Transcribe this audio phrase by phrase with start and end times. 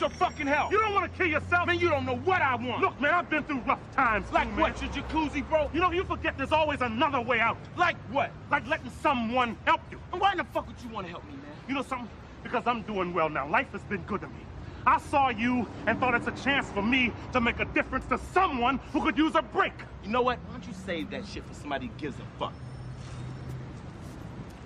[0.00, 0.70] your fucking help.
[0.70, 1.66] You don't want to kill yourself?
[1.66, 2.82] Man, you don't know what I want.
[2.82, 4.30] Look, man, I've been through rough times.
[4.32, 4.80] like too, what?
[4.80, 4.94] man.
[4.94, 5.74] Your jacuzzi broke?
[5.74, 7.56] You know, you forget there's always another way out.
[7.76, 8.30] Like what?
[8.50, 10.00] Like letting someone help you.
[10.12, 11.42] And why in the fuck would you want to help me, man?
[11.68, 12.08] You know something?
[12.42, 13.48] Because I'm doing well now.
[13.48, 14.44] Life has been good to me.
[14.86, 18.18] I saw you and thought it's a chance for me to make a difference to
[18.32, 19.72] someone who could use a break.
[20.02, 20.38] You know what?
[20.46, 22.54] Why don't you save that shit for somebody who gives a fuck?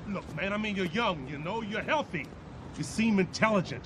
[0.08, 2.26] Look, man, I mean, you're young, you know, you're healthy.
[2.76, 3.84] You seem intelligent.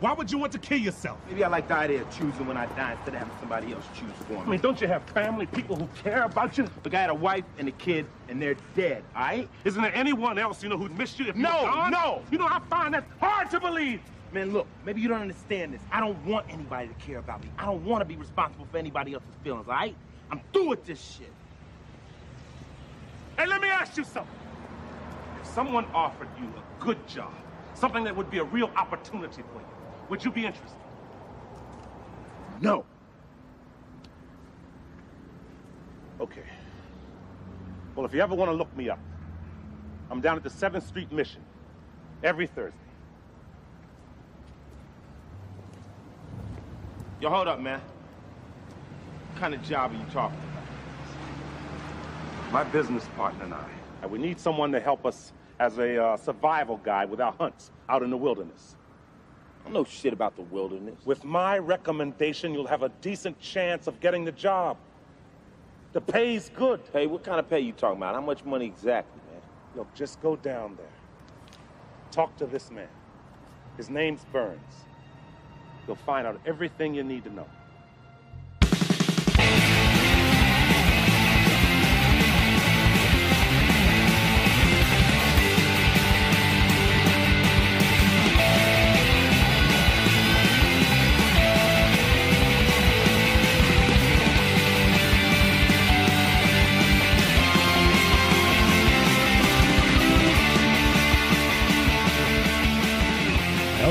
[0.00, 1.18] Why would you want to kill yourself?
[1.26, 3.88] Maybe I like the idea of choosing when I die instead of having somebody else
[3.94, 4.38] choose for me.
[4.40, 6.64] I mean, don't you have family, people who care about you?
[6.82, 9.48] Look, I had a wife and a kid, and they're dead, all right?
[9.64, 11.90] Isn't there anyone else, you know, who'd miss you if No, you gone?
[11.92, 12.22] no.
[12.30, 14.00] You know, I find that hard to believe.
[14.32, 15.80] Man, look, maybe you don't understand this.
[15.92, 17.48] I don't want anybody to care about me.
[17.56, 19.94] I don't want to be responsible for anybody else's feelings, all right?
[20.30, 21.30] I'm through with this shit.
[23.38, 24.34] Hey, let me ask you something.
[25.40, 27.32] If someone offered you a good job,
[27.74, 29.66] something that would be a real opportunity for you,
[30.08, 30.78] would you be interested?
[32.60, 32.84] No.
[36.20, 36.42] Okay.
[37.94, 38.98] Well, if you ever want to look me up,
[40.10, 41.42] I'm down at the 7th Street Mission
[42.22, 42.78] every Thursday.
[47.20, 47.80] Yo, hold up, man.
[49.30, 50.64] What kind of job are you talking about?
[52.52, 53.68] My business partner and I.
[54.02, 57.70] And we need someone to help us as a uh, survival guide with our hunts
[57.88, 58.76] out in the wilderness.
[59.66, 60.94] I know shit about the wilderness.
[61.04, 64.76] With my recommendation, you'll have a decent chance of getting the job.
[65.92, 66.80] The pay's good.
[66.92, 68.14] Hey, what kind of pay you talking about?
[68.14, 69.40] How much money exactly, man?
[69.76, 70.86] Look, just go down there.
[72.10, 72.88] Talk to this man.
[73.76, 74.60] His name's Burns.
[75.86, 77.46] You'll find out everything you need to know.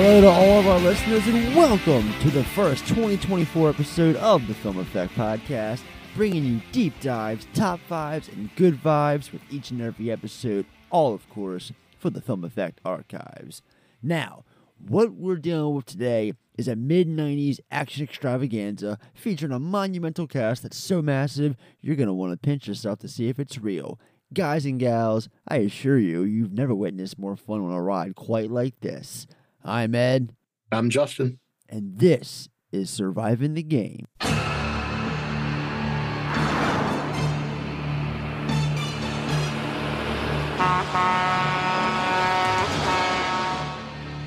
[0.03, 4.53] Hello to all of our listeners, and welcome to the first 2024 episode of the
[4.53, 5.81] Film Effect Podcast,
[6.13, 11.13] bringing you deep dives, top fives, and good vibes with each and every episode, all,
[11.13, 13.61] of course, for the Film Effect archives.
[14.01, 14.43] Now,
[14.77, 20.63] what we're dealing with today is a mid 90s action extravaganza featuring a monumental cast
[20.63, 23.97] that's so massive you're going to want to pinch yourself to see if it's real.
[24.33, 28.51] Guys and gals, I assure you, you've never witnessed more fun on a ride quite
[28.51, 29.27] like this.
[29.63, 30.35] I'm Ed,
[30.71, 31.39] I'm Justin.
[31.69, 34.05] and this is Surviving the Game.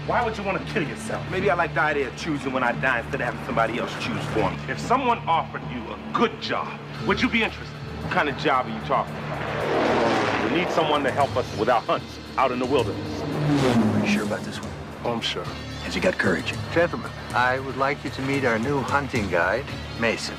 [0.07, 1.29] Why would you want to kill yourself?
[1.31, 3.93] Maybe I like the idea of choosing when I die instead of having somebody else
[4.01, 4.57] choose for me.
[4.69, 7.75] If someone offered you a good job, would you be interested?
[8.03, 10.51] What kind of job are you talking about?
[10.51, 13.21] We need someone to help us with our hunts out in the wilderness.
[13.21, 14.76] Are you sure about this one?
[15.05, 15.45] Oh, I'm sure.
[15.85, 16.53] Has he got courage?
[16.73, 19.65] Gentlemen, I would like you to meet our new hunting guide,
[20.01, 20.35] Mason.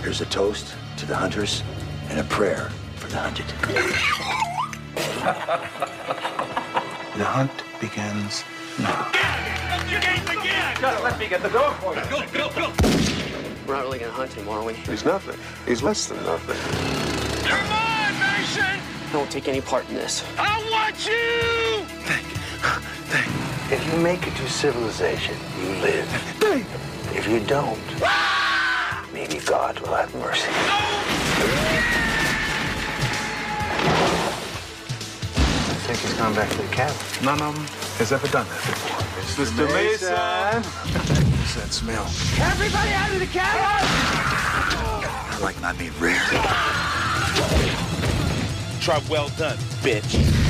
[0.00, 1.62] Here's a toast to the hunters
[2.08, 3.46] and a prayer for the hunted.
[7.16, 8.44] the hunt begins
[8.78, 9.10] now.
[10.80, 12.02] Just let me get the dog for you.
[12.10, 12.72] Go, go, go.
[13.66, 14.74] We're not really gonna hunt him, are we?
[14.74, 15.38] He's nothing.
[15.66, 16.56] He's less than nothing.
[19.12, 20.24] I won't take any part in this.
[23.72, 26.06] If you make it to civilization, you live.
[27.16, 27.80] If you don't,
[29.14, 30.50] maybe God will have mercy.
[35.38, 36.94] I think he's gone back to the cabin.
[37.24, 37.64] None of them
[37.96, 39.02] has ever done that before.
[39.42, 39.66] Mr.
[39.72, 40.12] Mason.
[41.40, 42.04] What's that smell?
[42.44, 43.62] Everybody out of the cabin!
[45.32, 46.20] I like my meat rare.
[48.82, 50.41] Try well done, bitch.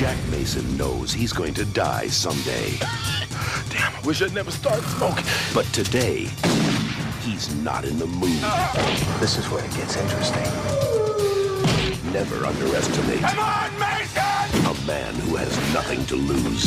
[0.00, 2.70] Jack Mason knows he's going to die someday.
[3.68, 5.26] Damn, I wish I'd never started smoking.
[5.52, 6.30] But today,
[7.20, 8.40] he's not in the mood.
[9.20, 10.44] This is where it gets interesting.
[12.14, 14.64] Never underestimate Come on, Mason!
[14.64, 16.64] a man who has nothing to lose.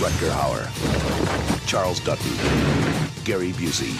[0.00, 0.66] Rutger Hauer,
[1.68, 2.32] Charles Dutton,
[3.22, 3.94] Gary Busey,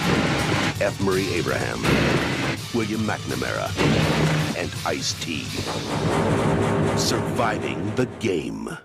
[0.80, 1.00] F.
[1.00, 1.80] Murray Abraham,
[2.74, 3.70] William McNamara,
[4.56, 6.87] and Ice-T.
[6.98, 8.76] Surviving the Game.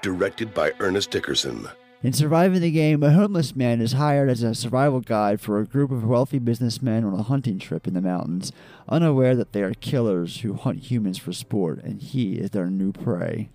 [0.00, 1.68] Directed by Ernest Dickerson.
[2.04, 5.66] In surviving the game, a homeless man is hired as a survival guide for a
[5.66, 8.52] group of wealthy businessmen on a hunting trip in the mountains,
[8.88, 12.92] unaware that they are killers who hunt humans for sport, and he is their new
[12.92, 13.48] prey.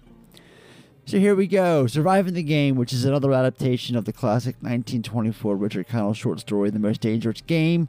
[1.06, 1.88] So here we go.
[1.88, 6.70] Surviving the Game, which is another adaptation of the classic 1924 Richard Connell short story,
[6.70, 7.88] The Most Dangerous Game,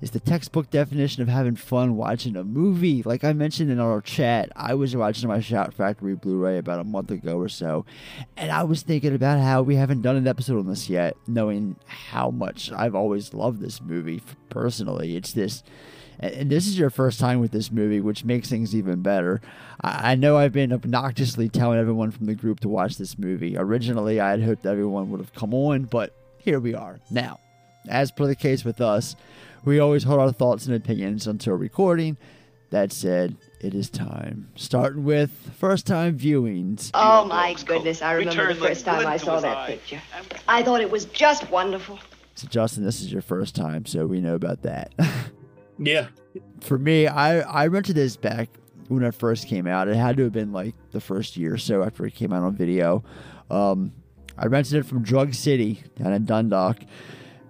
[0.00, 3.02] is the textbook definition of having fun watching a movie.
[3.02, 6.80] Like I mentioned in our chat, I was watching my Shout Factory Blu ray about
[6.80, 7.84] a month ago or so,
[8.36, 11.76] and I was thinking about how we haven't done an episode on this yet, knowing
[11.86, 15.16] how much I've always loved this movie personally.
[15.16, 15.62] It's this
[16.20, 19.40] and this is your first time with this movie, which makes things even better.
[19.80, 23.56] I know I've been obnoxiously telling everyone from the group to watch this movie.
[23.56, 27.00] Originally, I had hoped everyone would have come on, but here we are.
[27.10, 27.40] Now,
[27.88, 29.16] as per the case with us,
[29.64, 32.16] we always hold our thoughts and opinions until recording.
[32.70, 34.48] That said, it is time.
[34.56, 36.90] Starting with first time viewings.
[36.94, 40.00] Oh my goodness, I remember the first time I saw that picture.
[40.48, 42.00] I thought it was just wonderful.
[42.34, 44.92] So, Justin, this is your first time, so we know about that.
[45.78, 46.06] Yeah.
[46.60, 48.48] For me, I I rented this back
[48.88, 49.88] when it first came out.
[49.88, 52.42] It had to have been like the first year or so after it came out
[52.42, 53.02] on video.
[53.50, 53.92] Um,
[54.38, 56.78] I rented it from Drug City down in Dundalk.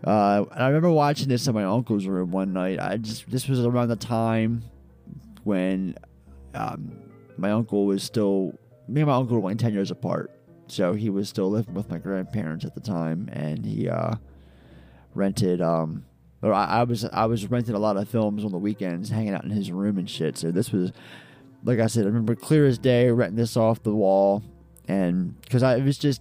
[0.04, 2.78] Uh, and I remember watching this in my uncle's room one night.
[2.78, 4.62] I just this was around the time
[5.44, 5.96] when
[6.54, 6.92] um,
[7.38, 8.52] my uncle was still
[8.86, 10.30] me and my uncle were like ten years apart,
[10.68, 14.14] so he was still living with my grandparents at the time, and he uh,
[15.14, 16.04] rented um,
[16.44, 19.32] but I, I, was I was renting a lot of films on the weekends, hanging
[19.32, 20.36] out in his room and shit.
[20.36, 20.92] So this was,
[21.62, 24.42] like I said, I remember clear as day renting this off the wall,
[24.86, 26.20] and because I it was just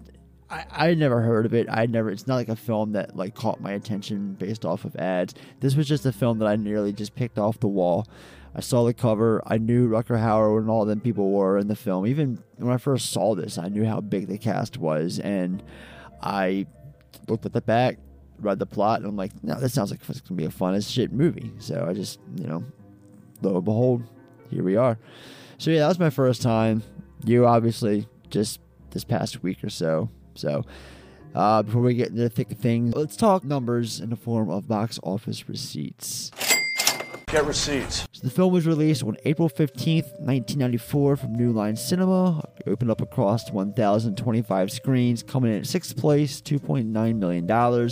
[0.54, 1.68] I I never heard of it.
[1.70, 2.10] I never.
[2.10, 5.34] It's not like a film that like caught my attention based off of ads.
[5.60, 8.08] This was just a film that I nearly just picked off the wall.
[8.56, 9.42] I saw the cover.
[9.48, 12.06] I knew Rutger Hauer and all them people were in the film.
[12.06, 15.64] Even when I first saw this, I knew how big the cast was, and
[16.22, 16.68] I
[17.28, 17.98] looked at the back
[18.44, 20.76] read the plot, and I'm like, no, this sounds like it's gonna be a fun
[20.76, 21.52] as shit movie.
[21.60, 22.64] So I just, you know,
[23.42, 24.04] lo and behold,
[24.50, 24.98] here we are.
[25.58, 26.84] So yeah, that was my first time.
[27.26, 28.60] You obviously just
[28.92, 30.10] this past week or so.
[30.36, 30.66] So
[31.36, 34.50] uh, before we get into the thick of things, let's talk numbers in the form
[34.50, 36.32] of box office receipts.
[37.28, 38.08] Get receipts.
[38.12, 42.48] So the film was released on April 15th, 1994 from New Line Cinema.
[42.60, 47.90] It opened up across 1,025 screens, coming in at sixth place, $2.9 million.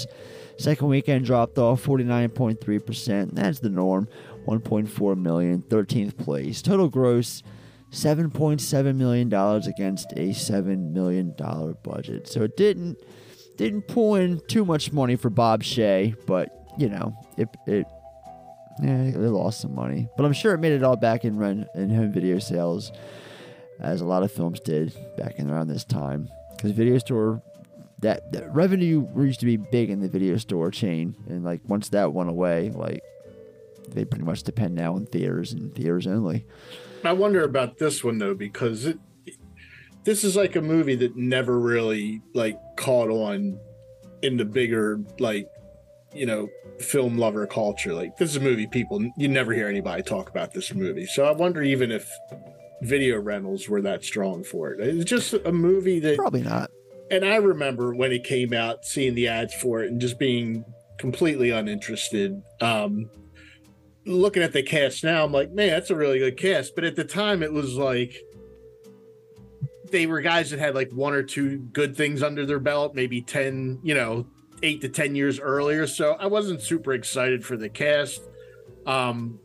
[0.60, 3.32] Second weekend dropped off 49.3%.
[3.34, 4.08] That's the norm.
[4.46, 6.62] 1.4 million, 13th place.
[6.62, 7.42] Total gross
[7.92, 9.28] $7.7 million
[9.68, 11.36] against a $7 million
[11.84, 12.28] budget.
[12.28, 12.98] So it didn't
[13.58, 17.86] didn't pull in too much money for Bob Shaye, but you know, it it
[18.82, 21.68] yeah, they lost some money, but I'm sure it made it all back in run
[21.76, 22.92] in home video sales,
[23.80, 26.30] as a lot of films did back in around this time.
[26.56, 27.42] Because video store,
[28.00, 31.90] that, that revenue used to be big in the video store chain, and like once
[31.90, 33.04] that went away, like
[33.90, 36.46] they pretty much depend now on theaters and theaters only.
[37.04, 39.00] I wonder about this one though, because it,
[40.04, 43.60] this is like a movie that never really like caught on
[44.22, 45.48] in the bigger like
[46.14, 46.48] you know
[46.80, 47.94] film lover culture.
[47.94, 51.06] Like this is a movie people you never hear anybody talk about this movie.
[51.06, 52.10] So i wonder even if
[52.82, 54.80] video rentals were that strong for it.
[54.80, 56.72] It's just a movie that probably not.
[57.10, 60.66] And i remember when it came out seeing the ads for it and just being
[60.98, 62.42] completely uninterested.
[62.60, 63.10] Um
[64.06, 66.96] looking at the cast now i'm like man that's a really good cast but at
[66.96, 68.16] the time it was like
[69.92, 73.22] they were guys that had like one or two good things under their belt maybe
[73.22, 74.26] 10 you know
[74.64, 78.22] eight to ten years earlier, so I wasn't super excited for the cast.
[78.86, 79.40] Um,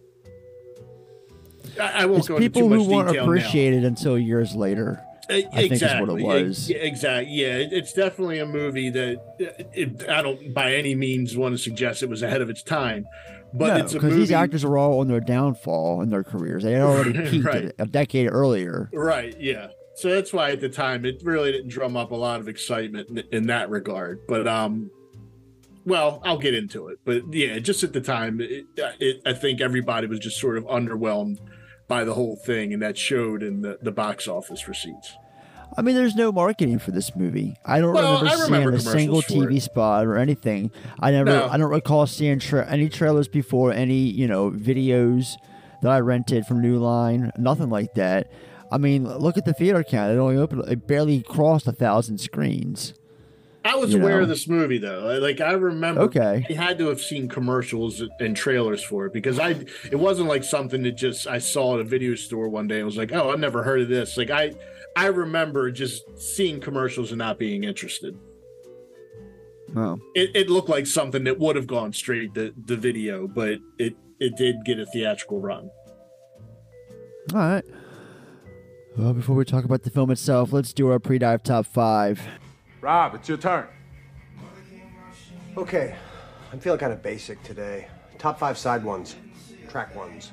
[1.80, 3.88] I, I won't it's go people into too who much weren't appreciated now.
[3.88, 5.02] until years later.
[5.28, 5.68] I exactly.
[5.68, 6.70] think is what it was.
[6.70, 7.34] Exactly.
[7.34, 12.04] Yeah, it's definitely a movie that it, I don't by any means want to suggest
[12.04, 13.06] it was ahead of its time.
[13.52, 16.62] But no, it's because these actors are all on their downfall in their careers.
[16.62, 17.72] They had already peaked right.
[17.78, 18.90] a decade earlier.
[18.92, 19.34] Right.
[19.40, 19.68] Yeah.
[19.96, 23.08] So that's why at the time it really didn't drum up a lot of excitement
[23.08, 24.20] in, in that regard.
[24.28, 24.90] But um,
[25.86, 29.60] well, I'll get into it, but yeah, just at the time, it, it, I think
[29.60, 31.38] everybody was just sort of underwhelmed
[31.88, 35.14] by the whole thing, and that showed in the, the box office receipts.
[35.76, 37.56] I mean, there's no marketing for this movie.
[37.64, 40.70] I don't well, remember I seeing a single TV spot or anything.
[41.00, 41.48] I never, No.
[41.48, 45.34] I don't recall seeing tra- any trailers before, any you know videos
[45.82, 48.30] that I rented from New Line, nothing like that.
[48.72, 52.18] I mean, look at the theater count; it only opened, it barely crossed a thousand
[52.18, 52.94] screens.
[53.64, 54.22] I was You aware know.
[54.22, 55.18] of this movie though.
[55.20, 56.46] Like I remember, Okay.
[56.48, 59.56] I had to have seen commercials and trailers for it because I.
[59.90, 62.80] It wasn't like something that just I saw at a video store one day.
[62.80, 64.16] I was like, oh, I've never heard of this.
[64.16, 64.52] Like I,
[64.96, 68.18] I remember just seeing commercials and not being interested.
[69.76, 70.00] Oh.
[70.14, 73.94] It, it looked like something that would have gone straight to the video, but it
[74.18, 75.70] it did get a theatrical run.
[77.34, 77.64] All right.
[78.96, 82.22] Well, before we talk about the film itself, let's do our pre-dive top five.
[82.80, 83.66] Rob, it's your turn.
[85.58, 85.94] Okay,
[86.52, 87.88] I'm feeling kind of basic today.
[88.16, 89.16] Top five side ones,
[89.68, 90.32] track ones.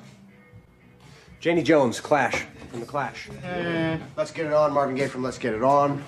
[1.44, 3.28] Janie Jones, Clash, from The Clash.
[3.44, 3.98] Eh.
[4.16, 6.02] Let's Get It On, Marvin Gaye from Let's Get It On.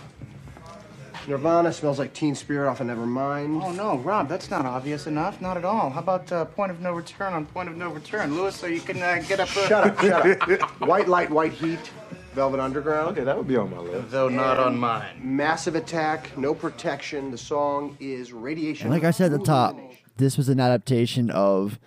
[1.28, 3.62] Nirvana smells like Teen Spirit off of Nevermind.
[3.62, 5.42] Oh no, Rob, that's not obvious enough.
[5.42, 5.90] Not at all.
[5.90, 8.80] How about uh, Point of No Return on Point of No Return, Lewis, so you
[8.80, 9.54] can uh, get up.
[9.54, 9.68] Uh...
[9.68, 10.80] Shut up, shut up.
[10.80, 11.90] White Light, White Heat,
[12.32, 13.08] Velvet Underground.
[13.08, 14.10] Okay, that would be on my list.
[14.10, 15.20] Though not on mine.
[15.22, 17.30] Massive Attack, No Protection.
[17.30, 18.86] The song is Radiation.
[18.86, 19.76] And like I said at the top,
[20.16, 21.78] this was an adaptation of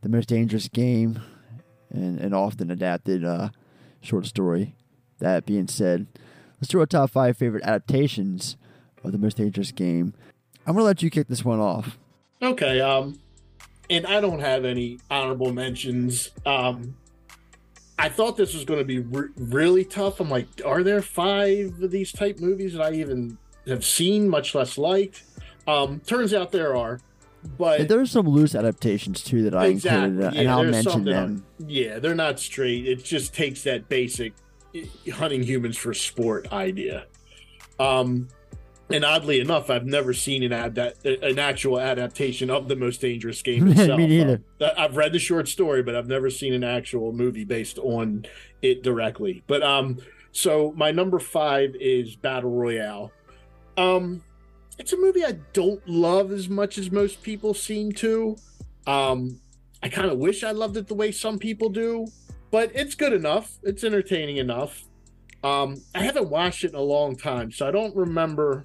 [0.00, 1.20] the most dangerous game,
[1.94, 3.50] and an often adapted uh,
[4.00, 4.74] short story.
[5.20, 6.06] That being said,
[6.60, 8.56] let's do our top five favorite adaptations
[9.02, 10.12] of the most dangerous game.
[10.66, 11.98] I'm gonna let you kick this one off.
[12.42, 13.20] Okay, um,
[13.88, 16.30] and I don't have any honorable mentions.
[16.44, 16.96] Um,
[17.98, 20.20] I thought this was going to be re- really tough.
[20.20, 24.54] I'm like, are there five of these type movies that I even have seen, much
[24.54, 25.22] less liked?
[25.66, 27.00] Um, turns out there are,
[27.58, 31.04] but And there's some loose adaptations too that I exactly, included, yeah, and I'll mention
[31.04, 31.44] them.
[31.58, 32.86] Yeah, they're not straight.
[32.86, 34.32] It just takes that basic
[34.74, 37.06] eh, hunting humans for sport idea.
[37.78, 38.28] Um,
[38.90, 43.00] and oddly enough, I've never seen an ad that an actual adaptation of the most
[43.00, 43.98] dangerous game itself.
[43.98, 44.42] Me neither.
[44.60, 48.26] Uh, I've read the short story, but I've never seen an actual movie based on
[48.62, 49.42] it directly.
[49.46, 49.98] But um,
[50.32, 53.12] so my number five is Battle Royale.
[53.76, 54.22] Um,
[54.78, 58.36] it's a movie I don't love as much as most people seem to.
[58.86, 59.40] Um,
[59.82, 62.06] I kind of wish I loved it the way some people do,
[62.50, 63.58] but it's good enough.
[63.62, 64.84] It's entertaining enough.
[65.42, 68.64] Um, I haven't watched it in a long time, so I don't remember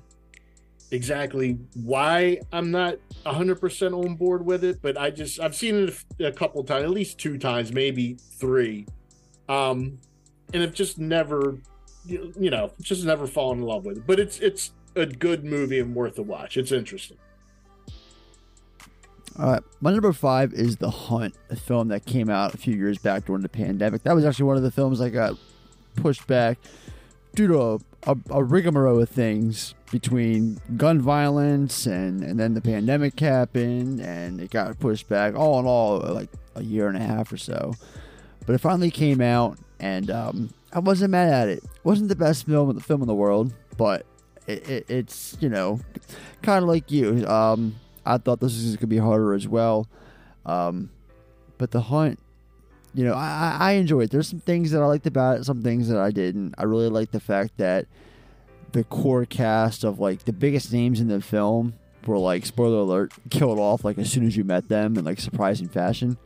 [0.92, 6.26] exactly why I'm not 100% on board with it, but I just I've seen it
[6.26, 8.88] a, couple times, at least two times, maybe three.
[9.50, 10.00] Um,
[10.54, 11.60] and I've just never
[12.06, 14.08] you know, just never fallen in love with it.
[14.08, 16.58] But it's it's a good movie and worth a watch.
[16.58, 17.18] It's interesting.
[19.38, 22.76] All right, my number five is The Hunt, a film that came out a few
[22.76, 24.04] years back during the pandemic.
[24.04, 25.38] That was actually one of the films I got
[25.96, 26.58] pushed back
[27.36, 32.62] due to a, a, a rigmarole of things between gun violence and, and then the
[32.62, 35.36] pandemic happened and it got pushed back.
[35.36, 37.74] All in all, like a year and a half or so.
[38.46, 41.64] But it finally came out and um, I wasn't mad at it.
[41.64, 44.06] It wasn't the best film the film in the world, but
[44.50, 45.80] it, it, it's you know
[46.42, 47.26] kind of like you.
[47.28, 47.76] Um,
[48.06, 49.88] I thought this was gonna be harder as well,
[50.46, 50.90] um,
[51.58, 52.20] but the hunt,
[52.94, 54.06] you know, I, I enjoyed.
[54.06, 54.12] it.
[54.12, 56.56] There's some things that I liked about it, some things that I didn't.
[56.58, 57.86] I really liked the fact that
[58.72, 61.74] the core cast of like the biggest names in the film
[62.06, 65.20] were like spoiler alert killed off like as soon as you met them in like
[65.20, 66.18] surprising fashion.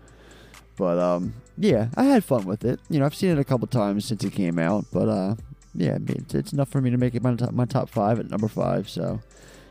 [0.76, 2.80] But um, yeah, I had fun with it.
[2.90, 5.36] You know, I've seen it a couple times since it came out, but uh,
[5.76, 7.90] yeah, I mean, it's, it's enough for me to make it my top, my top
[7.90, 8.90] five at number five.
[8.90, 9.20] So,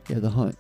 [0.09, 0.57] yeah, the hunt.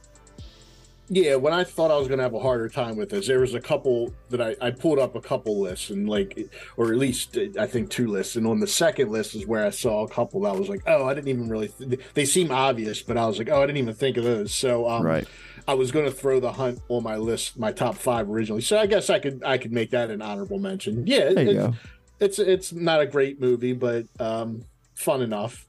[1.08, 3.40] Yeah, when I thought I was going to have a harder time with this, there
[3.40, 6.96] was a couple that I, I pulled up a couple lists and like, or at
[6.96, 8.36] least I think two lists.
[8.36, 11.06] And on the second list is where I saw a couple that was like, oh,
[11.06, 13.78] I didn't even really, th- they seem obvious, but I was like, oh, I didn't
[13.78, 14.54] even think of those.
[14.54, 15.28] So, um, Right.
[15.68, 18.62] I was going to throw the hunt on my list, my top five originally.
[18.62, 21.06] So I guess I could, I could make that an honorable mention.
[21.06, 21.30] Yeah.
[21.34, 21.74] There you it's, go.
[22.20, 25.66] it's, it's not a great movie, but, um, fun enough.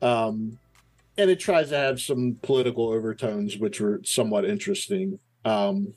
[0.00, 0.58] Um,
[1.18, 5.18] and it tries to have some political overtones, which were somewhat interesting.
[5.44, 5.94] Um,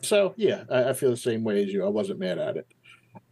[0.00, 1.84] so yeah, I, I feel the same way as you.
[1.84, 2.66] I wasn't mad at it.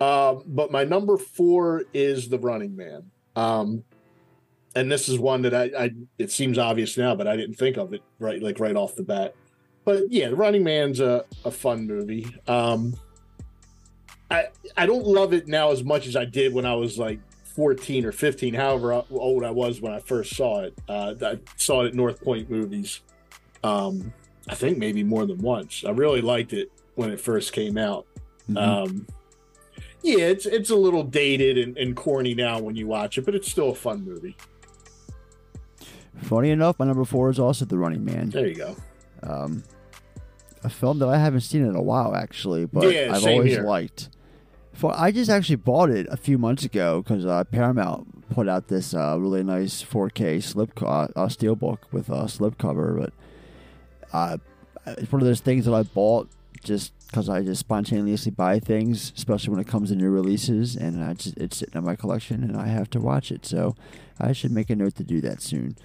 [0.00, 3.10] Um, but my number four is The Running Man.
[3.36, 3.84] Um,
[4.74, 7.76] and this is one that I, I, it seems obvious now, but I didn't think
[7.76, 9.34] of it right, like right off the bat.
[9.84, 12.26] But yeah, The Running Man's a, a fun movie.
[12.46, 12.94] Um,
[14.30, 17.18] I, I don't love it now as much as I did when I was like
[17.54, 20.78] 14 or 15, however old I was when I first saw it.
[20.88, 23.00] Uh, I saw it at North Point Movies.
[23.64, 24.12] Um,
[24.48, 25.84] I think maybe more than once.
[25.86, 28.06] I really liked it when it first came out.
[28.56, 29.06] Um,
[30.02, 33.34] yeah, it's it's a little dated and, and corny now when you watch it, but
[33.34, 34.36] it's still a fun movie.
[36.22, 38.30] Funny enough, my number four is also The Running Man.
[38.30, 38.76] There you go.
[39.22, 39.62] Um,
[40.64, 43.62] a film that I haven't seen in a while, actually, but Yeah, I've always here.
[43.64, 44.10] liked.
[44.80, 48.68] For I just actually bought it a few months ago because uh, Paramount put out
[48.68, 53.12] this uh, really nice 4K slip co- uh, steelbook with a slip cover, but
[54.14, 54.38] uh,
[54.86, 56.30] it's one of those things that I bought
[56.64, 61.04] just because I just spontaneously buy things, especially when it comes to new releases, and
[61.04, 63.44] I just, it's sitting in my collection, and I have to watch it.
[63.44, 63.76] So
[64.18, 65.76] I should make a note to do that soon.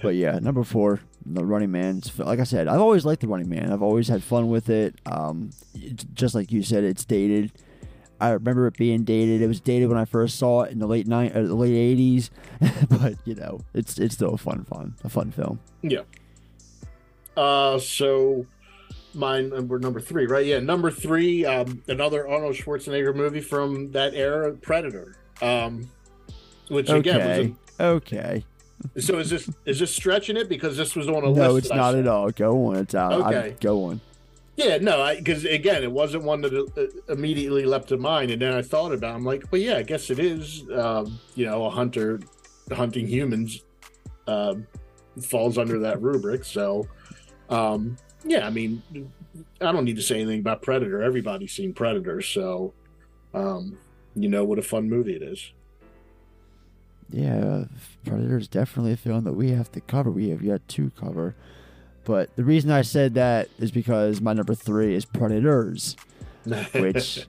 [0.00, 2.02] but yeah, number four, the Running Man.
[2.18, 3.72] Like I said, I've always liked the Running Man.
[3.72, 4.94] I've always had fun with it.
[5.06, 5.50] Um,
[6.14, 7.50] just like you said, it's dated.
[8.20, 9.42] I remember it being dated.
[9.42, 11.74] It was dated when I first saw it in the late nine, uh, the late
[11.74, 12.30] eighties,
[12.88, 15.60] but you know, it's it's still a fun, fun, a fun film.
[15.82, 16.02] Yeah.
[17.36, 18.46] Uh, so
[19.14, 20.46] mine number number three, right?
[20.46, 25.16] Yeah, number three, um, another Arnold Schwarzenegger movie from that era, Predator.
[25.42, 25.90] Um,
[26.68, 28.44] which again okay, was a, okay.
[28.98, 31.36] so is this is this stretching it because this was on a list?
[31.36, 32.30] No, it's that I not at all.
[32.30, 32.76] Go on.
[32.76, 33.12] It's out.
[33.12, 33.50] Okay.
[33.50, 34.00] I'm, go on.
[34.56, 38.52] Yeah, no, because again, it wasn't one that uh, immediately leapt to mind, and then
[38.52, 39.12] I thought about.
[39.12, 40.62] It, I'm like, well, yeah, I guess it is.
[40.70, 42.20] Um, you know, a hunter
[42.70, 43.64] hunting humans
[44.28, 44.54] uh,
[45.20, 46.44] falls under that rubric.
[46.44, 46.86] So,
[47.50, 48.82] um, yeah, I mean,
[49.60, 51.02] I don't need to say anything about Predator.
[51.02, 52.72] Everybody's seen Predator, so
[53.34, 53.76] um,
[54.14, 55.52] you know what a fun movie it is.
[57.10, 57.64] Yeah,
[58.04, 60.10] Predator is definitely a film that we have to cover.
[60.10, 61.34] We have yet to cover.
[62.04, 65.96] But the reason I said that is because my number three is Predators,
[66.74, 67.26] which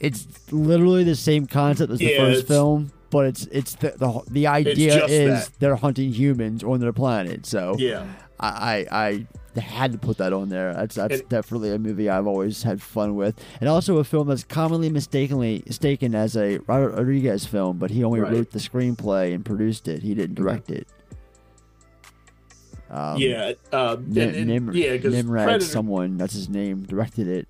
[0.00, 4.22] it's literally the same concept as the Yeah, first film, but it's it's the the,
[4.30, 5.58] the idea is that.
[5.60, 7.46] they're hunting humans on their planet.
[7.46, 8.06] So Yeah.
[8.42, 9.26] I, I
[9.56, 10.72] I had to put that on there.
[10.72, 14.28] That's that's And- definitely a movie I've always had fun with, and also a film
[14.28, 18.32] that's commonly mistakenly mistaken as a Robert Rodriguez film, but he only Right.
[18.32, 20.02] wrote the screenplay and produced it.
[20.02, 20.76] He didn't direct mm-hmm.
[20.82, 20.88] it.
[22.90, 27.28] Um, yeah, uh, and- and- Nim- yeah, because Nimrod, Predator, someone that's his name, directed
[27.28, 27.48] it.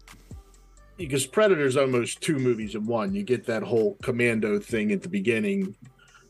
[0.99, 3.15] because Predator's almost two movies in one.
[3.15, 5.77] You get that whole commando thing at the beginning,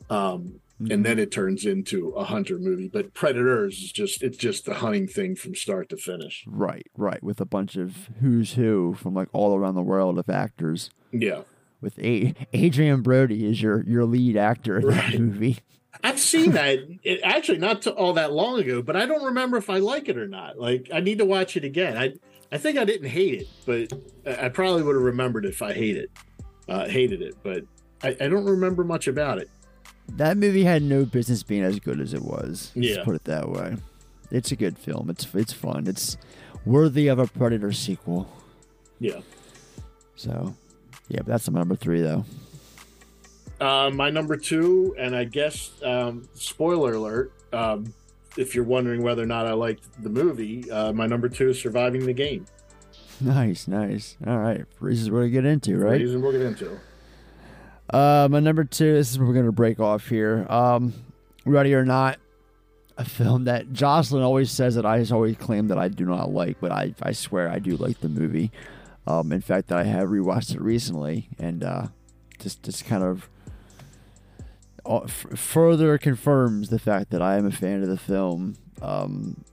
[0.08, 0.92] um, Mm-hmm.
[0.92, 2.88] and then it turns into a hunter movie.
[2.88, 6.42] But Predators is just it's just the hunting thing from start to finish.
[6.46, 10.30] Right, right, with a bunch of who's who from like all around the world of
[10.30, 10.88] actors.
[11.12, 11.42] Yeah,
[11.82, 15.58] With a- Adrien Brody is your your lead actor in that movie.
[16.02, 19.68] I've seen that it, actually not all that long ago, but I don't remember if
[19.70, 20.58] I like it or not.
[20.58, 21.96] Like I need to watch it again.
[21.96, 22.14] I
[22.52, 23.92] I think I didn't hate it, but
[24.42, 26.10] I probably would have remembered if I hate it,
[26.68, 27.36] uh, hated it.
[27.42, 27.64] But
[28.02, 29.48] I, I don't remember much about it.
[30.16, 32.72] That movie had no business being as good as it was.
[32.74, 33.04] Let's Yeah.
[33.04, 33.76] put it that way.
[34.32, 35.10] It's a good film.
[35.10, 35.86] It's it's fun.
[35.86, 36.16] It's
[36.64, 38.28] worthy of a Predator sequel.
[38.98, 39.20] Yeah.
[40.16, 40.54] So,
[41.08, 42.24] yeah, but that's number three though.
[43.60, 47.32] Uh, my number two, and I guess um, spoiler alert.
[47.52, 47.92] Um,
[48.36, 51.60] if you're wondering whether or not I liked the movie, uh, my number two is
[51.60, 52.46] surviving the game.
[53.20, 54.16] Nice, nice.
[54.26, 56.00] All right, reasons we're gonna get into, right?
[56.00, 56.78] Reason we'll get into.
[57.90, 58.94] Uh, my number two.
[58.94, 60.46] This is where we're gonna break off here.
[60.48, 60.94] Um,
[61.44, 62.18] ready or not,
[62.96, 66.60] a film that Jocelyn always says that I always claim that I do not like,
[66.60, 68.52] but I I swear I do like the movie.
[69.06, 71.88] Um, in fact, that I have rewatched it recently, and uh,
[72.38, 73.28] just just kind of
[74.86, 78.56] uh, f- further confirms the fact that I am a fan of the film.
[78.82, 79.44] Um,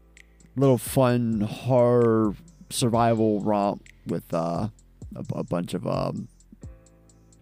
[0.56, 2.36] little fun horror
[2.70, 4.70] survival romp with uh,
[5.16, 6.28] a, a bunch of um,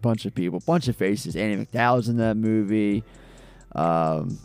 [0.02, 1.36] bunch of people, bunch of faces.
[1.36, 3.02] Andie MacDowell's in that movie.
[3.74, 4.38] Um,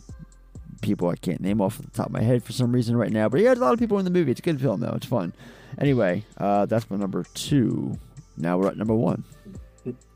[0.82, 3.28] people I can't name off the top of my head for some reason right now,
[3.28, 4.30] but he yeah, a lot of people in the movie.
[4.30, 4.94] It's a good film though.
[4.96, 5.32] It's fun.
[5.78, 7.98] Anyway, uh, that's my number two.
[8.36, 9.24] Now we're at number one.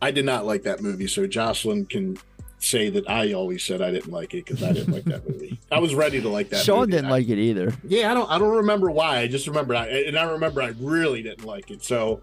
[0.01, 2.19] I did not like that movie, so Jocelyn can
[2.59, 5.59] say that I always said I didn't like it because I didn't like that movie.
[5.71, 6.65] I was ready to like that.
[6.65, 6.93] Sean movie.
[6.93, 7.73] didn't like it either.
[7.87, 8.31] Yeah, I don't.
[8.31, 9.19] I don't remember why.
[9.19, 11.85] I just remember, I, and I remember I really didn't like it.
[11.85, 12.23] So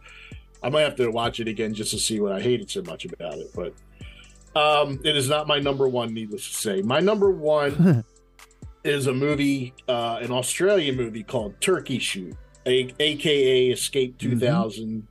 [0.61, 3.05] I might have to watch it again just to see what I hated so much
[3.05, 3.51] about it.
[3.55, 3.73] But
[4.59, 6.13] um, it is not my number one.
[6.13, 8.03] Needless to say, my number one
[8.83, 14.39] is a movie, uh, an Australian movie called Turkey Shoot, a- aka Escape Mm-hmm.
[14.39, 15.07] 2000,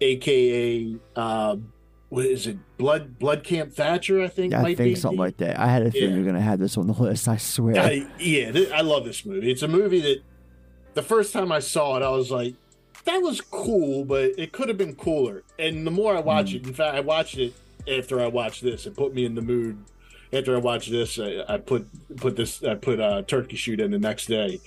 [0.00, 1.72] aka um,
[2.10, 2.56] what is it?
[2.78, 4.54] Blood Blood Camp Thatcher, I think.
[4.54, 5.58] I might think something like that.
[5.58, 6.16] I had a feeling Yeah.
[6.16, 7.28] you're gonna have this on the list.
[7.28, 7.76] I swear.
[7.78, 9.50] I, yeah, th- I love this movie.
[9.50, 10.22] It's a movie that
[10.94, 12.54] the first time I saw it, I was like,
[13.04, 15.42] that was cool, but it could have been cooler.
[15.58, 17.54] And the more I watch it, in fact, I watched it
[17.86, 18.86] after I watched this.
[18.86, 19.78] It put me in the mood.
[20.32, 23.90] After I watched this, I, I put put this I put uh, Turkey Shoot in
[23.90, 24.60] the next day,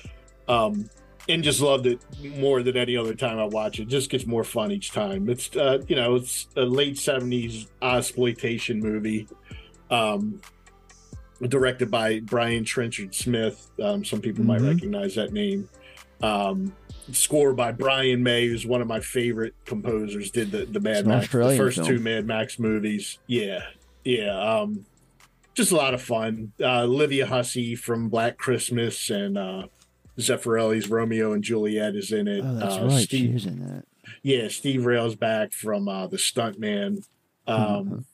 [0.47, 0.89] um,
[1.33, 1.99] and just loved it
[2.37, 3.87] more than any other time I watch it.
[3.87, 5.29] Just gets more fun each time.
[5.29, 9.27] It's uh, you know it's a late seventies exploitation movie.
[9.89, 10.41] Um,
[11.47, 13.71] directed by Brian Trenchard Smith.
[13.81, 14.73] Um, some people might Mhm.
[14.75, 15.67] recognize that name.
[16.21, 16.73] Um,
[17.11, 20.29] score by Brian May, who's one of my favorite composers.
[20.31, 21.87] Did the the Mad It's Max, the first film.
[21.87, 23.17] two Mad Max movies.
[23.27, 23.63] Yeah,
[24.03, 24.37] yeah.
[24.39, 24.85] Um,
[25.55, 26.53] just a lot of fun.
[26.61, 29.63] Uh, Olivia Hussey from Black Christmas and uh,
[30.21, 32.43] Zeffirelli's Romeo and Juliet is in it.
[32.43, 33.03] oh, that's uh, right.
[33.03, 33.85] Steve, She in that.
[34.23, 37.05] yeah, Steve Railsback from uh, the Stuntman.
[37.47, 38.05] Um,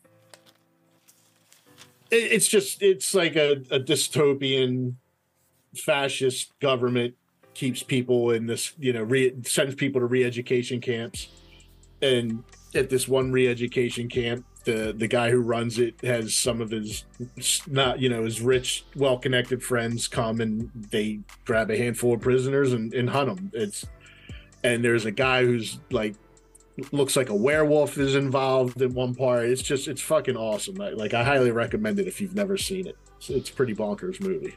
[2.12, 4.96] it, it's just it's like a, a dystopian
[5.76, 7.16] fascist government
[7.54, 11.28] keeps people in this you know re- sends people to re-education camps
[12.02, 12.44] and
[12.76, 17.06] at this one re-education camp the the guy who runs it has some of his
[17.68, 22.20] not you know his rich well connected friends come and they grab a handful of
[22.20, 23.86] prisoners and, and hunt them it's
[24.66, 26.16] and there's a guy who's like
[26.92, 29.46] looks like a werewolf is involved in one part.
[29.46, 30.76] It's just it's fucking awesome.
[30.76, 32.98] Like i highly recommend it if you've never seen it.
[33.18, 34.56] It's, it's pretty bonkers movie.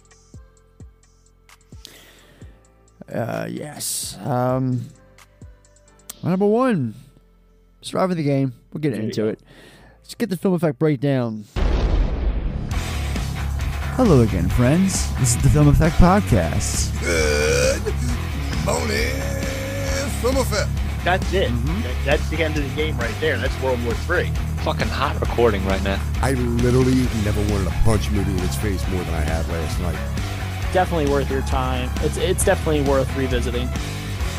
[3.11, 4.87] Uh yes um
[6.23, 6.95] number one
[7.81, 8.53] surviving the game.
[8.73, 9.41] We'll get into it
[10.11, 11.45] Let's get the film effect breakdown.
[13.95, 15.09] Hello again, friends.
[15.21, 16.91] This is the Film Effect Podcast.
[17.01, 17.95] Good
[18.67, 19.15] morning,
[20.21, 20.69] Film Effect.
[21.05, 21.51] That's it.
[21.51, 22.05] Mm-hmm.
[22.05, 23.39] That's the end of the game right there.
[23.39, 24.33] That's World War Three.
[24.65, 26.03] Fucking hot recording right now.
[26.23, 29.79] I literally never wanted to punch movie in its face more than I had last
[29.79, 30.73] night.
[30.73, 31.89] Definitely worth your time.
[31.99, 33.69] It's it's definitely worth revisiting.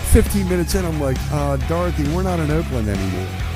[0.09, 3.50] 15 minutes in, I'm like, uh, Dorothy, we're not in Oakland anymore.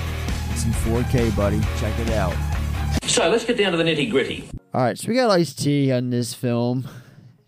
[0.55, 1.59] It's in 4K, buddy.
[1.81, 2.33] Check it out.
[3.03, 4.47] So let's get down to the nitty gritty.
[4.73, 6.87] All right, so we got Ice T on this film,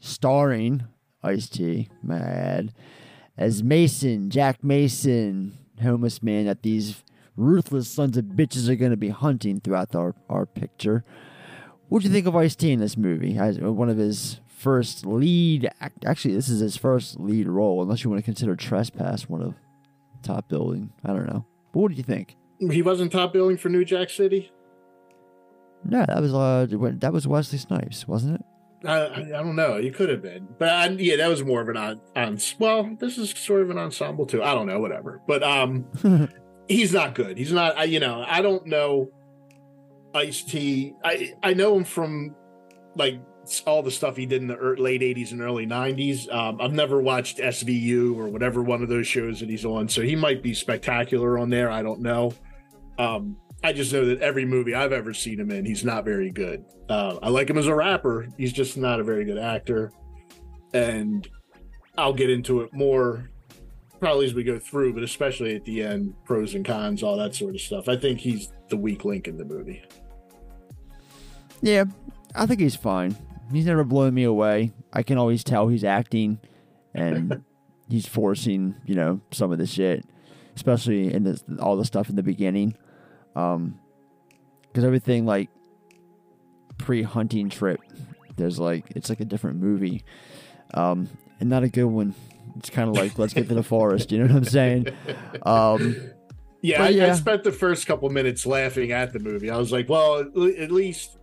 [0.01, 0.83] starring
[1.23, 2.73] Ice T, mad,
[3.37, 7.01] as Mason, Jack Mason, homeless man that these
[7.37, 11.05] ruthless sons of bitches are going to be hunting throughout our, our picture.
[11.87, 13.37] What do you think of Ice T in this movie?
[13.37, 15.69] As uh, one of his first lead,
[16.05, 19.55] actually, this is his first lead role, unless you want to consider Trespass one of
[20.23, 20.91] top billing.
[21.05, 21.45] I don't know.
[21.71, 22.35] But what do you think?
[22.59, 24.51] He wasn't top billing for New Jack City.
[25.85, 26.67] No, that was uh,
[26.99, 28.45] that was Wesley Snipes, wasn't it?
[28.87, 29.77] I, I don't know.
[29.77, 32.37] He could have been, but I, yeah, that was more of an on, on.
[32.59, 34.43] Well, this is sort of an ensemble too.
[34.43, 35.21] I don't know, whatever.
[35.27, 35.85] But um,
[36.67, 37.37] he's not good.
[37.37, 37.77] He's not.
[37.77, 39.09] I, you know, I don't know.
[40.13, 40.93] Ice T.
[41.03, 42.35] I I know him from
[42.95, 43.19] like
[43.65, 46.31] all the stuff he did in the late 80s and early 90s.
[46.33, 50.01] Um, I've never watched SVU or whatever one of those shows that he's on, so
[50.01, 51.71] he might be spectacular on there.
[51.71, 52.33] I don't know.
[52.97, 56.29] Um, I just know that every movie I've ever seen him in, he's not very
[56.29, 56.63] good.
[56.89, 58.27] Uh, I like him as a rapper.
[58.37, 59.91] He's just not a very good actor.
[60.73, 61.27] And
[61.97, 63.29] I'll get into it more
[63.99, 67.33] probably as we go through, but especially at the end, pros and cons, all that
[67.33, 67.89] sort of stuff.
[67.89, 69.83] I think he's the weak link in the movie.
[71.61, 71.85] Yeah,
[72.35, 73.15] I think he's fine.
[73.51, 74.71] He's never blown me away.
[74.93, 76.39] I can always tell he's acting
[76.93, 77.43] and
[77.89, 80.05] he's forcing, you know, some of the shit,
[80.55, 82.77] especially in the, all the stuff in the beginning.
[83.37, 83.79] Um,
[84.63, 85.49] because everything like
[86.77, 87.79] pre-hunting trip,
[88.35, 90.03] there's like it's like a different movie,
[90.73, 91.07] um,
[91.39, 92.13] and not a good one.
[92.57, 94.11] It's kind of like let's get to the forest.
[94.11, 94.87] You know what I'm saying?
[95.43, 95.95] Um,
[96.61, 99.49] yeah, I, yeah, I spent the first couple minutes laughing at the movie.
[99.49, 101.17] I was like, well, at least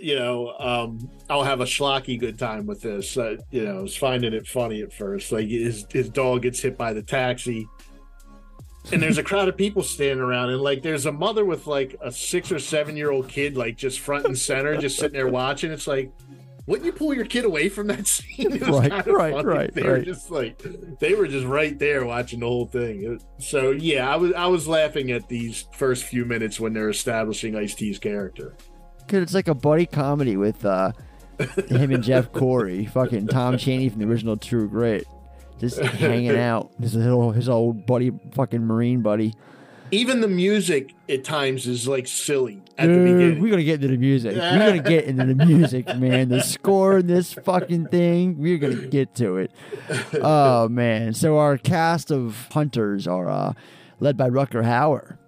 [0.00, 3.16] you know, um, I'll have a schlocky good time with this.
[3.16, 5.32] Uh, you know, I was finding it funny at first.
[5.32, 7.68] Like his his dog gets hit by the taxi,
[8.92, 11.96] and there's a crowd of people standing around, and like there's a mother with like
[12.00, 15.28] a six or seven year old kid, like just front and center, just sitting there
[15.28, 15.72] watching.
[15.72, 16.12] It's like,
[16.66, 18.58] wouldn't you pull your kid away from that scene?
[18.64, 19.44] right, right, funny.
[19.44, 19.74] right.
[19.74, 19.90] They right.
[19.90, 20.62] were just like,
[21.00, 23.20] they were just right there watching the whole thing.
[23.38, 27.56] So yeah, I was I was laughing at these first few minutes when they're establishing
[27.56, 28.56] Ice T's character.
[29.08, 30.90] Cause it's like a buddy comedy with uh,
[31.68, 35.06] him and Jeff Corey, fucking Tom Chaney from the original True Grit,
[35.58, 36.70] just hanging out.
[36.80, 39.34] His little his old buddy, fucking Marine buddy.
[39.92, 43.40] Even the music at times is like silly at Dude, the beginning.
[43.40, 44.34] We're gonna get into the music.
[44.34, 46.28] We're gonna get into the music, man.
[46.28, 48.38] The score in this fucking thing.
[48.38, 49.52] We're gonna get to it.
[50.14, 51.14] Oh man.
[51.14, 53.52] So our cast of hunters are uh,
[54.00, 55.18] led by Rutger Hauer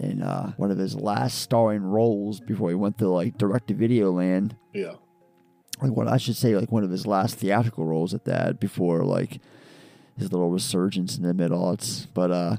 [0.00, 3.74] in uh, one of his last starring roles before he went to like direct to
[3.74, 4.56] video land.
[4.72, 4.94] Yeah.
[5.82, 9.04] Like what I should say, like one of his last theatrical roles at that before
[9.04, 9.40] like
[10.18, 12.06] his little resurgence in the mid aughts.
[12.12, 12.56] But uh,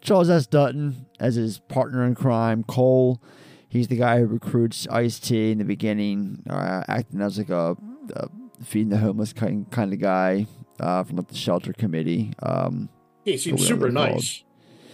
[0.00, 0.46] Charles S.
[0.46, 3.20] Dutton as his partner in crime, Cole.
[3.68, 7.76] He's the guy who recruits Ice T in the beginning, uh, acting as like a,
[8.14, 8.28] a,
[8.62, 10.46] feeding the homeless kind kind of guy
[10.80, 12.32] uh, from like the shelter committee.
[12.42, 12.88] Um,
[13.24, 14.44] he seems super nice.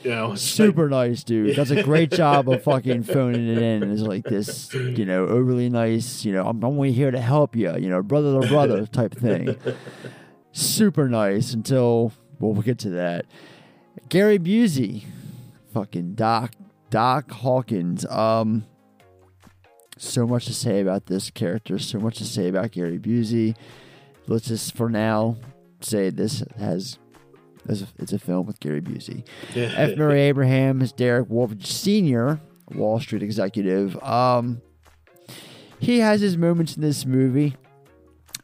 [0.02, 1.54] You know, super like, nice dude.
[1.54, 3.84] Does a great job of fucking phoning it in.
[3.84, 6.24] Is like this, you know, overly nice.
[6.24, 7.76] You know, I'm only here to help you.
[7.76, 9.56] You know, brother to brother type thing.
[10.52, 13.26] Super nice until well, we'll get to that.
[14.08, 15.04] Gary Busey,
[15.72, 16.52] fucking Doc
[16.90, 18.04] Doc Hawkins.
[18.06, 18.64] Um,
[19.96, 21.78] so much to say about this character.
[21.78, 23.56] So much to say about Gary Busey.
[24.26, 25.36] Let's just for now
[25.80, 26.98] say this has
[27.68, 29.24] it's a, it's a film with Gary Busey.
[29.54, 29.96] F.
[29.96, 32.40] Murray Abraham is Derek Wolfe Sr.,
[32.74, 34.02] Wall Street executive.
[34.02, 34.60] Um,
[35.78, 37.56] he has his moments in this movie.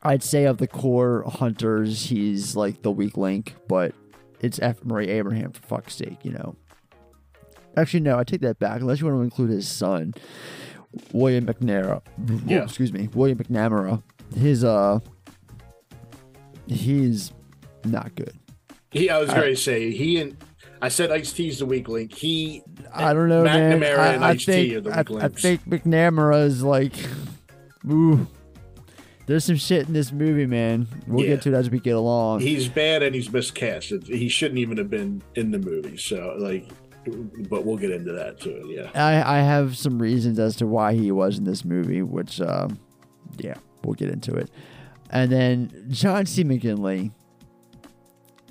[0.03, 3.95] I'd say of the core hunters, he's like the weak link, but
[4.41, 4.85] it's F.
[4.85, 6.57] Murray Abraham for fuck's sake, you know.
[7.77, 8.81] Actually, no, I take that back.
[8.81, 10.15] Unless you want to include his son,
[11.13, 12.03] William McNamara.
[12.47, 12.65] Yeah.
[12.65, 14.03] excuse me, William McNamara.
[14.37, 15.01] His uh,
[16.67, 17.33] he's
[17.85, 18.37] not good.
[18.91, 20.37] He, I was going to say he and
[20.81, 22.15] I said Ice T's the weak link.
[22.15, 23.81] He, I don't know, man.
[23.81, 26.95] McNamara I, and I think are the I, weak I think McNamara is like,
[27.91, 28.27] ooh.
[29.29, 30.88] There's some shit in this movie, man.
[31.07, 31.35] We'll Yeah.
[31.37, 32.41] get to it as we get along.
[32.41, 33.93] He's bad and he's miscast.
[34.07, 35.99] He shouldn't even have been in the movie.
[35.99, 36.67] So like,
[37.51, 38.64] but we'll get into that too.
[38.75, 38.91] Yeah.
[38.95, 42.69] I, I have some reasons as to why he was in this movie, which, uh,
[43.38, 44.51] yeah, we'll get into it.
[45.11, 46.43] And then John C.
[46.43, 47.12] McGinley.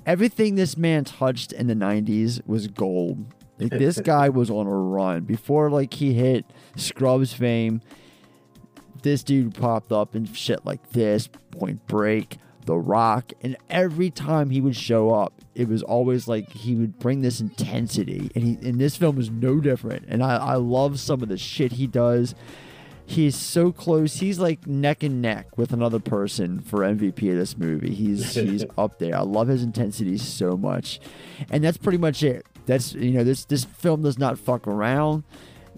[0.06, 3.26] Everything this man touched in the 90s was gold.
[3.58, 5.22] Like, this guy was on a run.
[5.24, 7.82] Before, like, he hit Scrubs fame,
[9.02, 14.50] this dude popped up in shit like this, Point Break, The Rock, and every time
[14.50, 18.68] he would show up, it was always like he would bring this intensity, and he
[18.68, 20.04] and this film was no different.
[20.08, 22.34] And I, I love some of the shit he does.
[23.04, 24.16] He's so close.
[24.16, 27.94] He's like neck and neck with another person for MVP of this movie.
[27.94, 29.16] He's he's up there.
[29.16, 31.00] I love his intensity so much,
[31.50, 32.46] and that's pretty much it.
[32.66, 35.24] That's you know this this film does not fuck around.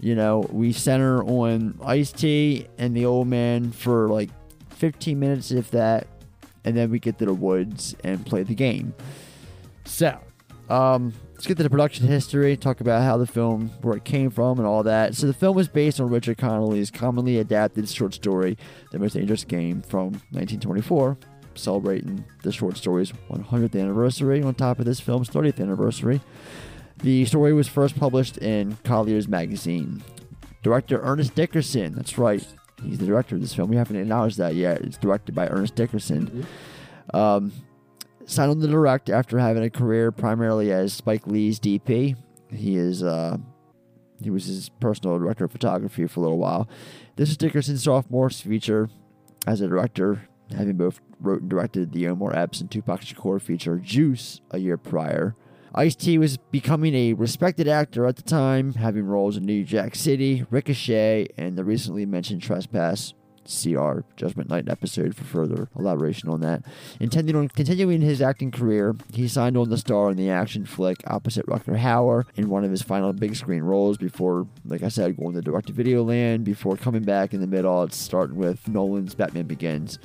[0.01, 4.31] You know we center on Ice T and the old man for like
[4.81, 6.07] 15 minutes, if that,
[6.65, 8.95] and then we get to the woods and play the game.
[9.85, 10.17] So,
[10.71, 14.31] um, let's get to the production history, talk about how the film, where it came
[14.31, 15.13] from, and all that.
[15.13, 18.57] So, the film was based on Richard Connolly's commonly adapted short story,
[18.91, 21.15] The Most Dangerous Game, from 1924,
[21.53, 26.21] celebrating the short story's 100th anniversary on top of this film's 30th anniversary.
[27.03, 30.03] The story was first published in Collier's magazine.
[30.61, 32.45] Director Ernest Dickerson, that's right,
[32.83, 33.71] he's the director of this film.
[33.71, 34.81] We haven't acknowledged that yet.
[34.81, 36.45] It's directed by Ernest Dickerson.
[37.11, 37.51] Um,
[38.25, 42.15] signed on to direct after having a career primarily as Spike Lee's DP.
[42.51, 43.37] He is uh,
[44.21, 46.69] he was his personal director of photography for a little while.
[47.15, 48.89] This is Dickerson's sophomore feature
[49.47, 53.77] as a director, having both wrote and directed the Omar Epps and Tupac Shakur feature
[53.79, 55.35] Juice a year prior.
[55.73, 59.95] Ice T was becoming a respected actor at the time, having roles in New Jack
[59.95, 63.13] City, Ricochet, and the recently mentioned Trespass.
[63.45, 66.63] See our Judgment Night episode for further elaboration on that.
[66.99, 70.97] Intending on continuing his acting career, he signed on to star in the action flick
[71.07, 75.15] opposite Rutger Hauer in one of his final big screen roles before, like I said,
[75.15, 78.67] going to direct to video land, before coming back in the mid aughts, starting with
[78.67, 79.99] Nolan's Batman Begins.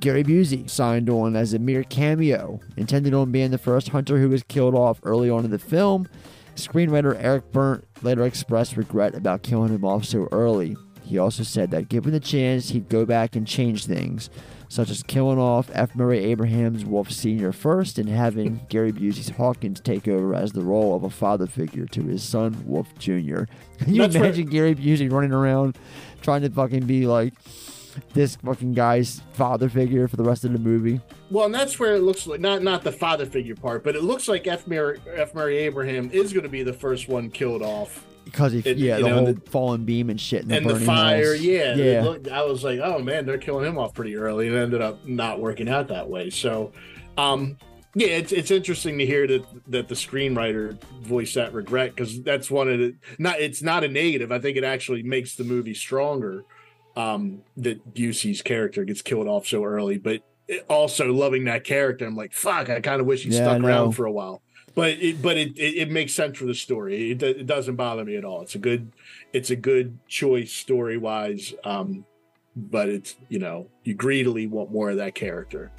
[0.00, 4.28] Gary Busey signed on as a mere cameo, intended on being the first hunter who
[4.28, 6.08] was killed off early on in the film.
[6.54, 10.76] Screenwriter Eric Bernt later expressed regret about killing him off so early.
[11.02, 14.28] He also said that given the chance, he'd go back and change things,
[14.68, 15.94] such as killing off F.
[15.94, 17.52] Murray Abraham's Wolfe Sr.
[17.52, 21.86] first and having Gary Busey's Hawkins take over as the role of a father figure
[21.86, 23.44] to his son, Wolfe Jr.
[23.78, 25.78] Can you That's imagine Gary Busey running around
[26.22, 27.34] trying to fucking be like
[28.14, 31.00] this fucking guy's father figure for the rest of the movie?
[31.30, 34.02] Well, and that's where it looks like not not the father figure part, but it
[34.02, 34.66] looks like F.
[34.66, 35.34] Murray, F.
[35.34, 38.04] Murray Abraham is going to be the first one killed off.
[38.24, 40.74] Because he, It- yeah, the know, whole the- fallen beam and shit, and, and the,
[40.74, 41.40] the fire, house.
[41.40, 42.02] yeah, yeah.
[42.02, 44.82] looked- I was like, oh man, they're killing him off pretty early, and it ended
[44.82, 46.30] up not working out that way.
[46.30, 46.72] So,
[47.16, 47.56] um,
[47.94, 52.50] yeah, it's it's interesting to hear that that the screenwriter voiced that regret because that's
[52.50, 54.30] one of the not it's not a negative.
[54.32, 56.44] I think it actually makes the movie stronger.
[56.96, 60.22] Um, that Busey's character gets killed off so early, but
[60.68, 63.92] also loving that character, I'm like, fuck, I kind of wish he Yeah, stuck around
[63.92, 64.40] for a while.
[64.74, 67.10] But it, but it, it, it makes sense for the story.
[67.10, 68.42] It, it doesn't bother me at all.
[68.42, 68.92] It's a good,
[69.32, 71.52] it's a good choice story wise.
[71.64, 72.04] Um,
[72.56, 75.70] but it's you know you greedily want more of that character.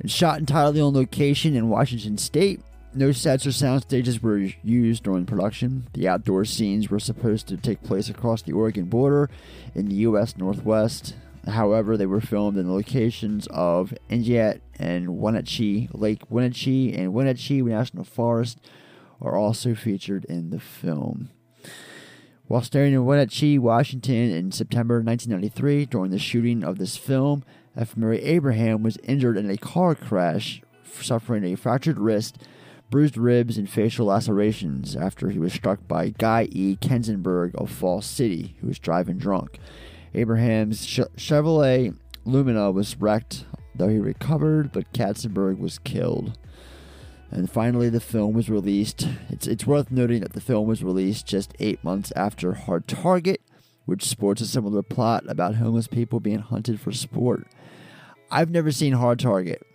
[0.00, 2.60] and shot entirely on location in Washington State.
[2.94, 5.88] No sets or sound stages were used during production.
[5.94, 9.30] The outdoor scenes were supposed to take place across the Oregon border
[9.74, 10.36] in the U.S.
[10.36, 11.14] Northwest.
[11.48, 15.88] However, they were filmed in the locations of Entiat and Wenatchee.
[15.92, 18.60] Lake Wenatchee and Wenatchee National Forest
[19.22, 21.30] are also featured in the film.
[22.46, 27.42] While staying in Wenatchee, Washington in September 1993 during the shooting of this film,
[27.74, 27.96] F.
[27.96, 32.36] Murray Abraham was injured in a car crash, suffering a fractured wrist,
[32.92, 36.76] bruised ribs, and facial lacerations after he was struck by Guy E.
[36.76, 39.58] Kensenberg of Fall City, who was driving drunk.
[40.14, 46.38] Abraham's Ch- Chevrolet Lumina was wrecked, though he recovered, but Katzenberg was killed.
[47.30, 49.08] And finally, the film was released.
[49.30, 53.40] It's, it's worth noting that the film was released just eight months after Hard Target,
[53.86, 57.46] which sports a similar plot about homeless people being hunted for sport.
[58.30, 59.66] I've never seen Hard Target.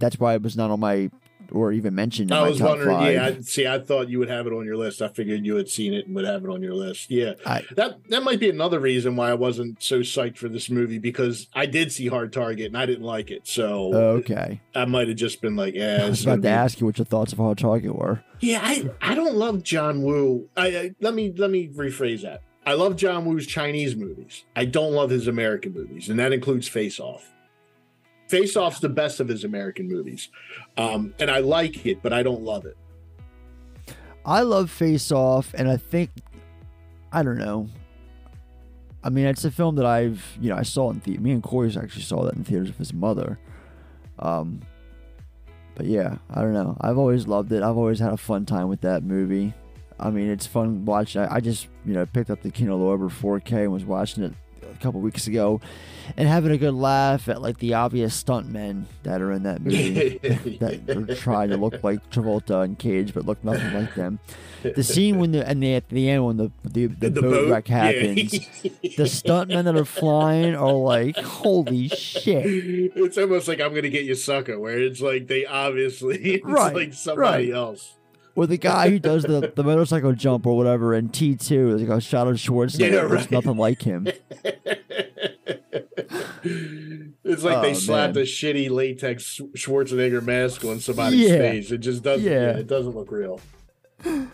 [0.00, 1.10] That's why it was not on my
[1.54, 2.30] or even mentioned.
[2.30, 2.96] In I my was top wondering.
[2.96, 3.14] five.
[3.14, 5.00] Yeah, I, see, I thought you would have it on your list.
[5.00, 7.10] I figured you had seen it and would have it on your list.
[7.10, 10.68] Yeah, I- that that might be another reason why I wasn't so psyched for this
[10.68, 13.46] movie because I did see Hard Target and I didn't like it.
[13.46, 14.60] So okay.
[14.74, 16.00] I might have just been like, yeah.
[16.04, 18.22] I was about to be- ask you what your thoughts of Hard Target were.
[18.40, 20.48] Yeah, I I don't love John Woo.
[20.56, 22.42] I, I let me let me rephrase that.
[22.66, 24.44] I love John Woo's Chinese movies.
[24.56, 27.28] I don't love his American movies, and that includes Face Off.
[28.28, 30.28] Face Off's the best of his American movies,
[30.76, 32.76] um, and I like it, but I don't love it.
[34.24, 36.10] I love Face Off, and I think
[37.12, 37.68] I don't know.
[39.02, 41.20] I mean, it's a film that I've you know I saw in theater.
[41.20, 43.38] Me and Corey's actually saw that in theaters with his mother.
[44.18, 44.60] Um,
[45.74, 46.76] but yeah, I don't know.
[46.80, 47.62] I've always loved it.
[47.62, 49.52] I've always had a fun time with that movie.
[49.98, 51.22] I mean, it's fun watching.
[51.22, 54.32] I, I just you know picked up the Kino Lorber 4K and was watching it
[54.84, 55.60] couple weeks ago,
[56.16, 60.18] and having a good laugh at like the obvious stuntmen that are in that movie
[60.60, 64.18] that are trying to look like Travolta and Cage, but look nothing like them.
[64.62, 67.30] The scene when the and the, at the end when the the, the, The boat,
[67.30, 67.50] boat?
[67.50, 67.76] wreck Yeah.
[67.84, 68.30] happens,
[68.62, 72.44] the stuntmen that are flying are like, holy shit!
[72.96, 76.74] It's almost like I'm gonna get you sucker, where it's like they obviously it's Right,
[76.74, 77.56] like somebody right.
[77.56, 77.94] else.
[78.36, 81.88] Or the guy who does the, the motorcycle jump or whatever in T two, there's
[81.88, 82.92] like a shot of Schwarzenegger.
[82.92, 83.30] Yeah, right.
[83.30, 84.08] nothing like him.
[87.26, 88.22] It's like they Oh, slapped man.
[88.22, 91.38] a shitty latex Schwarzenegger mask on somebody's Yeah.
[91.38, 91.70] face.
[91.70, 92.24] It just doesn't.
[92.24, 92.32] Yeah.
[92.52, 92.58] Yeah.
[92.58, 93.40] it doesn't look real.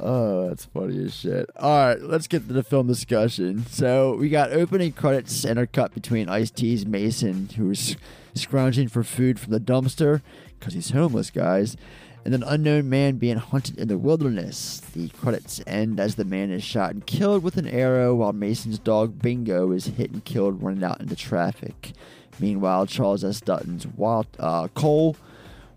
[0.00, 1.48] Oh, that's funny as shit.
[1.56, 3.64] All right, let's get to the film discussion.
[3.66, 7.96] So we got opening credits intercut between Ice T's Mason, who's
[8.34, 10.20] scrounging for food from the dumpster
[10.58, 11.76] because he's homeless, guys,
[12.24, 14.80] and an unknown man being hunted in the wilderness.
[14.94, 18.78] The credits end as the man is shot and killed with an arrow, while Mason's
[18.78, 21.92] dog Bingo is hit and killed running out into traffic.
[22.40, 23.40] Meanwhile, Charles S.
[23.40, 25.16] Dutton's Walt, uh, Cole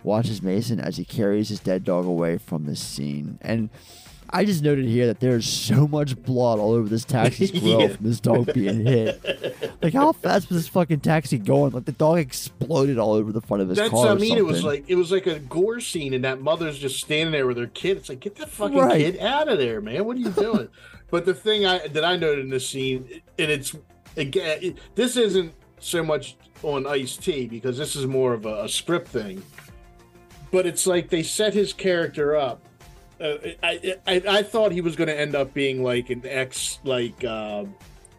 [0.03, 3.37] watches Mason as he carries his dead dog away from the scene.
[3.41, 3.69] And
[4.29, 7.87] I just noted here that there's so much blood all over this taxi's grill Yeah.
[7.89, 9.77] from this dog being hit.
[9.81, 11.71] Like, how fast was this fucking taxi going?
[11.71, 13.85] Like, the dog exploded all over the front of his car.
[13.89, 14.07] That's car.
[14.09, 16.77] I or mean, it was like it was like a gore scene, and that mother's
[16.77, 17.97] just standing there with her kid.
[17.97, 18.97] It's like get that fucking Right.
[19.13, 20.05] kid out of there, man.
[20.05, 20.67] What are you doing?
[21.11, 23.75] but the thing I that I noted in this scene, and it's
[24.17, 28.63] again, it, this isn't so much on Ice T because this is more of a,
[28.63, 29.41] a script thing.
[30.51, 32.61] But it's like they set his character up.
[33.19, 36.79] Uh, I, I I thought he was going to end up being like an ex
[36.83, 37.65] like uh,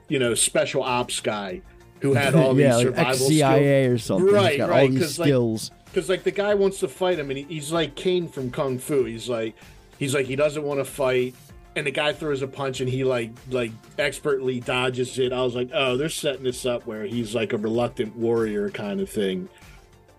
[0.08, 1.62] you know special ops guy
[2.00, 3.94] who had all these like survival ex-CIA skills.
[3.94, 4.34] or something.
[4.34, 4.82] Right, He's got right.
[4.82, 5.70] all these 'cause, like, skills.
[5.86, 8.78] because like the guy wants to fight him and he, he's like Caine from Kung
[8.78, 9.04] Fu.
[9.04, 9.54] He's like
[9.98, 11.34] he's like he doesn't want to fight
[11.76, 15.32] and the guy throws a punch and he like like expertly dodges it.
[15.32, 19.00] I was like, oh, they're setting this up where he's like a reluctant warrior kind
[19.00, 19.48] of thing.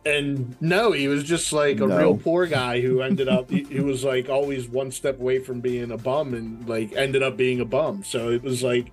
[0.10, 1.98] And no, he was just like a No.
[1.98, 5.60] real poor guy who ended up he, he was like always one step away from
[5.62, 8.04] being a bum and like ended up being a bum.
[8.04, 8.92] So it was like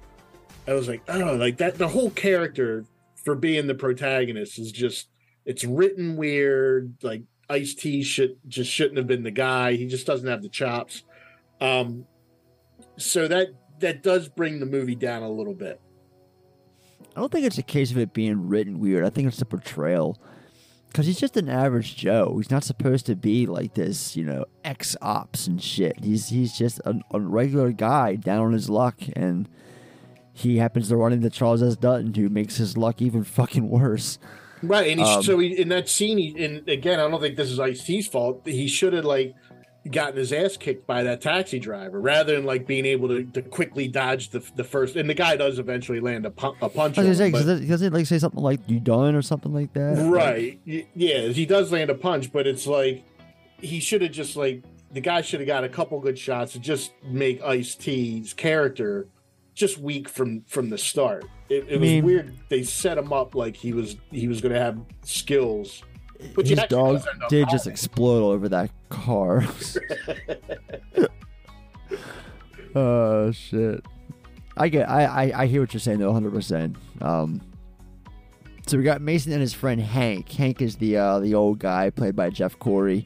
[0.69, 2.85] I was like, oh, like that the whole character
[3.25, 5.09] for being the protagonist is just
[5.45, 6.95] it's written weird.
[7.03, 9.75] Like Ice T should just shouldn't have been the guy.
[9.75, 11.03] He just doesn't have the chops.
[11.61, 12.07] Um,
[12.99, 13.49] so that
[13.81, 15.81] that does bring the movie down a little bit.
[17.15, 19.05] I don't think it's a case of it being written weird.
[19.05, 20.21] I think it's the portrayal.
[20.89, 22.35] Because he's just an average Joe.
[22.39, 26.03] He's not supposed to be like this, you know, ex ops and shit.
[26.03, 29.49] He's he's just a, a regular guy down on his luck, and
[30.33, 31.77] he happens to run into Charles S.
[31.77, 34.19] Dutton, who makes his luck even fucking worse.
[34.63, 37.37] Right, and he, Um, so he, in that scene, he, and again, I don't think
[37.37, 38.41] this is Ice T's fault.
[38.47, 39.35] He should have like
[39.91, 43.43] gotten his ass kicked by that taxi driver rather than like being able to, to
[43.43, 44.97] quickly dodge the the first.
[44.97, 46.99] And the guy does eventually land a, pu- a punch.
[46.99, 49.53] On him, say, but- because doesn't it like say something like "you done" or something
[49.53, 49.97] like that?
[50.11, 50.61] Right.
[50.67, 53.05] Y- Yeah, he does land a punch, but it's like
[53.61, 54.63] he should have just like
[54.93, 59.09] the guy should have got a couple good shots to just make Ice T's character
[59.55, 61.25] just weak from from the start.
[61.49, 62.35] It, it was mean- weird.
[62.49, 65.83] They set him up like he was he was going to have skills.
[66.35, 69.45] But His dog does did just explode all over that car.
[72.75, 73.85] oh shit!
[74.57, 76.33] I get, I, I, I hear what you're saying though, 100.
[76.33, 77.41] percent Um,
[78.67, 80.31] so we got Mason and his friend Hank.
[80.33, 83.05] Hank is the uh, the old guy played by Jeff Corey.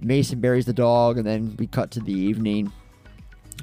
[0.00, 2.70] Mason buries the dog, and then we cut to the evening.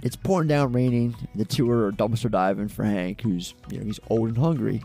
[0.02, 1.16] It's pouring down, raining.
[1.36, 4.82] The two are dumpster diving for Hank, who's you know he's old and hungry.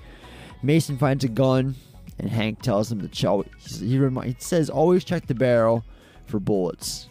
[0.62, 1.74] Mason finds a gun,
[2.18, 3.44] and Hank tells him to chow.
[3.59, 5.84] He, he says, "Always check the barrel
[6.27, 7.09] for bullets.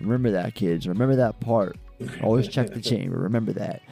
[0.00, 0.86] Remember that, kids.
[0.86, 1.76] Remember that part.
[2.22, 3.18] Always check the chamber.
[3.18, 3.82] Remember that."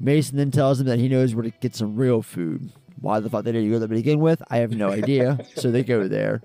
[0.00, 2.70] Mason then tells him that he knows where to get some real food.
[3.00, 5.38] Why the fuck they didn't go there to begin with, I have no idea.
[5.56, 6.40] so they go there,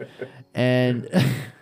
[0.53, 1.07] and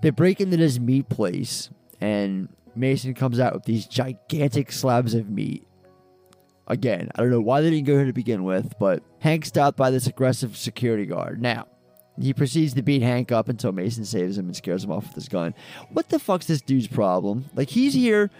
[0.00, 1.70] They break into this meat place,
[2.00, 5.66] and Mason comes out with these gigantic slabs of meat.
[6.68, 9.76] Again, I don't know why they didn't go here to begin with, but Hank's stopped
[9.76, 11.40] by this aggressive security guard.
[11.40, 11.66] Now,
[12.20, 15.14] he proceeds to beat Hank up until Mason saves him and scares him off with
[15.14, 15.54] his gun.
[15.92, 17.46] What the fuck's this dude's problem?
[17.54, 18.30] Like, he's here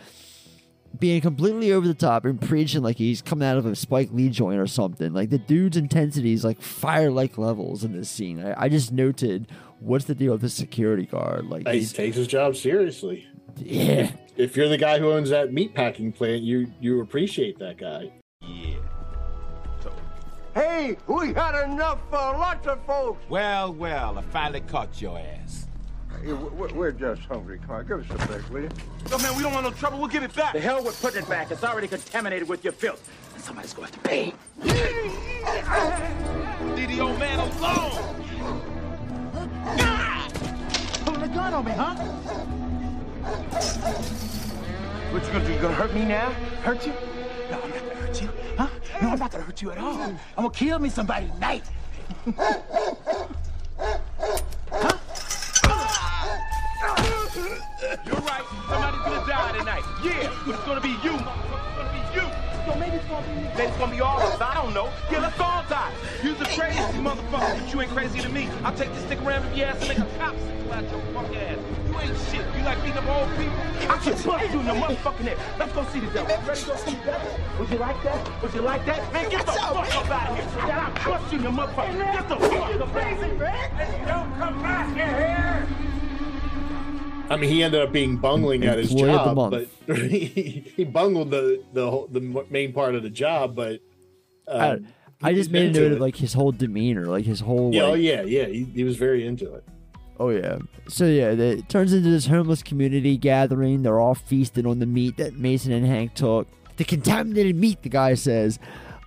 [0.99, 4.31] being completely over the top and preaching like he's coming out of a Spike Lee
[4.31, 5.13] joint or something.
[5.13, 8.45] Like, the dude's intensity is like fire like levels in this scene.
[8.45, 9.49] I, I, just noted
[9.81, 11.47] what's the deal with the security guard?
[11.47, 13.27] Like, he takes his job seriously.
[13.57, 13.83] Yeah.
[13.83, 17.77] If, if you're the guy who owns that meat packing plant, you you appreciate that
[17.77, 18.13] guy.
[18.43, 18.77] Yeah.
[20.55, 23.23] Hey, we got enough for lots of folks.
[23.29, 25.67] Well, well, I finally caught your ass.
[26.23, 27.89] Hey, we're, we're just hungry, Clark.
[27.89, 28.71] Give us a break, will you?
[29.11, 29.99] No, man, we don't want no trouble.
[29.99, 30.55] We'll give it back.
[30.55, 31.51] The hell with putting it back.
[31.51, 33.09] It's already contaminated with your filth.
[33.35, 34.35] And somebody's going to have to pay.
[36.75, 38.15] Leave the old man alone.
[41.05, 41.95] Pulling a gun on me, huh?
[45.13, 45.53] What you gonna do?
[45.53, 46.31] You gonna hurt me now?
[46.63, 46.93] Hurt you?
[47.51, 48.29] No, I'm not gonna hurt you.
[48.59, 48.67] Huh?
[49.01, 50.03] No, I'm not gonna hurt you at all.
[50.03, 51.63] I'm gonna kill me somebody tonight.
[54.73, 54.99] huh?
[58.05, 58.45] You're right.
[58.69, 59.85] Somebody's gonna die tonight.
[60.03, 61.13] Yeah, but it's gonna be you,
[62.69, 63.49] So maybe it's gonna be me.
[63.57, 64.41] Maybe it's gonna be all of us.
[64.43, 64.91] I don't know.
[65.11, 65.91] Yeah, let's all die.
[66.23, 68.47] You're the crazy motherfucker, but you ain't crazy to me.
[68.63, 71.37] I'll take this stick around your ass and make a cop sickle out your fucking
[71.37, 71.59] ass.
[71.89, 72.45] You ain't shit.
[72.55, 73.57] You like beating up old people?
[73.89, 75.39] I can bust you in the motherfucking head.
[75.59, 76.29] Let's go see the devil.
[76.29, 77.41] You ready to go see the devil?
[77.59, 78.43] Would you like that?
[78.43, 79.13] Would you like that?
[79.15, 80.67] Man, get the fuck up out of here.
[80.67, 82.13] Then I'll bust you in the motherfucker.
[82.13, 83.35] Get the fuck up out of here.
[83.39, 84.09] man!
[84.09, 85.69] Don't come back here.
[87.31, 89.51] I mean, he ended up being bungling at his Employee of the job,
[89.87, 92.21] but he, he bungled the the whole- the
[92.51, 93.55] main part of the job.
[93.55, 93.81] But
[94.47, 94.79] uh,
[95.23, 95.93] I, I just made a note it.
[95.93, 97.75] of like his whole demeanor, like his whole.
[97.75, 98.47] yeah, like, oh yeah, yeah.
[98.47, 99.65] He, he was very into it.
[100.21, 100.59] Oh yeah.
[100.89, 103.83] So yeah, it turns into this homeless community gathering.
[103.83, 106.49] They're all feasting on the meat that Mason and Hank took.
[106.77, 108.59] The contaminated meat, the guy says.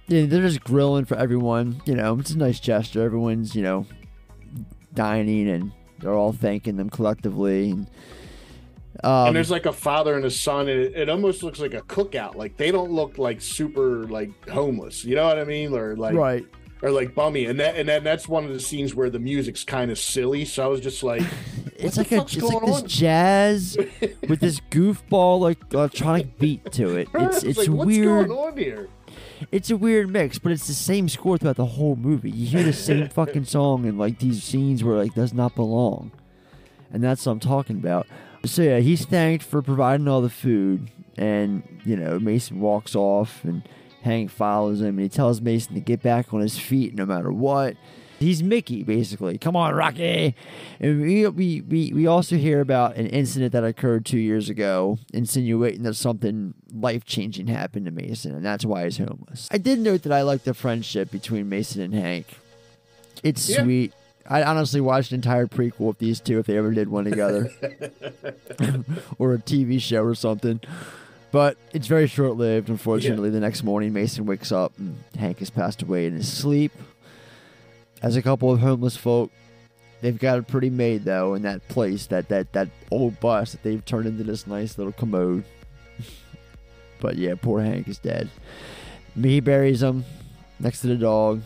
[0.08, 1.82] Yeah, they're just grilling for everyone.
[1.86, 3.02] You know, it's a nice gesture.
[3.02, 3.86] Everyone's you know
[4.94, 7.72] dining, and they're all thanking them collectively.
[7.72, 7.88] And,
[9.04, 11.74] um, and there's like a father and a son, and it, it almost looks like
[11.74, 12.36] a cookout.
[12.36, 15.04] Like they don't look like super like homeless.
[15.06, 15.74] You know what I mean?
[15.74, 16.46] Or like Right.
[16.84, 19.64] Or like bummy, and that and then that's one of the scenes where the music's
[19.64, 20.46] kind of silly.
[20.46, 21.22] So I was just like,
[21.76, 22.88] it's like a it's like this on?
[22.88, 23.78] jazz
[24.28, 27.08] with this goofball like electronic beat to it.
[27.14, 28.30] It's it's like, what's weird.
[29.42, 29.58] Going on here?
[29.60, 32.32] It's a weird mix, but it's the same score throughout the whole movie.
[32.32, 36.12] You hear the same fucking song in like these scenes where like does not belong,
[36.92, 38.08] and that's what I'm talking about.
[38.46, 43.44] So yeah, he's thanked for providing all the food, and you know Mason walks off,
[43.44, 43.68] and
[44.04, 47.32] Hank follows him, and he tells Mason to get back on his feet no matter
[47.32, 47.76] what.
[48.22, 49.38] He's Mickey, basically.
[49.40, 50.36] Come on, Rocky.
[50.80, 55.00] And we, we, we, we also hear about an incident that occurred two years ago,
[55.14, 59.48] insinuating that something life changing happened to Mason, and that's why he's homeless.
[59.52, 62.28] I did note that I like the friendship between Mason and Hank.
[63.24, 63.64] It's Yeah.
[63.64, 63.94] sweet.
[64.30, 67.50] I honestly watched an entire prequel of these two if they ever did one together,
[69.18, 70.62] or a TV show or something.
[71.32, 73.30] But it's very short lived, unfortunately.
[73.32, 76.72] The next morning, Mason wakes up and Hank has passed away in his sleep.
[78.02, 79.32] As a couple of homeless folk,
[80.02, 83.64] they've got it pretty made though in that place, that that that old bus that
[83.64, 85.44] they've turned into this nice little commode.
[87.00, 88.30] but yeah, poor Hank is dead.
[89.22, 90.06] He buries him
[90.60, 91.42] next to the dog,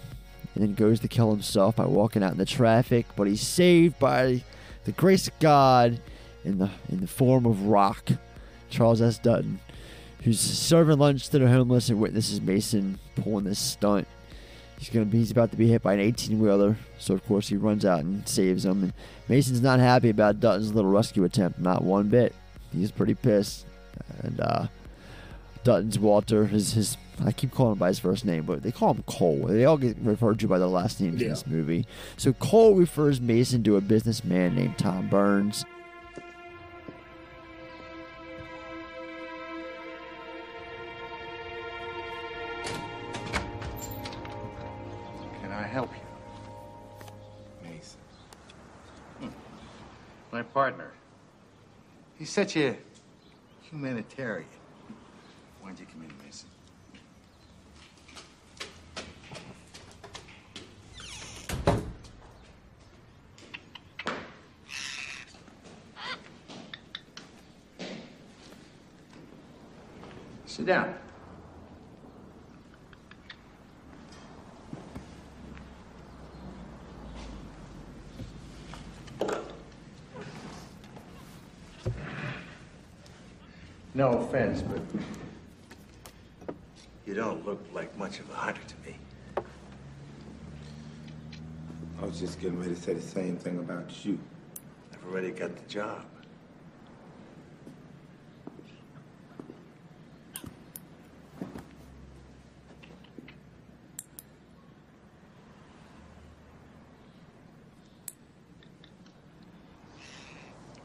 [0.54, 3.06] and then goes to kill himself by walking out in the traffic.
[3.16, 4.44] But he's saved by
[4.86, 6.00] the grace of God
[6.46, 8.10] in the in the form of Rock,
[8.70, 9.18] Charles S.
[9.18, 9.60] Dutton,
[10.24, 14.08] who's serving lunch to the homeless and witnesses Mason pulling this stunt.
[14.78, 17.48] He's gonna be he's about to be hit by an 18 wheeler, so of course
[17.48, 18.84] he runs out and saves him.
[18.84, 18.94] And
[19.30, 22.36] Mason's not happy about Dutton's little rescue attempt, not one bit.
[22.74, 23.66] He's pretty pissed.
[24.22, 24.68] And uh
[25.64, 28.94] Dutton's Walter, his his I keep calling him by his first name, but they call
[28.94, 29.48] him Cole.
[29.48, 31.88] They all get referred to by their last names in this movie.
[32.18, 35.64] So Cole refers Mason to a businessman named Tom Burns.
[50.36, 50.92] My partner.
[52.20, 52.76] He's such a
[53.62, 54.50] humanitarian.
[55.62, 56.50] Why'd you come in, Mason?
[70.46, 70.96] Sit down.
[84.04, 84.82] Offense, but
[87.06, 88.98] you don't look like much of a hunter to me.
[92.02, 94.20] I was just getting ready to say the same thing about you.
[94.94, 96.04] I've already got the job.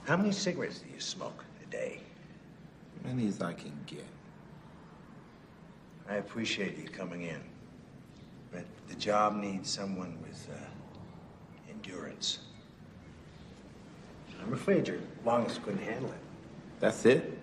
[0.04, 2.00] How many cigarettes do you smoke a day?
[3.05, 4.05] Many as I can get.
[6.09, 7.40] I appreciate you coming in,
[8.53, 12.38] but the job needs someone with uh, endurance.
[14.42, 16.18] I'm afraid your lungs couldn't handle it.
[16.80, 17.38] That's it?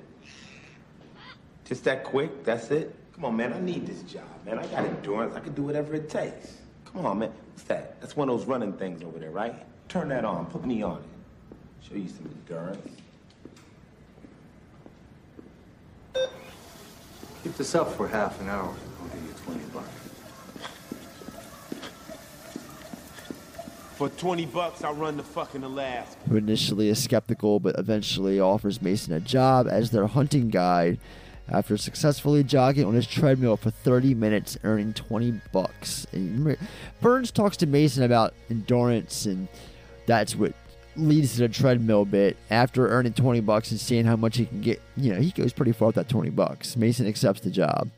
[1.65, 2.43] Just that quick?
[2.43, 2.95] That's it?
[3.13, 3.53] Come on, man.
[3.53, 4.59] I need this job, man.
[4.59, 5.35] I got endurance.
[5.35, 6.57] I can do whatever it takes.
[6.85, 7.31] Come on, man.
[7.53, 7.99] What's that?
[8.01, 9.55] That's one of those running things over there, right?
[9.89, 10.45] Turn that on.
[10.47, 11.87] Put me on it.
[11.87, 13.01] Show you some endurance.
[17.47, 18.75] Keep this up for half an hour.
[19.01, 19.87] I'll give you 20 bucks.
[23.95, 26.19] For 20 bucks, I'll run the fucking Alaska.
[26.27, 30.99] who initially is skeptical but eventually offers Mason a job as their hunting guide
[31.47, 36.05] after successfully jogging on his treadmill for 30 minutes, earning 20 bucks.
[36.11, 36.57] And
[36.99, 39.47] Burns talks to Mason about endurance, and
[40.05, 40.51] that's what
[40.97, 42.37] leads to the treadmill bit.
[42.49, 45.53] After earning 20 bucks and seeing how much he can get, you know, he goes
[45.53, 46.75] pretty far with that 20 bucks.
[46.75, 47.89] Mason accepts the job.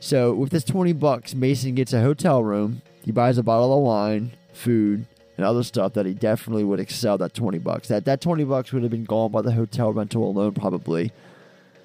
[0.00, 2.82] So with this 20 bucks, Mason gets a hotel room.
[3.02, 5.06] He buys a bottle of wine, food,
[5.36, 7.88] and other stuff that he definitely would excel that 20 bucks.
[7.88, 11.12] That that 20 bucks would have been gone by the hotel rental alone probably.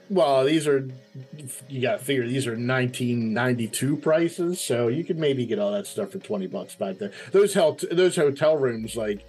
[0.09, 0.87] Well, these are
[1.69, 5.87] you got to figure these are 1992 prices, so you could maybe get all that
[5.87, 7.11] stuff for 20 bucks back there.
[7.31, 9.25] Those hel- those hotel rooms like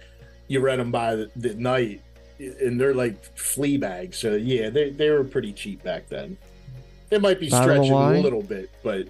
[0.47, 2.01] you rent them by the, the night
[2.39, 4.17] and they're like flea bags.
[4.17, 6.37] So yeah, they they were pretty cheap back then.
[7.11, 9.07] It might be stretching a little bit, but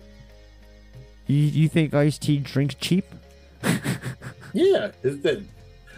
[1.28, 3.06] You, you think iced tea drinks cheap?
[4.54, 5.44] yeah, the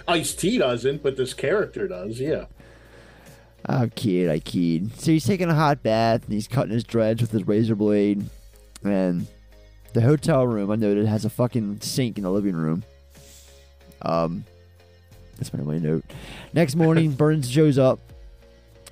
[0.08, 2.20] Ice T doesn't, but this character does.
[2.20, 2.46] Yeah.
[3.68, 4.98] Oh, kid, I kid.
[4.98, 8.30] So he's taking a hot bath and he's cutting his dreads with his razor blade.
[8.84, 9.28] And
[9.92, 12.84] the hotel room, I noted, has a fucking sink in the living room.
[14.02, 14.46] Um,
[15.38, 16.04] that's my only note.
[16.54, 18.00] Next morning, Burns shows up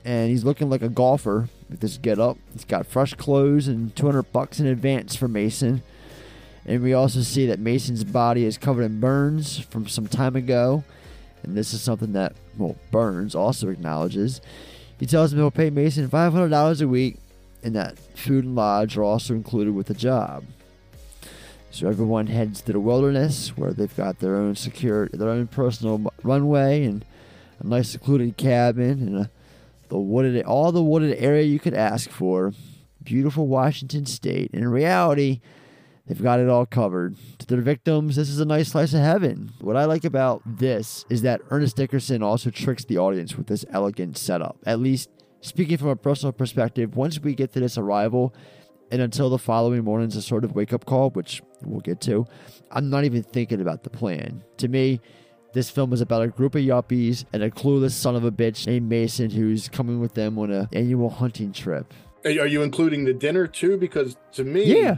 [0.04, 2.38] and he's looking like a golfer with this get up.
[2.54, 5.82] He's got fresh clothes and 200 bucks in advance for Mason.
[6.66, 10.84] And we also see that Mason's body is covered in burns from some time ago.
[11.44, 14.42] And this is something that, well, Burns also acknowledges.
[15.00, 17.18] He tells him he'll pay Mason $500 a week
[17.64, 20.44] and that food and lodge are also included with the job.
[21.76, 26.10] So everyone heads to the wilderness where they've got their own secure, their own personal
[26.24, 27.04] runway and
[27.60, 29.30] a nice secluded cabin and a,
[29.90, 32.54] the wooded, all the wooded area you could ask for.
[33.04, 34.52] Beautiful Washington State.
[34.54, 35.42] And in reality,
[36.08, 37.16] They've got it all covered.
[37.40, 39.52] To their victims, this is a nice slice of heaven.
[39.60, 43.66] What I like about this is that Ernest Dickerson also tricks the audience with this
[43.72, 44.58] elegant setup.
[44.68, 45.10] At least,
[45.42, 48.36] speaking from a personal perspective, once we get to this arrival,
[48.92, 52.26] and until the following morning's a sort of wake up call, which we'll get to,
[52.72, 54.44] I'm not even thinking about the plan.
[54.58, 55.02] To me,
[55.54, 58.68] this film is about a group of yuppies and a clueless son of a bitch
[58.68, 61.94] named Mason who's coming with them on an annual hunting trip.
[62.26, 63.78] Are are you including the dinner too?
[63.78, 64.98] Because to me, Yeah.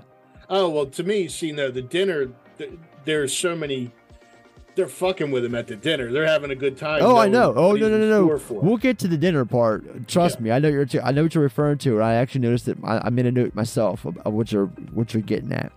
[0.50, 2.30] Oh well, to me, see, no, the dinner.
[2.58, 2.72] th-
[3.06, 3.92] There's so many.
[4.78, 6.12] They're fucking with him at the dinner.
[6.12, 7.02] They're having a good time.
[7.02, 7.52] Oh, I know.
[7.56, 8.40] Oh, no, no, no, no.
[8.52, 10.08] We'll get to the dinner part.
[10.08, 10.52] Trust me.
[10.52, 10.86] I know you're.
[11.04, 11.96] I know what you're referring to.
[11.96, 14.68] And I actually noticed that I, I made a note myself of, of what you're
[14.94, 15.72] what you're getting at.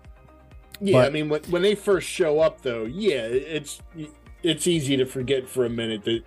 [0.82, 3.80] Yeah, I mean, when, when they first show up, though, yeah, it's
[4.42, 6.22] it's easy to forget for a minute that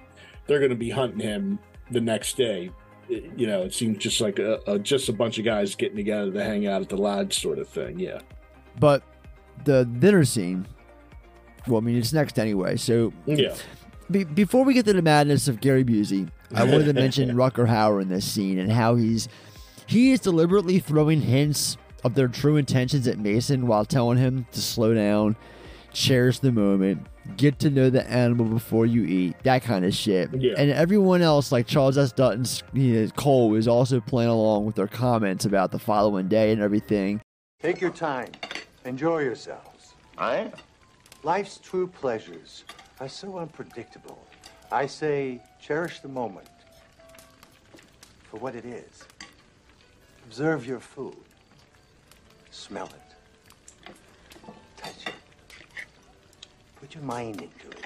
[0.47, 1.59] they're going to be hunting him
[1.91, 2.71] the next day.
[3.07, 5.97] It- you know, it seems just like a, a just a bunch of guys getting
[5.97, 7.99] together to hang out at the lodge, sort of thing.
[7.99, 8.21] Yeah.
[8.79, 9.03] But
[9.63, 10.65] the dinner scene.
[11.67, 12.77] Well, I mean, it's next anyway.
[12.77, 13.55] So Yeah.
[14.11, 17.67] Be- before we get to the madness of Gary Busey, I wanted to mention Rutger
[17.67, 19.27] Hauer in this scene and how he's
[19.87, 24.61] he is deliberately throwing hints of their true intentions at Mason while telling him to
[24.61, 25.35] slow down,
[25.93, 27.05] cherish the moment,
[27.37, 30.29] get to know the animal before you eat, that kind of shit.
[30.33, 30.53] Yeah.
[30.57, 32.11] And everyone else, like Charles S.
[32.11, 36.51] Dutton's you know, Cole, is also playing along with their comments about the following day
[36.51, 37.21] and everything.
[37.61, 38.27] Take your time.
[38.85, 39.93] Enjoy yourselves.
[40.17, 40.51] I am.
[41.25, 42.65] Life's true pleasures
[42.99, 44.19] are so unpredictable.
[44.69, 46.49] I say, cherish the moment
[48.29, 49.05] for what it is.
[50.25, 51.15] Observe your food.
[52.51, 53.95] Smell it.
[54.75, 55.13] Touch it.
[56.81, 57.85] Put your mind into it.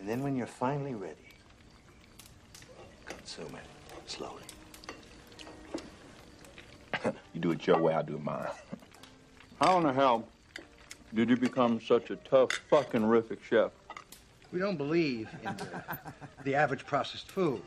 [0.00, 1.14] And then when you're finally ready,
[3.06, 4.42] consume it slowly.
[7.32, 8.48] you do it your way, I'll do it mine.
[9.60, 10.26] How in the hell
[11.14, 13.70] did you become such a tough, fucking terrific chef?
[14.52, 15.82] We don't believe in the,
[16.44, 17.62] the average processed food.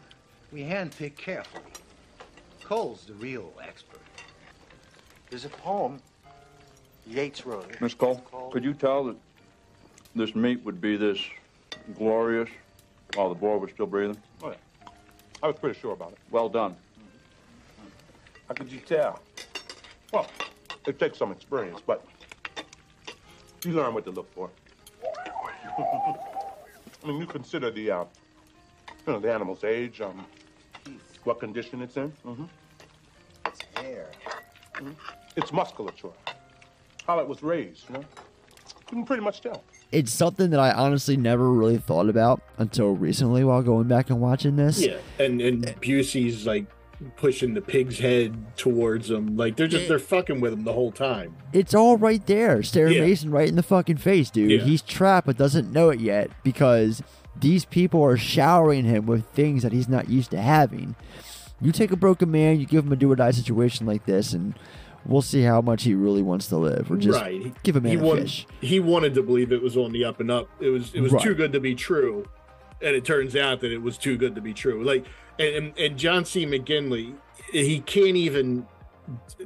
[0.52, 1.64] We handpick carefully.
[2.64, 4.02] Cole's the real expert.
[5.30, 6.02] There's a poem.
[7.08, 7.82] Yeats wrote it.
[7.82, 9.16] Miss Cole, could you tell that
[10.16, 11.20] this meat would be this
[11.98, 12.50] glorious
[13.16, 14.18] while the boy was still breathing?
[14.42, 14.90] Oh, yeah.
[15.42, 16.18] I was pretty sure about it.
[16.32, 16.76] Well done.
[18.48, 19.22] How could you tell?
[20.14, 20.28] Well,
[20.88, 22.06] it takes some experience, but
[23.66, 24.50] you learn what to look for.
[27.04, 28.06] I mean, you consider the, uh,
[29.06, 30.26] you know, the animal's age, um,
[31.24, 32.12] what condition it's in.
[32.26, 32.46] Mm-hmm.
[33.46, 34.08] It's hair.
[34.76, 34.92] Mm-hmm.
[35.36, 36.10] It's musculature.
[37.06, 38.06] How it was raised, you know?
[38.94, 39.64] You can pretty much tell.
[39.92, 44.22] It's something that I honestly never really thought about until recently while going back and
[44.22, 44.80] watching this.
[44.80, 46.66] Yeah, and and Busey's like
[47.16, 50.92] pushing the pig's head towards him, like they're just they're fucking with him the whole
[50.92, 51.36] time.
[51.54, 53.02] It's all right there, staring Yeah.
[53.02, 54.52] Mason right in the fucking face, dude.
[54.52, 54.62] Yeah.
[54.64, 57.02] He's trapped but doesn't know it yet because
[57.40, 60.96] these people are showering him with things that he's not used to having.
[61.62, 64.34] You take a broken man, you give him a do or die situation like this,
[64.34, 64.54] and
[65.06, 67.92] we'll see how much he really wants to live, or just right, give a man
[67.94, 68.48] he a wanted, fish.
[68.62, 70.50] He wanted to believe it was on the up and up.
[70.60, 71.24] It was it was Right.
[71.24, 72.26] too good to be true,
[72.84, 74.84] and it turns out that it was too good to be true.
[74.84, 75.06] Like
[75.40, 76.46] and and, John C.
[76.46, 77.16] McGinley,
[77.52, 78.68] he can't even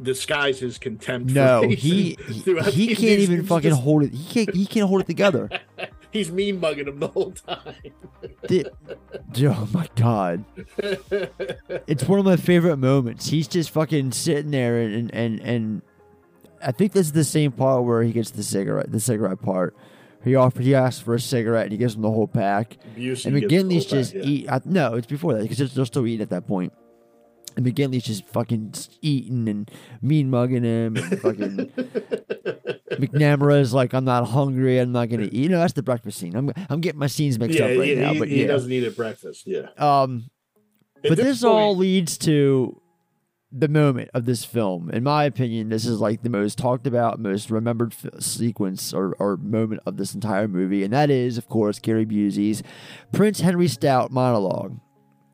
[0.02, 1.32] disguise his contempt.
[1.32, 4.14] No, for he he, he can't even fucking just- hold it.
[4.14, 5.50] He can't he can't hold it together.
[6.12, 7.76] He's mean mugging him the whole time.
[8.48, 8.72] The-
[9.46, 10.46] oh my god.
[11.86, 13.28] it's one of my favorite moments.
[13.28, 15.82] He's just fucking sitting there and and, and
[16.62, 19.76] I think this is the same part where he gets the cigarette, the cigarette part.
[20.24, 22.78] He offer, he asks for a cigarette and he gives him the whole pack.
[22.96, 24.30] Busey and the McGinley's whole just pack, yeah.
[24.30, 24.50] eat.
[24.52, 26.74] I, no, it's before that because they're still eating at that point.
[27.56, 30.98] And McGinley's just fucking eating and mean mugging him.
[30.98, 31.58] And fucking
[32.92, 34.80] McNamara's like, I'm not hungry.
[34.80, 35.34] I'm not gonna eat.
[35.34, 36.36] You know, that's the breakfast scene.
[36.36, 38.14] I'm I'm getting my scenes mixed yeah, up right now.
[38.14, 39.48] he- but he yeah, doesn't eat at breakfast.
[39.48, 39.68] Yeah.
[39.78, 40.30] um,
[41.04, 42.80] At but this this all leads to
[43.52, 44.90] the moment of this film.
[44.90, 49.16] In my opinion, this is like the most talked about, most remembered f- sequence or,
[49.20, 52.62] or moment of this entire movie, and that is, of course, Gary Busey's
[53.12, 54.80] Prince Henry Stout monologue.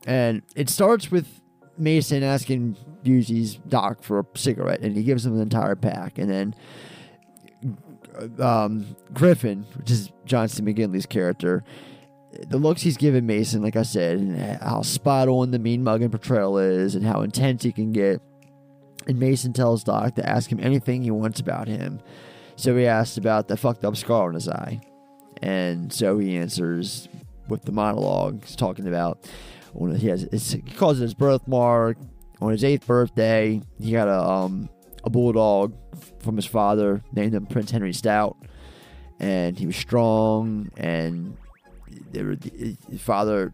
[0.06, 1.42] And it starts with
[1.78, 6.30] Mason asking Busey's doc for a cigarette, and he gives him an entire pack, and
[6.30, 6.56] then
[8.40, 10.62] um, Griffin, which is John C.
[10.62, 11.64] McGinley's character,
[12.48, 16.10] the looks he's given Mason, like I said, and how spot on the mean mugging
[16.10, 18.22] portrayal is, and how intense he can get.
[19.08, 22.00] And Mason tells Doc to ask him anything he wants about him.
[22.56, 24.82] So he asks about the fucked up scar on his eye.
[25.42, 27.10] And so he answers
[27.50, 29.26] with the monologue he's talking about.
[29.74, 31.98] When he has, he calls it his birthmark.
[32.42, 34.70] On his eighth birthday, he got a um
[35.04, 35.76] a bulldog
[36.20, 38.38] from his father, named him Prince Henry Stout,
[39.20, 41.38] and he was strong and
[42.12, 42.38] they were,
[42.98, 43.54] father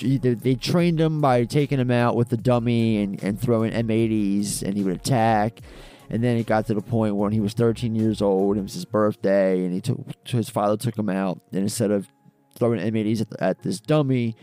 [0.00, 4.76] they, trained him by taking him out with the dummy and, and throwing M80s and
[4.76, 5.60] he would attack.
[6.08, 8.74] And then it got to the point when he was 13 years old it was
[8.74, 12.08] his birthday and he took his father took him out and instead of
[12.56, 14.34] throwing M80s at, the, at this dummy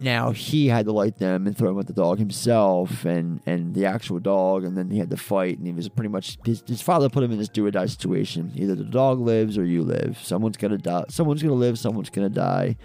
[0.00, 3.74] now he had to light them and throw them at the dog himself and, and
[3.74, 6.64] the actual dog and then he had to fight and he was pretty much his,
[6.66, 8.50] his father put him in this do or die situation.
[8.56, 10.18] Either the dog lives or you live.
[10.22, 12.76] Someone's gonna die someone's gonna live someone's gonna die.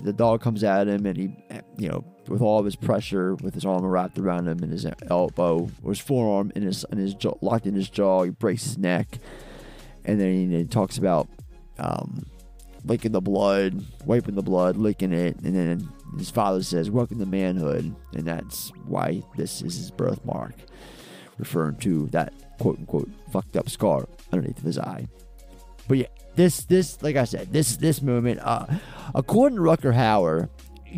[0.00, 1.36] The dog comes at him and he
[1.76, 4.86] you know with all of his pressure with his arm wrapped around him and his
[5.08, 8.62] elbow or his forearm in his in his jaw, locked in his jaw he breaks
[8.62, 9.18] his neck.
[10.04, 11.28] And then he, talks about
[11.78, 12.24] um,
[12.84, 17.26] licking the blood, wiping the blood, licking it, and then his father says, "Welcome to
[17.26, 20.54] manhood," and that's why this is his birthmark,
[21.38, 25.08] referring to that quote unquote fucked up scar underneath of his eye.
[25.88, 26.06] But yeah,
[26.36, 28.66] this this like I said, this this moment, uh,
[29.14, 30.48] according to Rutger Hauer,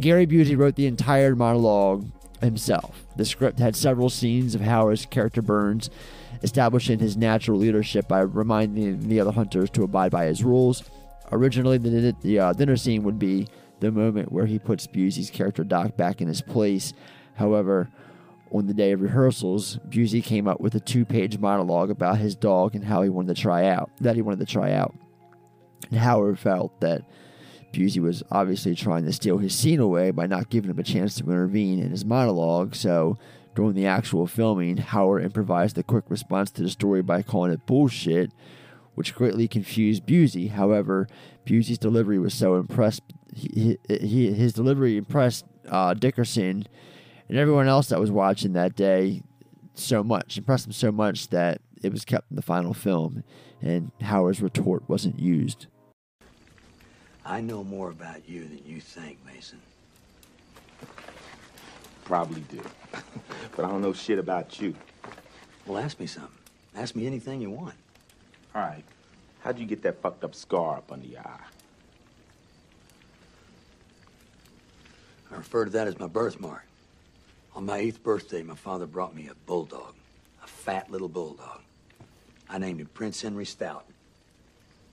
[0.01, 2.07] Gary Busey wrote the entire monologue
[2.41, 3.07] himself.
[3.17, 5.91] The script had several scenes of Hauer's character Burns
[6.43, 10.83] establishing his natural leadership by reminding the other hunters to abide by his rules.
[11.31, 13.47] Originally, the, the uh, dinner scene would be
[13.83, 16.95] the moment where he puts Busey's character Doc back in his place.
[17.35, 17.91] However,
[18.51, 22.75] on the day of rehearsals, Busey came up with a two-page monologue about his dog
[22.75, 24.95] and how he wanted to try out that he wanted to try out.
[25.91, 27.03] And Hauer felt that
[27.73, 31.15] Busey was obviously trying to steal his scene away by not giving him a chance
[31.17, 32.75] to intervene in his monologue.
[32.75, 33.19] So
[33.55, 37.67] during the actual filming, Hauer improvised a quick response to the story by calling it
[37.67, 38.31] bullshit,
[38.95, 40.51] which greatly confused Busey.
[40.51, 41.09] However,
[41.47, 43.03] Busey's delivery was so impressed,
[43.35, 46.67] he, he, his delivery impressed uh, Dickerson
[47.29, 49.23] and everyone else that was watching that day
[49.75, 53.25] so much, impressed him so much that it was kept in the final film,
[53.61, 55.67] and Hauer's retort wasn't used.
[57.25, 59.61] I know more about you than you think, Mason.
[62.05, 62.61] Probably do.
[63.57, 64.75] but I don't know shit about you.
[65.67, 66.33] Well, ask me something.
[66.77, 67.75] Ask me anything you want.
[68.55, 68.85] All right.
[69.41, 71.52] How'd you get that fucked up scar up under your eye?
[75.33, 76.67] I refer to that as my birthmark.
[77.55, 79.95] On my eighth birthday, my father brought me a bulldog,
[80.43, 81.61] a fat little bulldog.
[82.49, 83.87] I named him Prince Henry Stout.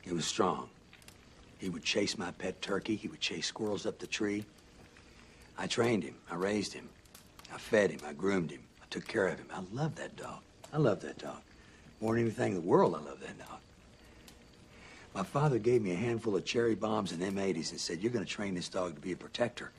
[0.01, 0.69] He was strong.
[1.57, 2.95] He would chase my pet turkey.
[2.95, 4.45] He would chase squirrels up the tree.
[5.57, 6.15] I trained him.
[6.31, 6.89] I raised him.
[7.53, 7.99] I fed him.
[8.07, 8.61] I groomed him.
[8.81, 9.47] I took care of him.
[9.53, 10.39] I love that dog.
[10.71, 11.41] I love that dog.
[11.99, 13.59] More than anything in the world, I love that dog.
[15.13, 18.23] My father gave me a handful of cherry bombs and M80s and said, You're going
[18.23, 19.71] to train this dog to be a protector.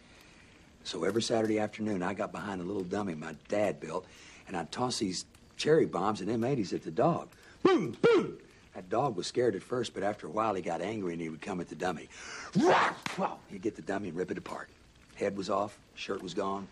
[0.85, 4.07] So every Saturday afternoon, I got behind a little dummy my dad built,
[4.49, 5.25] and I'd toss these
[5.57, 7.29] cherry bombs and M80s at the dog.
[7.63, 8.39] Boom, boom!
[8.75, 11.29] That dog was scared at first, but after a while, he got angry and he
[11.29, 12.09] would come at the dummy.
[12.57, 13.39] Wow!
[13.49, 14.69] He'd get the dummy and rip it apart.
[15.17, 16.67] Head was off, shirt was gone.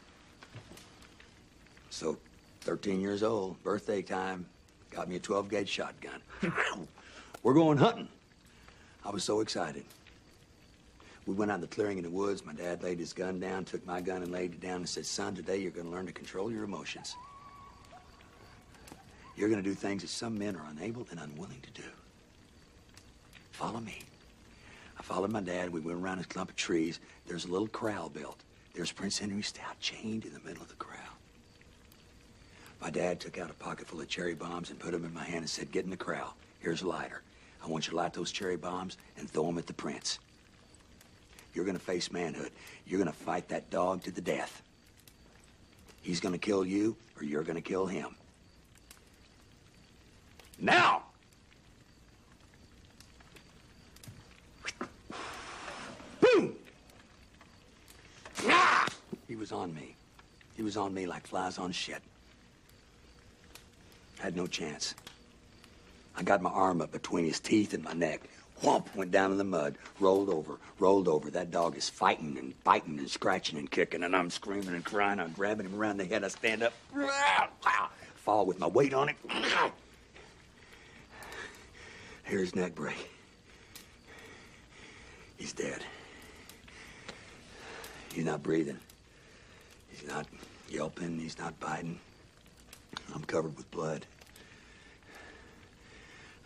[1.91, 2.17] So,
[2.63, 4.47] 13 years old, birthday time,
[4.91, 6.21] got me a 12 gauge shotgun.
[7.43, 8.09] We're going hunting.
[9.05, 9.85] I was so excited.
[11.29, 12.47] We went out in the clearing in the woods.
[12.47, 15.05] My dad laid his gun down, took my gun and laid it down and said,
[15.05, 17.17] Son, today you're going to learn to control your emotions.
[19.37, 21.87] You're going to do things that some men are unable and unwilling to do.
[23.53, 23.99] Follow me.
[24.99, 25.71] I followed my dad.
[25.71, 26.99] We went around a clump of trees.
[27.27, 28.43] There's a little corral built.
[28.73, 30.97] There's Prince Henry Stout chained in the middle of the corral.
[32.81, 35.25] My dad took out a pocket full of cherry bombs and put them in my
[35.25, 36.37] hand and said, Get in the corral.
[36.61, 37.21] Here's a lighter.
[37.63, 40.21] I want you to light those cherry bombs and throw them at the prince.
[41.59, 42.53] You're gonna face manhood.
[42.87, 44.63] You're gonna fight that dog to the death.
[46.03, 48.15] He's gonna kill you, or you're gonna kill him.
[50.61, 51.03] Now!
[56.21, 56.55] Boom!
[58.47, 58.87] Ah!
[59.27, 59.97] He was on me.
[60.55, 62.03] He was on me like flies on shit.
[64.21, 64.95] Had no chance.
[66.15, 68.21] I got my arm up between his teeth and my neck.
[68.63, 71.31] Whomp, went down in the mud, rolled over, rolled over.
[71.31, 75.21] That dog is fighting and biting and scratching and kicking, and I'm screaming and crying.
[75.21, 76.25] I'm grabbing him around the head.
[76.25, 76.73] I stand up,
[78.17, 79.17] fall with my weight on it.
[82.27, 83.11] Hear his neck break.
[85.37, 85.85] He's dead.
[88.13, 88.79] He's not breathing.
[89.89, 90.27] He's not
[90.69, 91.19] yelping.
[91.19, 92.01] He's not biting.
[93.15, 94.05] I'm covered with blood.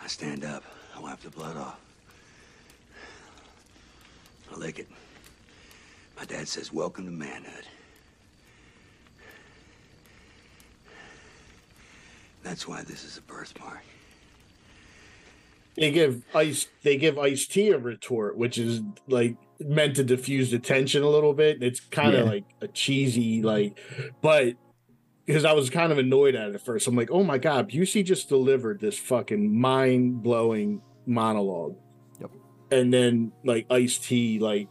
[0.01, 0.63] I stand up.
[0.95, 1.81] I wipe the blood off.
[4.53, 4.89] I lick it.
[6.17, 7.67] My dad says, Welcome to manhood.
[12.43, 13.83] That's why this is a birthmark.
[15.77, 16.67] They give ice.
[16.83, 21.09] They give Ice T a retort, which is like meant to diffuse the tension a
[21.09, 21.63] little bit.
[21.63, 22.31] It's kind of Yeah.
[22.33, 23.79] like a cheesy, like,
[24.21, 24.57] but
[25.25, 26.87] because I was kind of annoyed at it at first.
[26.89, 31.77] I'm like, oh my god, Busey just delivered this fucking mind blowing monologue.
[32.73, 34.69] And then like Ice T like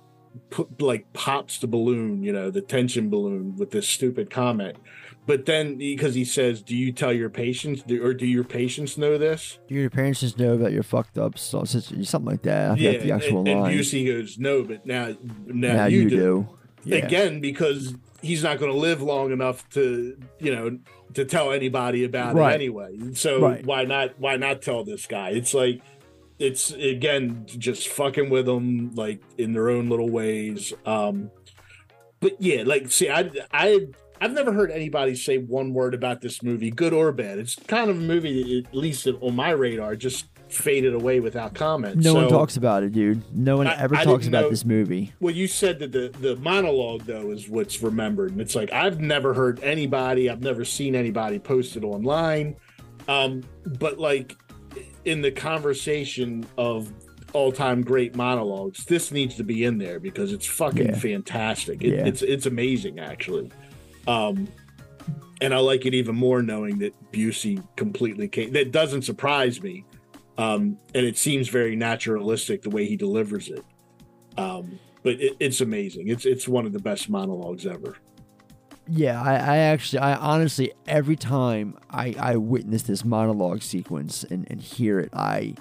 [0.50, 4.78] put like pops the balloon, you know, the tension balloon with this stupid comment.
[5.28, 8.98] But then because he says, "Do you tell your patients, do, or do your patients
[8.98, 11.38] know this?" Do your parents just know that you're fucked up?
[11.38, 12.72] So, something like that.
[12.72, 13.78] I forget the actual and, and line.
[13.78, 16.50] Busey goes, "No, but now, now, now you, you do." do.
[16.84, 17.06] Yeah.
[17.06, 17.94] Again, because
[18.24, 20.80] he's not going to live long enough to, you know,
[21.14, 22.54] to tell anybody about Right.
[22.54, 22.98] it anyway.
[23.14, 23.64] So Right.
[23.64, 24.20] why not?
[24.20, 25.30] Why not tell this guy?
[25.30, 25.82] It's like,
[26.42, 30.74] it's again just fucking with them, like in their own little ways.
[30.86, 31.32] Um,
[32.20, 33.88] but yeah, like, see, I, I.
[34.24, 37.40] I've never heard anybody say one word about this movie, good or bad.
[37.40, 41.56] It's kind of a movie, that, at least on my radar, just faded away without
[41.56, 41.96] comment.
[41.98, 43.24] No one talks about it, dude.
[43.36, 45.12] No one I- ever I talks about know- this movie.
[45.20, 49.00] Well, you said that the the monologue though is what's remembered, and it's like I've
[49.00, 52.58] never heard anybody, I've never seen anybody post it online,
[53.08, 53.42] um,
[53.80, 54.38] but like
[55.06, 56.92] in the conversation of
[57.34, 60.98] all time great monologues, this needs to be in there because it's fucking Yeah.
[60.98, 61.84] fantastic.
[61.84, 62.06] It, Yeah.
[62.06, 63.50] It's it's amazing actually,
[64.08, 64.48] um,
[65.40, 68.52] and I like it even more knowing that Busey completely came.
[68.54, 69.86] That doesn't surprise me,
[70.38, 73.64] um, and it seems very naturalistic the way he delivers it.
[74.38, 76.10] Um, but it, it's amazing.
[76.10, 77.96] It's it's one of the best monologues ever.
[78.88, 84.46] Yeah, I, I actually, I honestly, every time I, I witness this monologue sequence and,
[84.50, 85.56] and hear it, I,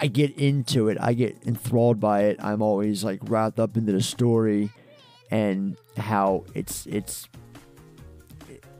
[0.00, 0.96] I get into it.
[1.00, 2.36] I get enthralled by it.
[2.40, 4.70] I'm always like wrapped up into the story,
[5.30, 7.28] and how it's it's,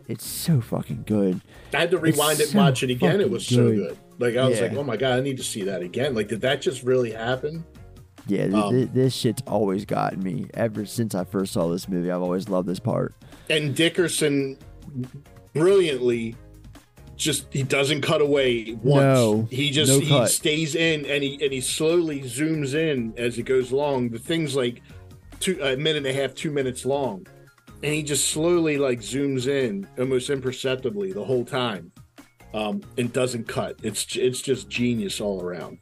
[0.09, 1.41] It's so fucking good.
[1.75, 3.21] I had to It's rewind it and so watch it again.
[3.21, 3.99] It was so good.
[4.19, 4.69] Like I was Yeah.
[4.69, 6.15] like, oh my god, I need to see that again.
[6.15, 7.65] Like, did that just really happen?
[8.29, 10.47] Yeah, Um, th- this shit's always gotten me.
[10.55, 13.15] Ever since I first saw this movie, I've always loved this part.
[13.53, 14.57] And Dickerson
[15.53, 16.35] brilliantly
[17.17, 19.03] just he doesn't cut away once.
[19.03, 20.31] No, he just no he cut.
[20.31, 24.09] stays in and he and he slowly zooms in as it goes along.
[24.09, 24.81] The thing's like
[25.39, 27.27] two a minute and a half, two minutes long.
[27.83, 31.93] And he just slowly like zooms in almost imperceptibly the whole time.
[32.55, 33.77] Um, and doesn't cut.
[33.83, 35.79] It's it's just genius all around.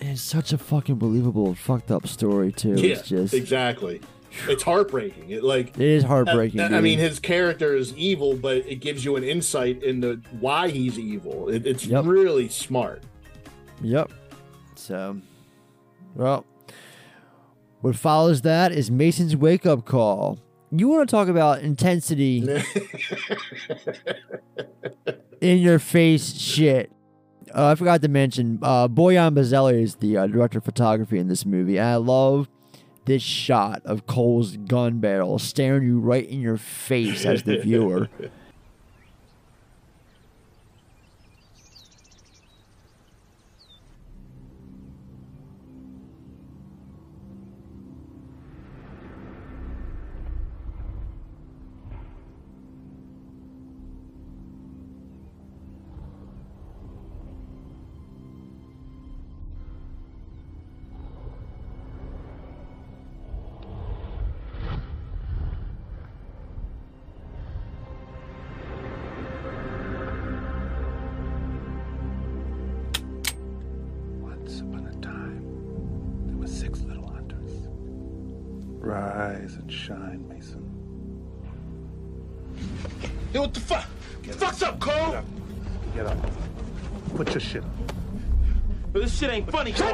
[0.00, 2.74] It's such a fucking believable, fucked up story too.
[2.74, 4.00] Yeah, it's just exactly.
[4.48, 5.30] It's heartbreaking.
[5.30, 9.04] It like It is heartbreaking, I, I mean, his character is evil, but it gives
[9.04, 11.48] you an insight into why he's evil.
[11.48, 13.02] It, it's really smart.
[13.82, 14.12] Yep.
[14.76, 15.20] So,
[16.14, 16.44] well,
[17.80, 20.38] what follows that is Mason's wake up call.
[20.70, 22.38] You want to talk about intensity
[25.40, 26.90] in your face shit.
[27.54, 31.28] Uh, I forgot to mention, uh, Bojan Bazelli is the uh, director of photography in
[31.28, 31.78] this movie.
[31.78, 32.48] I love
[33.04, 38.08] this shot of Cole's gun barrel staring you right in your face as the viewer.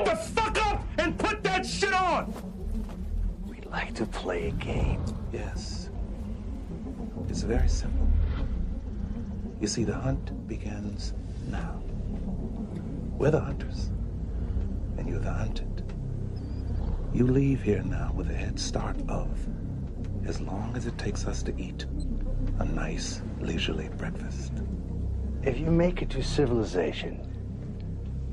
[0.05, 2.33] Shut the fuck up and put that shit on!
[3.47, 5.05] We'd like to play a game.
[5.31, 5.91] Yes.
[7.29, 8.09] It's very simple.
[9.61, 11.13] You see, the hunt begins
[11.51, 11.83] now.
[13.19, 13.91] We're the hunters,
[14.97, 15.93] and you're the hunted.
[17.13, 19.29] You leave here now with a head start of
[20.27, 21.85] as long as it takes us to eat
[22.61, 24.53] a nice, leisurely breakfast.
[25.43, 27.30] If you make it to civilization,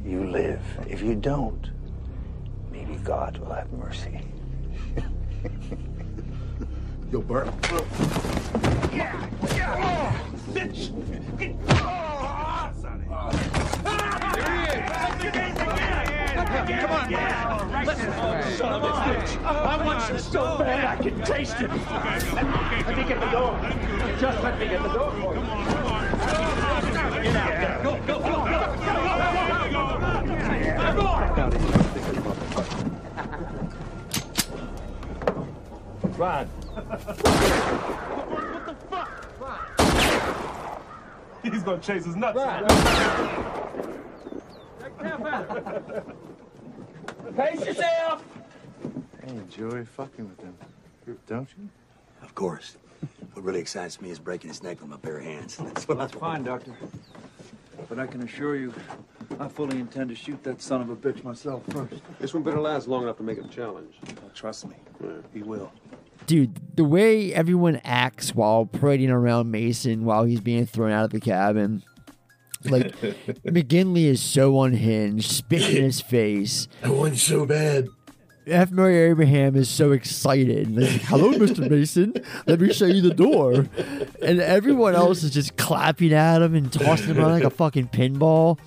[0.07, 0.61] you live.
[0.87, 1.69] If you don't,
[2.71, 4.21] maybe God will have mercy.
[7.11, 7.49] Yo, Bert.
[8.93, 10.13] Yeah, yeah, oh,
[10.51, 10.91] bitch.
[11.69, 12.47] Oh,
[16.67, 18.01] Come on, let's
[18.57, 19.45] son of a bitch.
[19.45, 21.69] I want you so bad I can taste it.
[21.69, 23.59] Let me get the door.
[24.19, 25.41] Just let me get the door for you.
[25.41, 27.23] Come on, come on.
[27.23, 27.83] Get out.
[27.83, 28.21] Go, go, go, go.
[28.21, 29.56] go, go, go,
[36.17, 36.49] Rod.
[41.43, 42.39] He's gonna chase his nuts.
[47.35, 48.23] Pace yourself.
[49.23, 50.57] I enjoy fucking with them,
[51.27, 51.69] don't you?
[52.23, 52.77] Of course.
[53.33, 55.57] What really excites me is breaking his neck with my bare hands.
[55.57, 56.71] That's what That's fine, Doctor.
[57.89, 58.73] But I can assure you,
[59.39, 62.01] I fully intend to shoot that son of a bitch myself first.
[62.19, 63.95] This one better last long enough to make it a challenge.
[64.09, 64.75] Oh, trust me,
[65.33, 65.71] he will.
[66.25, 71.11] Dude, the way everyone acts while parading around Mason while he's being thrown out of
[71.11, 71.83] the cabin.
[72.65, 72.95] Like,
[73.45, 76.67] McGinley is so unhinged, spit in his face.
[76.83, 77.87] I want so bad.
[78.47, 78.71] F.
[78.71, 80.75] Murray Abraham is so excited.
[80.75, 81.69] Like, Hello, Mr.
[81.69, 82.13] Mason.
[82.45, 83.65] Let me show you the door.
[84.21, 87.89] And everyone else is just clapping at him and tossing him around like a fucking
[87.89, 88.57] pinball.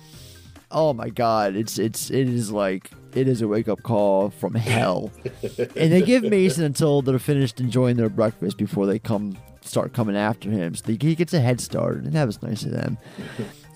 [0.69, 4.53] Oh my god, it's it's it is like it is a wake up call from
[4.55, 5.11] hell.
[5.75, 10.15] and they give Mason until they're finished enjoying their breakfast before they come start coming
[10.15, 10.75] after him.
[10.75, 12.97] So he gets a head start, and that was nice of them.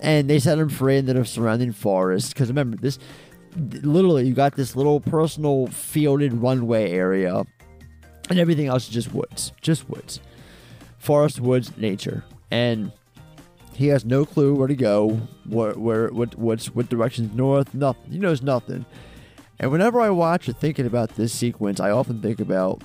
[0.00, 2.32] And they set him free into the surrounding forest.
[2.32, 2.98] Because remember, this
[3.54, 7.44] literally you got this little personal fielded runway area,
[8.28, 10.20] and everything else is just woods, just woods,
[10.98, 12.92] forest, woods, nature, and
[13.76, 18.10] he has no clue where to go, where, where, what, what's, what direction's north, nothing.
[18.10, 18.86] He knows nothing.
[19.60, 22.82] And whenever I watch it thinking about this sequence, I often think about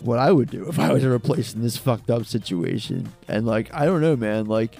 [0.00, 3.10] what I would do if I was ever placed in this fucked up situation.
[3.28, 4.44] And like, I don't know, man.
[4.46, 4.76] Like,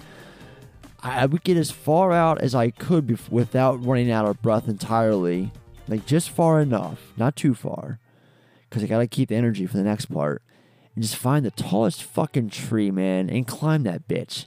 [1.03, 4.67] I would get as far out as I could bef- without running out of breath
[4.69, 5.51] entirely.
[5.87, 7.99] Like, just far enough, not too far,
[8.69, 10.41] because I gotta keep the energy for the next part.
[10.95, 14.45] and just find the tallest fucking tree, man, and climb that bitch.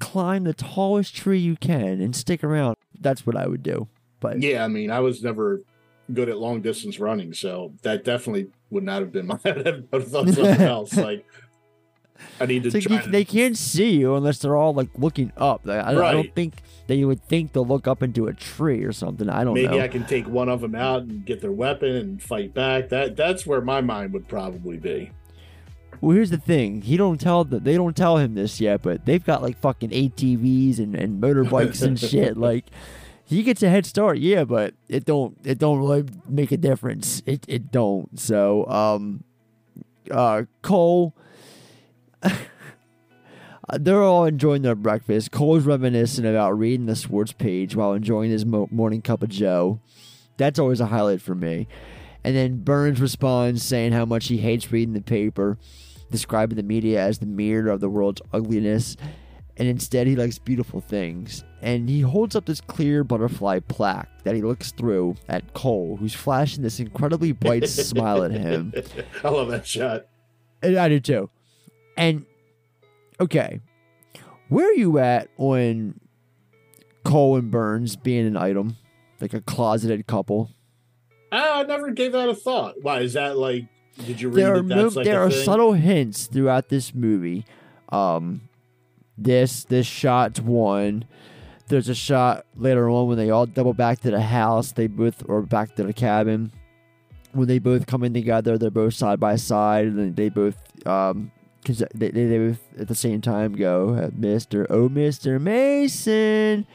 [0.00, 2.76] Climb the tallest tree you can and stick around.
[3.00, 3.88] That's what I would do.
[4.20, 5.60] But Yeah, I mean, I was never
[6.12, 9.38] good at long distance running, so that definitely would not have been my.
[9.44, 10.96] I would have thought something else.
[10.96, 11.24] Like,
[12.40, 12.96] I need to like try.
[12.96, 15.68] you- to- they can't see you unless they're all like looking up.
[15.68, 16.54] I, I don't think
[16.86, 19.28] that you would think they'll look up into a tree or something.
[19.28, 19.62] I don't know.
[19.62, 19.82] Maybe know.
[19.84, 22.88] I can take one of them out and get their weapon and fight back.
[22.88, 25.10] That that's where my mind would probably be.
[26.00, 26.82] Well, here's the thing.
[26.82, 29.90] He don't tell the, they don't tell him this yet, but they've got like fucking
[29.90, 32.36] ATVs and, and motorbikes and shit.
[32.36, 32.66] Like
[33.24, 37.22] he gets a head start, yeah, but it don't it don't really make a difference.
[37.26, 38.18] It it don't.
[38.18, 39.24] So um
[40.10, 41.14] uh Cole
[43.70, 45.30] Uh, they're all enjoying their breakfast.
[45.30, 49.78] Cole's reminiscing about reading the sports page while enjoying his mo- morning cup of Joe.
[50.38, 51.68] That's always a highlight for me.
[52.24, 55.58] And then Burns responds saying how much he hates reading the paper,
[56.10, 58.96] describing the media as the mirror of the world's ugliness,
[59.58, 61.44] and instead he likes beautiful things.
[61.60, 66.14] And he holds up this clear butterfly plaque that he looks through at Cole, who's
[66.14, 68.72] flashing this incredibly bright smile at him.
[69.24, 70.06] I love that shot.
[70.62, 71.30] And I do too.
[71.98, 72.24] And
[73.20, 73.60] okay,
[74.48, 76.00] where are you at on
[77.04, 78.76] Cole and Burns being an item,
[79.20, 80.50] like a closeted couple?
[81.32, 82.76] I, I never gave that a thought.
[82.80, 83.64] Why is that like?
[84.06, 85.44] Did you read there are that mo- like there are thing?
[85.44, 87.44] subtle hints throughout this movie.
[87.88, 88.42] Um,
[89.18, 91.04] this this shot's one.
[91.66, 94.70] There's a shot later on when they all double back to the house.
[94.70, 96.52] They both or back to the cabin.
[97.32, 101.30] When they both come in together, they're both side by side, and they both um,
[101.64, 106.66] cause they, they, they both at the same time go, uh, Mister, oh Mister Mason,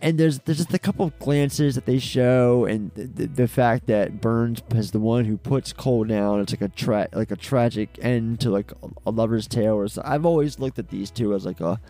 [0.00, 4.20] and there's there's just a couple of glances that they show, and the, fact that
[4.20, 6.40] Burns is the one who puts Cole down.
[6.40, 9.74] It's like a tra- like a tragic end to like a, a lover's tale.
[9.74, 10.02] Or so.
[10.04, 11.80] I've always looked at these two as like a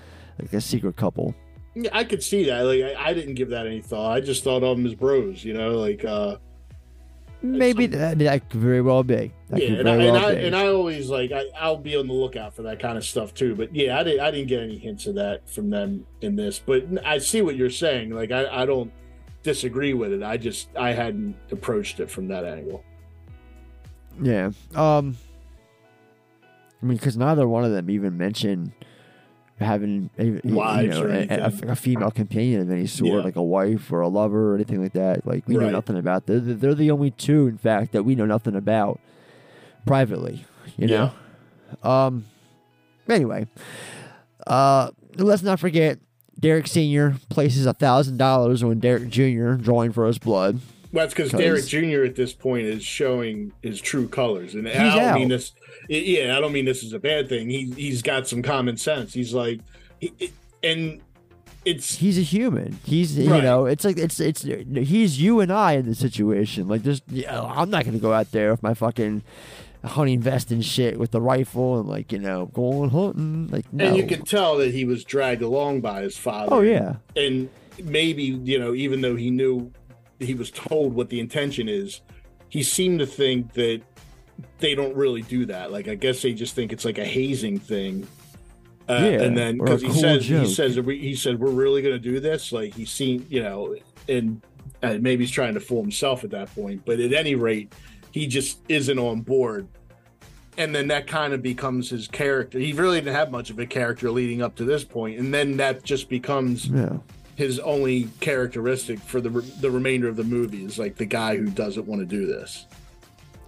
[0.41, 1.35] like a secret couple.
[1.75, 2.61] Yeah, I could see that.
[2.61, 4.13] Like, I, I didn't give that any thought.
[4.13, 5.45] I just thought of them as bros.
[5.45, 6.37] You know, like uh,
[7.45, 9.31] Maybe that, that could very well be.
[9.51, 12.07] That yeah, and I, very and, I, and I always like I, I'll be on
[12.07, 13.55] the lookout for that kind of stuff too.
[13.55, 16.59] But yeah, I didn't I didn't get any hints of that from them in this.
[16.59, 18.11] But I see what you're saying.
[18.11, 18.91] Like I, I don't
[19.43, 20.23] disagree with it.
[20.23, 22.83] I just I hadn't approached it from that angle.
[24.23, 24.53] Yeah.
[24.75, 25.19] Um.
[26.83, 28.73] I mean, because neither one of them even mentioned
[29.61, 33.21] having a, you know, a, a, a female companion of any sort, Yeah.
[33.25, 35.27] like a wife or a lover or anything like that.
[35.27, 36.27] Like we know nothing about.
[36.27, 39.01] They're, they're the only two, in fact, that we know nothing about
[39.87, 40.45] privately.
[40.77, 41.13] You know.
[41.83, 42.25] Um.
[43.09, 43.47] Anyway,
[44.47, 45.99] uh, let's not forget
[46.41, 50.61] Derek Senior places a thousand dollars on Derek Junior, drawing for his blood.
[50.95, 52.05] Well, that's because Derek Jr.
[52.05, 55.15] at this point is showing his true colors, and I don't out.
[55.17, 55.53] mean this.
[55.89, 57.51] Yeah, I don't mean this is a bad thing.
[57.51, 59.13] He he's got some common sense.
[59.13, 59.59] He's like,
[59.99, 60.13] he,
[60.63, 61.01] and
[61.65, 62.79] it's he's a human.
[62.85, 66.69] He's you know, it's like it's it's he's you and I in the situation.
[66.69, 69.25] Like there's yeah, I'm not gonna go out there with my fucking
[69.83, 73.49] hunting vest and shit with the rifle and like you know going hunting.
[73.49, 73.87] Like no.
[73.87, 76.55] and you could tell that he was dragged along by his father.
[76.55, 76.99] Oh, yeah.
[77.17, 77.49] and
[77.83, 79.73] maybe you know, even though he knew
[80.25, 82.01] he was told what the intention is,
[82.49, 83.83] he seemed to think that
[84.59, 85.73] they don't really do that.
[85.73, 88.07] Like I guess they just think it's like a hazing thing.
[88.89, 91.95] Uh, Yeah, and then because he cool says he says he said we're really going
[91.95, 92.53] to do this.
[92.53, 93.77] Like he seen you know,
[94.09, 94.43] and,
[94.83, 96.85] and maybe he's trying to fool himself at that point.
[96.85, 97.73] But at any rate,
[98.11, 99.69] he just isn't on board.
[100.57, 102.61] And then that kind of becomes his character.
[102.61, 105.57] He really didn't have much of a character leading up to this point, and then
[105.57, 106.99] that just becomes Yeah.
[107.37, 111.37] His only characteristic for the re- the remainder of the movie is like the guy
[111.37, 112.67] who doesn't want to do this.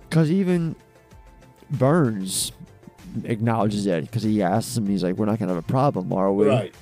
[0.08, 0.74] Because even
[1.70, 2.52] Burns
[3.24, 6.32] acknowledges it because he asks him, he's like, "We're not gonna have a problem, are
[6.32, 6.74] we?" Right.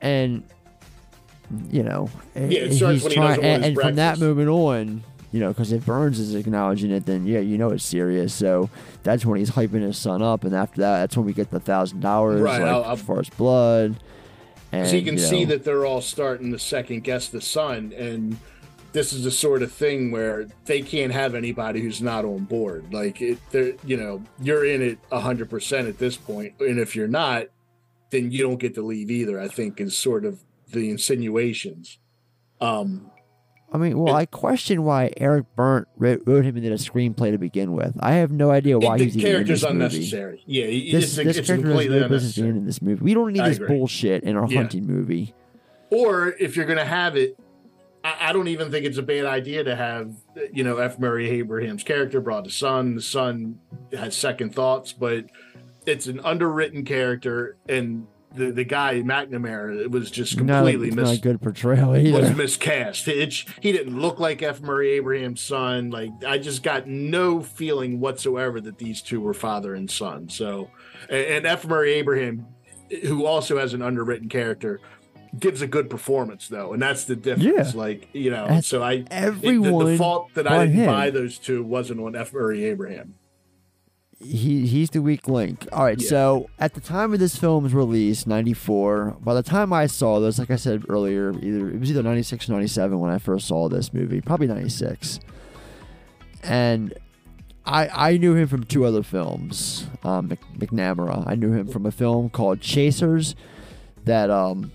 [0.00, 0.42] And
[1.70, 5.02] you know, Yeah, it he's starts when he trying, and, and from that movement on,
[5.30, 8.32] you know, because if Burns is acknowledging it, then yeah, you know it's serious.
[8.32, 8.70] So
[9.02, 11.60] that's when he's hyping his son up, and after that, that's when we get the
[11.60, 13.96] thousand dollars, Right, like I'll- I'll- for his blood.
[14.84, 17.92] So you can you see know, that they're all starting to second guess the son,
[17.96, 18.36] and
[18.92, 22.92] this is the sort of thing where they can't have anybody who's not on board.
[22.92, 26.96] Like it, they're you know you're in it hundred percent at this point, and if
[26.96, 27.46] you're not,
[28.10, 29.40] then you don't get to leave either.
[29.40, 31.98] I think is sort of the insinuations.
[32.60, 33.10] Um,
[33.72, 37.38] I mean, well, I question why Eric Bernt wrote, wrote him into the screenplay to
[37.38, 37.96] begin with.
[37.98, 39.84] I have no idea why the he's even in character's this movie.
[39.84, 40.42] unnecessary.
[40.46, 42.48] Yeah, he- This, it's, this it's character completely no unnecessary.
[42.50, 43.02] in this movie.
[43.02, 43.76] We don't need I this agree.
[43.76, 44.58] bullshit in our Yeah.
[44.58, 45.34] hunting movie.
[45.90, 47.36] Or if you're going to have it,
[48.04, 50.12] I, I don't even think it's a bad idea to have
[50.52, 50.98] you know F.
[51.00, 52.94] Murray Abraham's character brought a son.
[52.94, 53.58] The son
[53.92, 55.26] has second thoughts, but
[55.86, 60.90] it's an underwritten character, and the the guy McNamara it was just Not a, completely
[60.90, 63.06] not a good portrayal was miscast.
[63.08, 64.60] It, he didn't look like F.
[64.60, 65.90] Murray Abraham's son.
[65.90, 70.28] Like I just got no feeling whatsoever that these two were father and son.
[70.28, 70.70] So,
[71.08, 71.66] and, and F.
[71.66, 72.46] Murray Abraham,
[73.02, 74.80] who also has an underwritten character,
[75.38, 77.74] gives a good performance though, and that's the difference.
[77.74, 77.78] Yeah.
[77.80, 80.86] Like you know, so I the- the, everyone the fault that I didn't him.
[80.86, 82.32] buy those two wasn't on F.
[82.32, 83.14] Murray Abraham.
[84.20, 85.66] He he's the weak link.
[85.72, 86.08] All right, Yeah.
[86.08, 89.16] so at the time of this film's release, '94.
[89.22, 92.48] By the time I saw this, like I said earlier, either it was either '96
[92.48, 95.20] or '97 when I first saw this movie, probably '96.
[96.42, 96.94] And
[97.66, 99.86] I I knew him from two other films.
[100.04, 101.24] Um, Mc, McNamara.
[101.26, 103.34] I knew him from a film called Chasers,
[104.04, 104.70] that um,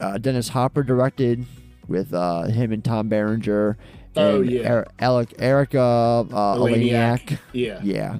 [0.00, 1.44] uh, Dennis Hopper directed
[1.86, 3.76] with uh, him and Tom Berenger.
[4.16, 4.68] Oh, yeah.
[4.72, 6.56] Er- Alec, Erika uh.
[6.56, 7.38] Eleniak.
[7.52, 7.80] Yeah.
[7.84, 8.18] Yeah.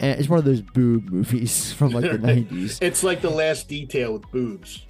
[0.00, 2.78] And it's one of those boob movies from like the 90s.
[2.82, 4.84] It's like the last detail with boobs.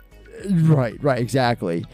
[0.48, 1.84] Right, right, exactly.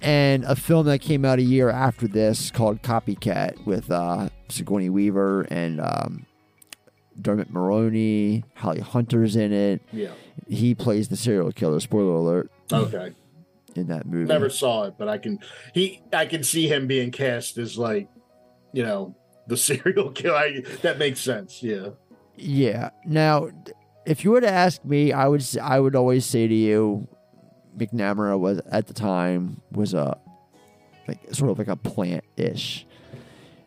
[0.00, 4.90] And a film that came out a year after this called Copycat with uh, Sigourney
[4.90, 6.26] Weaver and um,
[7.20, 8.42] Dermot Mulroney.
[8.54, 9.82] Holly Hunter's in it.
[9.92, 10.12] Yeah.
[10.48, 11.78] He plays the serial killer.
[11.80, 12.50] Spoiler alert.
[12.72, 13.12] Okay.
[13.76, 14.26] In that movie.
[14.26, 15.38] Never saw it, but I can
[15.72, 18.08] he I can see him being cast as like,
[18.72, 19.14] you know,
[19.46, 20.36] the serial killer.
[20.36, 21.62] I, that makes sense.
[21.62, 21.90] Yeah.
[22.36, 22.90] Yeah.
[23.04, 23.48] Now,
[24.06, 27.06] if you were to ask me, I would I would always say to you,
[27.76, 30.18] McNamara was at the time was a
[31.08, 32.86] like sort of like a plant ish.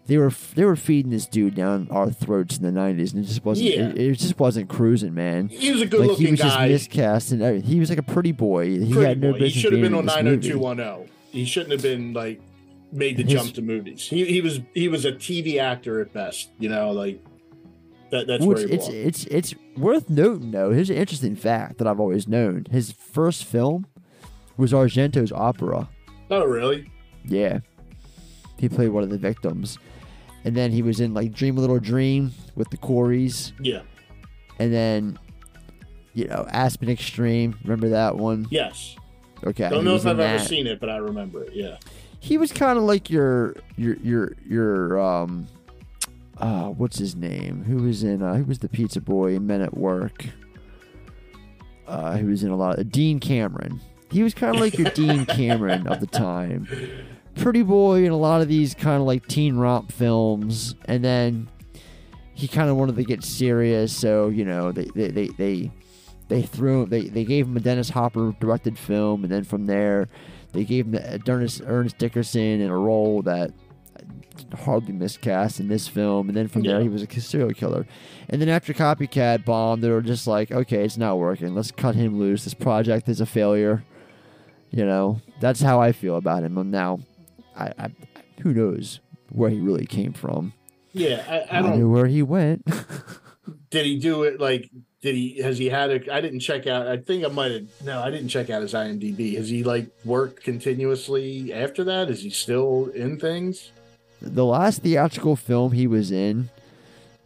[0.07, 3.27] They were they were feeding this dude down our throats in the nineties, and it
[3.27, 3.89] just wasn't Yeah.
[3.89, 5.47] it, it just wasn't cruising, man.
[5.47, 6.67] He was a like good-looking he was guy.
[6.69, 7.67] just miscast, and everything.
[7.69, 8.69] he was like a pretty boy.
[8.79, 9.39] He Pretty had no boy.
[9.39, 11.09] He should have been on 90210.
[11.31, 12.39] He shouldn't have been like
[12.91, 14.07] made the His- jump to movies.
[14.07, 17.19] He he was he was a TV actor at best, you know, like
[18.11, 20.71] that that's Which it's it's it's worth noting though.
[20.71, 22.65] Here's an interesting fact that I've always known.
[22.71, 23.87] His first film
[24.57, 25.89] was Argento's opera.
[26.29, 26.91] Oh really?
[27.23, 27.59] Yeah.
[28.57, 29.77] He played one of the victims.
[30.43, 33.51] And then he was in like Dream a Little Dream with the Coreys.
[33.59, 33.81] Yeah.
[34.59, 35.19] And then,
[36.13, 37.57] you know, Aspen Extreme.
[37.63, 38.47] Remember that one?
[38.51, 38.95] Yes.
[39.43, 39.69] Okay.
[39.69, 40.47] Don't know if I've ever that.
[40.47, 41.53] seen it, but I remember it.
[41.53, 41.77] Yeah.
[42.19, 45.47] He was kind of like your, your, your, your, um,
[46.37, 47.63] uh, what's his name?
[47.63, 50.25] Who was in, uh, who was the pizza boy in Men at Work?
[51.87, 53.79] Uh, who was in a lot of, Dean Cameron.
[54.11, 56.67] He was kind of like your Dean Cameron of the time.
[57.35, 60.75] Pretty boy in a lot of these kind of like teen romp films.
[60.85, 61.49] And then
[62.33, 63.95] he kind of wanted to get serious.
[63.95, 65.71] So, you know, they, they, they, they,
[66.27, 69.23] they threw, they, they gave him a Dennis Hopper directed film.
[69.23, 70.07] And then from there,
[70.53, 73.51] they gave him the Ernest, Ernest Dickerson in a role that
[74.63, 76.27] hardly miscast in this film.
[76.29, 77.85] And then from there, he was a serial killer.
[78.29, 81.55] And then after Copycat bombed, they were just like, okay, it's not working.
[81.55, 82.43] Let's cut him loose.
[82.43, 83.83] This project is a failure.
[84.71, 86.57] You know, that's how I feel about him.
[86.57, 86.99] And now,
[87.55, 87.91] I, I
[88.41, 88.99] who knows
[89.29, 90.53] where he really came from.
[90.91, 91.79] Yeah, I, I don't.
[91.79, 92.65] Know where he went.
[93.69, 94.69] Did he do it like?
[95.01, 95.41] Did he?
[95.41, 96.13] Has he had a?
[96.13, 96.87] I didn't check out.
[96.87, 97.67] I think I might have.
[97.83, 99.35] No, I didn't check out his IMDb.
[99.37, 102.09] Has he like worked continuously after that?
[102.09, 103.71] Is he still in things?
[104.25, 106.49] The last theatrical film he was in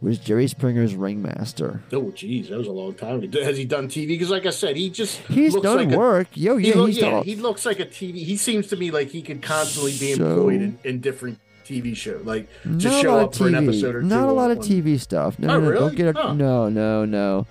[0.00, 1.82] was Jerry Springer's Ringmaster.
[1.92, 3.42] Oh, geez, that was a long time ago.
[3.44, 4.08] Has he done TV?
[4.08, 6.28] Because, like I said, he just He's looks done like a- work.
[6.34, 8.24] Yo, he yeah, look- he's yeah, done- he looks like a TV.
[8.24, 11.94] He seems to me like he could constantly be So- employed in, in different TV
[11.94, 12.48] shows, like
[12.78, 13.62] just Not a show lot up of for an TV.
[13.68, 14.06] episode or two.
[14.06, 15.38] Not a lot of TV stuff.
[15.38, 15.80] No, Oh, no, no, really?
[15.80, 16.16] don't get it.
[16.16, 16.32] Huh.
[16.34, 17.46] No, no, no.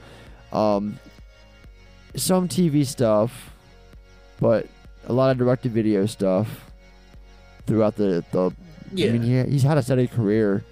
[0.51, 0.99] Um,
[2.15, 3.51] some TV stuff,
[4.39, 4.67] but
[5.07, 6.71] a lot of direct-to-video stuff
[7.67, 8.51] throughout the the.
[8.93, 9.09] Yeah.
[9.09, 10.63] I mean, he, he's had a steady career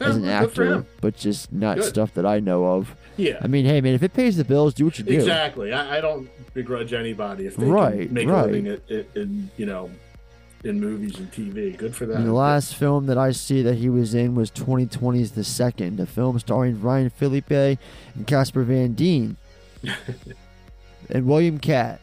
[0.00, 1.84] as an Yeah, good for actor, but just not Good.
[1.84, 2.94] stuff that I know of.
[3.16, 3.38] Yeah.
[3.42, 5.12] I mean, hey man, if it pays the bills, do what you do.
[5.14, 5.72] Exactly.
[5.72, 8.44] I, I don't begrudge anybody if they Right, make right.
[8.44, 9.90] a living at, at, in you know
[10.64, 11.76] in movies and TV.
[11.76, 12.24] Good for And them.
[12.26, 16.06] the last film that I see that he was in was 2020's The Second, a
[16.06, 17.50] film starring Ryan Phillippe
[18.14, 19.36] and Casper Van Dien
[21.10, 22.00] and William Katt.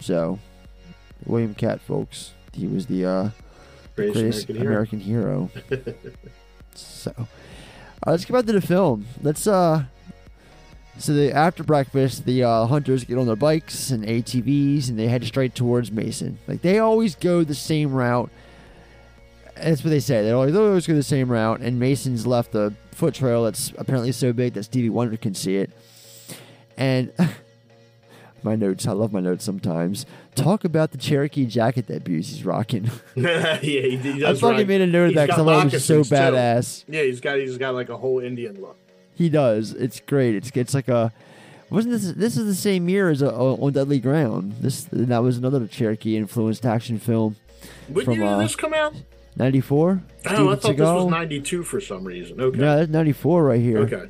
[0.00, 0.38] So,
[1.26, 3.30] William Katt, folks, he was the uh,
[3.96, 5.50] Greatest greatest American hero.
[5.54, 5.94] American hero.
[6.74, 9.06] so, uh, let's get back to the film.
[9.22, 9.84] Let's uh.
[10.98, 15.08] So the after breakfast, the uh, hunters get on their bikes and ATVs, and they
[15.08, 16.38] head straight towards Mason.
[16.46, 18.30] Like they always go the same route.
[19.56, 20.22] That's what they say.
[20.22, 23.72] They always, they always go the same route, and Mason's left a foot trail that's
[23.78, 25.70] apparently so big that Stevie Wonder can see it.
[26.76, 27.12] And
[28.44, 28.86] my notes.
[28.86, 30.06] I love my notes sometimes.
[30.34, 32.90] Talk about the Cherokee jacket that Busey's rocking.
[33.14, 34.40] yeah, he, he I does.
[34.40, 36.14] fucking rock- made a note of that 'cause got I was so moccasins, too.
[36.14, 36.84] badass.
[36.88, 38.76] Yeah, he's got he's got like a whole Indian look.
[39.14, 39.72] he does.
[39.72, 40.34] It's great.
[40.34, 41.12] It's it's like a.
[41.70, 42.12] Wasn't this?
[42.12, 44.52] This is the same year as uh, on Deadly Ground.
[44.60, 47.36] This that was another Cherokee influenced action film.
[47.88, 48.94] What from year did uh, this come out?
[49.36, 50.02] ninety four.
[50.26, 52.40] Oh, I thought this was '92 for some reason.
[52.40, 52.58] Okay.
[52.58, 53.78] No, that's 94 right here.
[53.78, 54.04] Okay.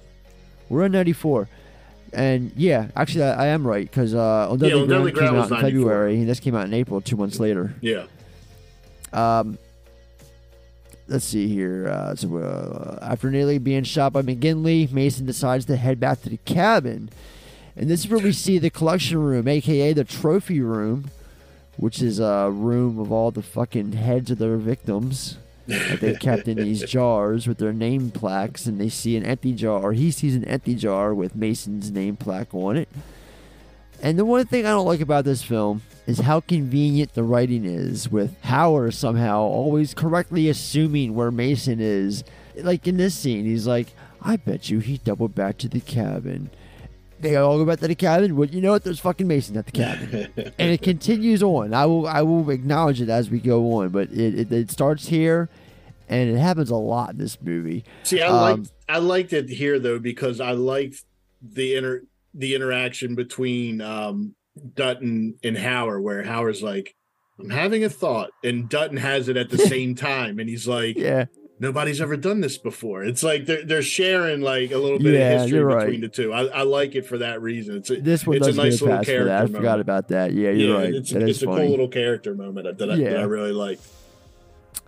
[0.68, 1.48] We're on 94.
[2.12, 5.50] And yeah, actually, I, I am right because uh, on Yeah, Ground came out in
[5.50, 5.60] 94.
[5.60, 7.74] February, and this came out in April, two months later.
[7.80, 8.04] Yeah.
[9.12, 9.58] Um,
[11.08, 11.88] let's see here.
[11.88, 16.28] Uh, so uh, after nearly being shot by McGinley, Mason decides to head back to
[16.28, 17.08] the cabin,
[17.76, 21.10] and this is where we see the collection room, aka the trophy room,
[21.76, 26.48] which is a room of all the fucking heads of their victims that they kept
[26.48, 30.34] in these jars with their name plaques, and they see an empty jar, he sees
[30.34, 32.88] an empty jar with Mason's name plaque on it.
[34.02, 37.64] And the one thing I don't like about this film is how convenient the writing
[37.64, 42.24] is, with Hauer somehow always correctly assuming where Mason is.
[42.56, 46.50] Like in this scene, he's like, I bet you he doubled back to the cabin.
[47.22, 48.36] They all go back to the cabin.
[48.36, 48.84] Well, you know what?
[48.84, 50.28] There's fucking Mason at the cabin,
[50.58, 51.72] and it continues on.
[51.72, 55.06] I will, I will acknowledge it as we go on, but it, it, it starts
[55.08, 55.48] here,
[56.08, 57.84] and it happens a lot in this movie.
[58.02, 61.04] See, I Um, liked I liked it here though because I liked
[61.40, 62.02] the inter
[62.34, 64.34] the interaction between um,
[64.74, 66.94] Dutton and Hauer, where Hauer's like,
[67.38, 70.96] "I'm having a thought," and Dutton has it at the same time, and he's like,
[70.96, 71.26] Yeah.
[71.62, 73.04] Nobody's ever done this before.
[73.04, 76.00] It's like they're they're sharing like a little bit Yeah, of history you're between right.
[76.00, 76.32] the two.
[76.32, 77.76] I, I like it for that reason.
[77.76, 79.24] It's a, This one it's a nice little character.
[79.26, 79.36] that.
[79.36, 79.56] I moment.
[79.56, 80.32] forgot about that.
[80.32, 80.94] Yeah, you're yeah, right.
[80.94, 81.60] It's, That it's a funny.
[81.60, 83.78] cool little character moment that I, that I really like.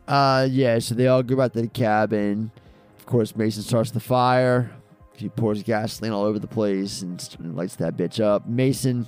[0.08, 2.50] Uh, yeah, so they all go back to the cabin.
[2.98, 4.70] Of course, Mason starts the fire.
[5.16, 8.48] He pours gasoline all over the place and, and lights that bitch up.
[8.48, 9.06] Mason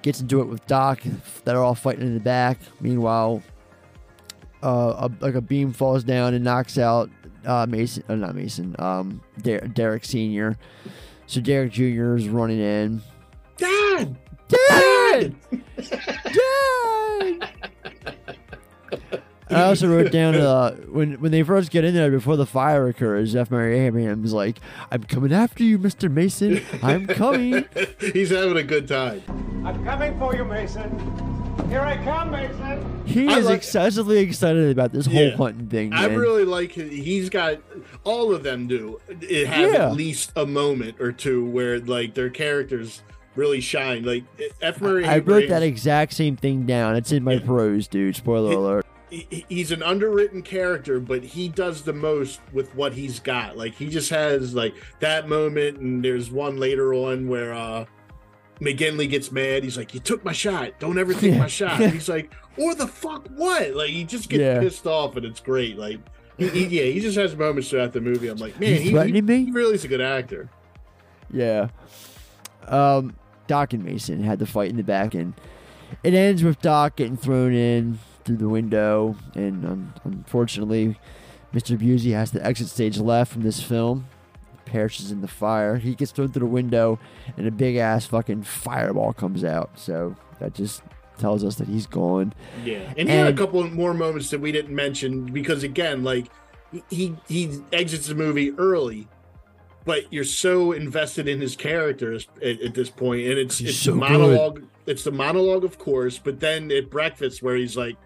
[0.00, 1.02] gets into it with Doc.
[1.44, 2.58] They're all fighting in the back.
[2.80, 3.42] Meanwhile,
[4.62, 7.10] uh, a, like a beam falls down and knocks out
[7.44, 8.04] uh, Mason.
[8.08, 8.76] Uh, not Mason.
[8.78, 10.56] Um, Der- Derek Senior.
[11.26, 13.02] So Derek Junior is running in.
[13.56, 14.16] Dad!
[14.48, 15.34] Dad!
[15.80, 17.48] Dad!
[19.50, 22.88] I also wrote down uh, when when they first get in there before the fire
[22.88, 23.50] occurs, F.
[23.50, 24.58] Murray Abraham's like,
[24.90, 26.62] "I'm coming after you, Mister Mason.
[26.82, 27.64] I'm coming."
[28.00, 29.22] He's having a good time.
[29.66, 30.90] I'm coming for you, Mason.
[31.68, 33.02] Here I come, Mason.
[33.06, 35.36] He I is like- excessively excited about this whole Yeah.
[35.36, 35.92] hunting thing.
[35.92, 36.90] I really like it.
[36.90, 37.58] He's got
[38.04, 39.00] all of them do.
[39.20, 39.86] It have Yeah.
[39.88, 43.02] at least a moment or two where like their characters
[43.36, 44.02] really shine.
[44.04, 44.24] Like
[44.60, 44.80] F.
[44.80, 45.04] Murray.
[45.04, 46.96] I wrote that exact same thing down.
[46.96, 48.16] It's in my prose, dude.
[48.16, 48.86] Spoiler alert.
[49.30, 53.56] He- he's an underwritten character, but he does the most with what he's got.
[53.56, 57.84] Like he just has like that moment, and there's one later on where uh
[58.60, 59.64] McGinley gets mad.
[59.64, 60.78] He's like, "You took my shot.
[60.78, 61.38] Don't ever take Yeah.
[61.38, 64.60] my shot." And he's like, "Or the fuck what?" Like he just gets Yeah.
[64.60, 65.76] pissed off, and it's great.
[65.78, 66.00] Like.
[66.38, 68.26] He, he- yeah, he just has moments throughout the movie.
[68.26, 69.44] I'm like, man, he, he, me?
[69.44, 70.48] he really is a good actor.
[71.30, 71.68] Yeah.
[72.66, 73.14] Um,
[73.46, 75.34] Doc and Mason had the fight in the back, and
[76.02, 80.98] it ends with Doc getting thrown in through the window, and um, unfortunately,
[81.54, 81.76] Mr.
[81.76, 84.06] Busey has to exit stage left from this film.
[84.64, 85.76] Perishes in the fire.
[85.76, 86.98] He gets thrown through the window,
[87.36, 89.78] and a big ass fucking fireball comes out.
[89.78, 90.82] So that just
[91.18, 92.32] tells us that he's gone.
[92.64, 96.28] Yeah, and he had a couple more moments that we didn't mention because again, like
[96.88, 99.08] he he exits the movie early,
[99.84, 103.92] but you're so invested in his characters at, at this point, and it's it's so
[103.92, 104.10] the good.
[104.10, 104.62] monologue.
[104.86, 107.96] It's the monologue, of course, but then at breakfast where he's like.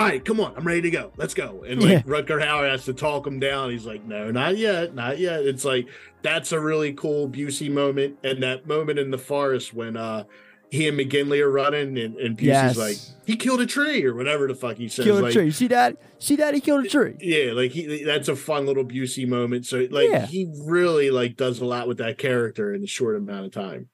[0.00, 1.12] All right, come on, I'm ready to go.
[1.18, 1.62] Let's go.
[1.66, 2.02] And like Yeah.
[2.02, 3.70] Rutger Hauer has to talk him down.
[3.70, 5.44] He's like, no, not yet, not yet.
[5.44, 5.88] It's like
[6.22, 10.24] that's a really cool Busey moment, and that moment in the forest when uh
[10.70, 12.76] he and McGinley are running, and, and Busey's Yes.
[12.78, 12.96] like,
[13.26, 15.04] he killed a tree or whatever the fuck he says.
[15.04, 15.50] Killed a tree.
[15.50, 15.96] See that?
[16.20, 16.54] See that?
[16.54, 17.16] He killed a tree.
[17.20, 19.66] Yeah, like he that's a fun little Busey moment.
[19.66, 20.24] So like Yeah.
[20.26, 23.90] he really like does a lot with that character in a short amount of time.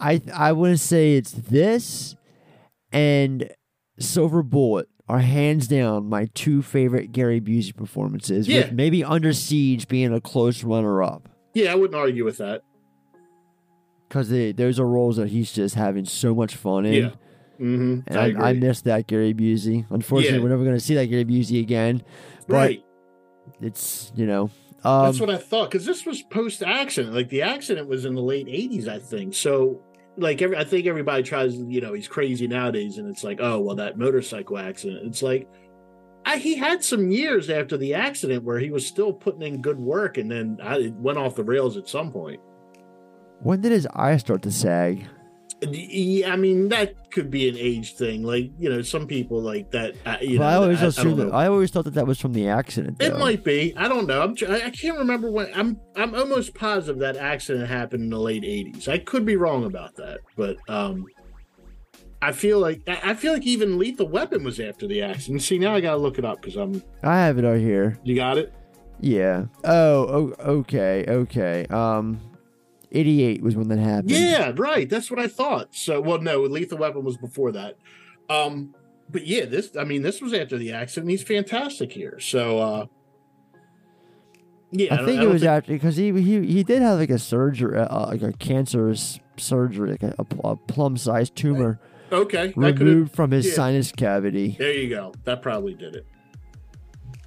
[0.00, 2.16] I I want to say it's this
[2.94, 3.50] and
[3.98, 8.48] Silver Bullet are hands down my two favorite Gary Busey performances.
[8.48, 8.62] Yeah.
[8.62, 12.62] With maybe Under Siege being a close runner up Yeah, I wouldn't argue with that.
[14.08, 16.94] because those are roles that he's just having so much fun in.
[16.94, 17.10] Yeah.
[17.60, 18.00] Mm-hmm.
[18.06, 18.50] And I I.
[18.50, 19.86] I, miss that Gary Busey.
[19.90, 20.42] Unfortunately, Yeah.
[20.42, 22.02] we're never going to see that Gary Busey again.
[22.48, 22.84] But Right.
[23.60, 24.50] it's you know.
[24.82, 27.14] Um, That's what I thought because this was post accident.
[27.14, 29.34] Like the accident was in the late '80s, I think.
[29.34, 29.80] So,
[30.16, 31.56] like, every, I think everybody tries.
[31.56, 35.06] You know, he's crazy nowadays, and it's like, oh, well, that motorcycle accident.
[35.06, 35.48] It's like,
[36.24, 39.78] I, he had some years after the accident where he was still putting in good
[39.78, 42.40] work, and then I, it went off the rails at some point.
[43.40, 45.04] When did his eye start to sag?
[45.62, 48.22] Yeah, I mean that could be an age thing.
[48.22, 49.94] Like you know, some people like that.
[50.04, 51.34] Uh, you know, I always I, I assumed don't that.
[51.34, 53.00] I always thought that that was from the accident.
[53.00, 53.74] It might be.
[53.76, 54.22] I don't know.
[54.22, 54.34] I'm.
[54.48, 55.50] I I can't remember when.
[55.54, 55.80] I'm.
[55.96, 58.88] I'm almost positive that accident happened in the late '80s.
[58.88, 61.06] I could be wrong about that, but um,
[62.20, 65.42] I feel like I I feel like even Lethal Weapon was after the accident.
[65.42, 66.82] See, now I gotta look it up because I'm.
[67.02, 67.98] I have it right here.
[68.02, 68.52] You got it.
[69.00, 69.46] Yeah.
[69.64, 71.66] Oh, oh, okay, okay.
[71.66, 72.20] Um,
[72.94, 74.10] 88 was when that happened.
[74.10, 74.88] Yeah, right.
[74.88, 75.74] That's what I thought.
[75.74, 77.76] So, well, no, Lethal Weapon was before that.
[78.30, 78.74] Um,
[79.10, 79.70] but yeah, this.
[79.78, 81.10] I mean, this was after the accident.
[81.10, 82.18] He's fantastic here.
[82.20, 82.86] So, uh,
[84.70, 87.10] yeah, I don't- think it was think- after because he he he did have like
[87.10, 90.14] a surgery, uh, like a cancerous surgery, like a,
[90.44, 91.80] a plum-sized tumor
[92.12, 93.54] Okay, removed from his yeah.
[93.54, 94.56] sinus cavity.
[94.58, 95.12] There you go.
[95.24, 96.06] That probably did it.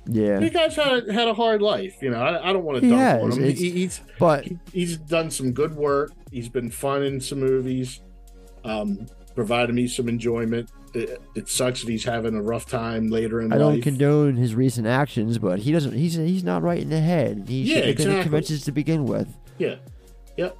[0.09, 0.39] Yeah.
[0.39, 2.19] You guys had had a hard life, you know.
[2.21, 3.55] I, I don't want to dunk has, on him.
[3.55, 6.11] He, he's but he- he's done some good work.
[6.31, 8.01] He's been fun in some movies,
[8.63, 9.05] um,
[9.35, 10.69] provided me some enjoyment.
[10.93, 14.55] It, it sucks that he's having a rough time later in I don't condone his
[14.55, 15.91] recent actions, but he doesn't.
[15.93, 17.45] He's he's not right in the head.
[17.47, 18.19] He Yeah, should have been exactly.
[18.19, 19.27] at conventions to begin with.
[19.57, 19.75] yeah,
[20.37, 20.57] yep.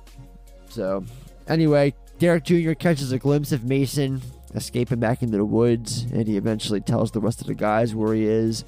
[0.70, 1.06] So,
[1.48, 2.74] anyway, Derek Jr.
[2.74, 4.22] catches a glimpse of Mason
[4.54, 8.14] escaping back into the woods, and he eventually tells the rest of the guys where
[8.14, 8.64] he is.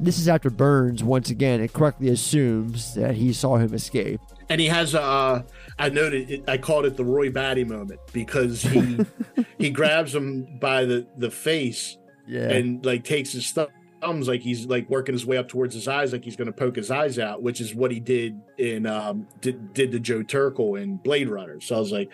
[0.00, 4.20] This is after Burns, once again, it correctly assumes that he saw him escape.
[4.48, 5.02] And he has a.
[5.02, 5.42] Uh,
[5.78, 6.30] I noted.
[6.30, 8.98] It, I called it the Roy Batty moment because he
[9.58, 12.48] he grabs him by the the face Yeah.
[12.50, 13.68] and like takes his thumb-
[14.00, 16.52] thumbs like he's like working his way up towards his eyes like he's going to
[16.52, 20.22] poke his eyes out which is what he did in um did, did to joe
[20.22, 22.08] turkel in blade runner so i was like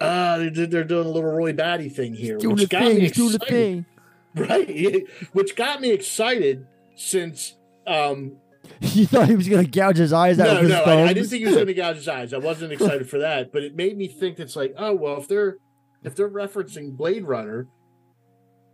[0.00, 3.06] ah they're, they're doing a little roy batty thing here which the got thing, me
[3.06, 3.48] the excited.
[3.48, 3.86] thing.
[4.34, 6.66] right which got me excited
[7.02, 7.56] since
[7.86, 8.36] um
[8.80, 10.82] you thought he was going to gouge his eyes out no, no.
[10.84, 12.32] I, I didn't think he was going to gouge his eyes.
[12.32, 15.26] I wasn't excited for that, but it made me think it's like, oh well, if
[15.26, 15.56] they're
[16.04, 17.66] if they're referencing Blade Runner,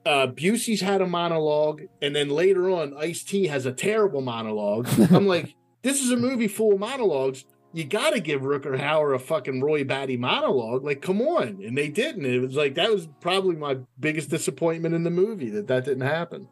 [0.05, 4.89] uh, Busey's had a monologue, and then later on, Ice T has a terrible monologue.
[5.11, 7.45] I'm like, this is a movie full of monologues.
[7.73, 10.85] You got to give Rutger Hauer a fucking Roy Batty monologue.
[10.85, 12.25] Like, come on, and they didn't.
[12.25, 16.07] It was like that was probably my biggest disappointment in the movie that that didn't
[16.07, 16.49] happen.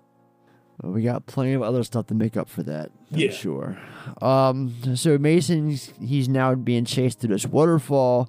[0.82, 2.90] Well, we got plenty of other stuff to make up for that.
[3.12, 3.31] I'm Yeah.
[3.31, 3.78] sure.
[4.20, 8.28] Um, so Mason's he's now being chased to this waterfall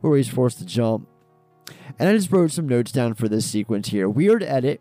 [0.00, 1.06] where he's forced to jump.
[1.98, 4.08] And I just wrote some notes down for this sequence here.
[4.08, 4.80] Weird edit.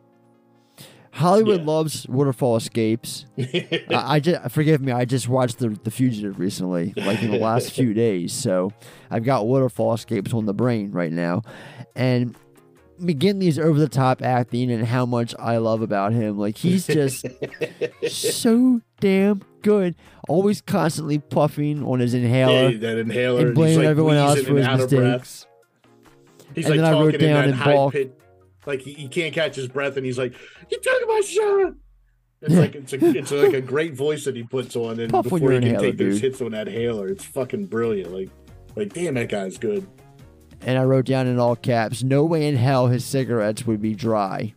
[1.12, 3.26] Hollywood loves waterfall escapes.
[3.40, 4.92] I, I just forgive me.
[4.92, 8.34] I just watched the the Fugitive recently, like in the last few days.
[8.34, 8.74] So
[9.10, 11.44] I've got waterfall escapes on the brain right now,
[11.96, 12.36] and
[13.00, 16.38] McGinley's over the top acting and how much I love about him.
[16.38, 17.26] Like he's just
[18.10, 19.96] so damn good.
[20.28, 22.70] Always constantly puffing on his inhaler.
[22.70, 25.20] Yeah, that inhaler, and he's, blaming like, everyone else for his and out of breath.
[25.20, 25.48] mistakes.
[26.56, 28.20] He's And like then I wrote talking in down in high bulk- pit,
[28.66, 30.34] like he, he can't catch his breath, and he's like,
[30.72, 31.76] "You talking about Sharon?"
[32.42, 32.60] It's Yeah.
[32.60, 35.52] like it's a it's like a great voice that he puts on, and Puff before
[35.52, 38.14] he can inhaler, take those hits on that inhaler, it's fucking brilliant.
[38.14, 38.30] Like,
[38.76, 39.86] like damn, that guy's good.
[40.62, 43.94] And I wrote down in all caps, "No way in hell his cigarettes would be
[43.94, 44.54] dry."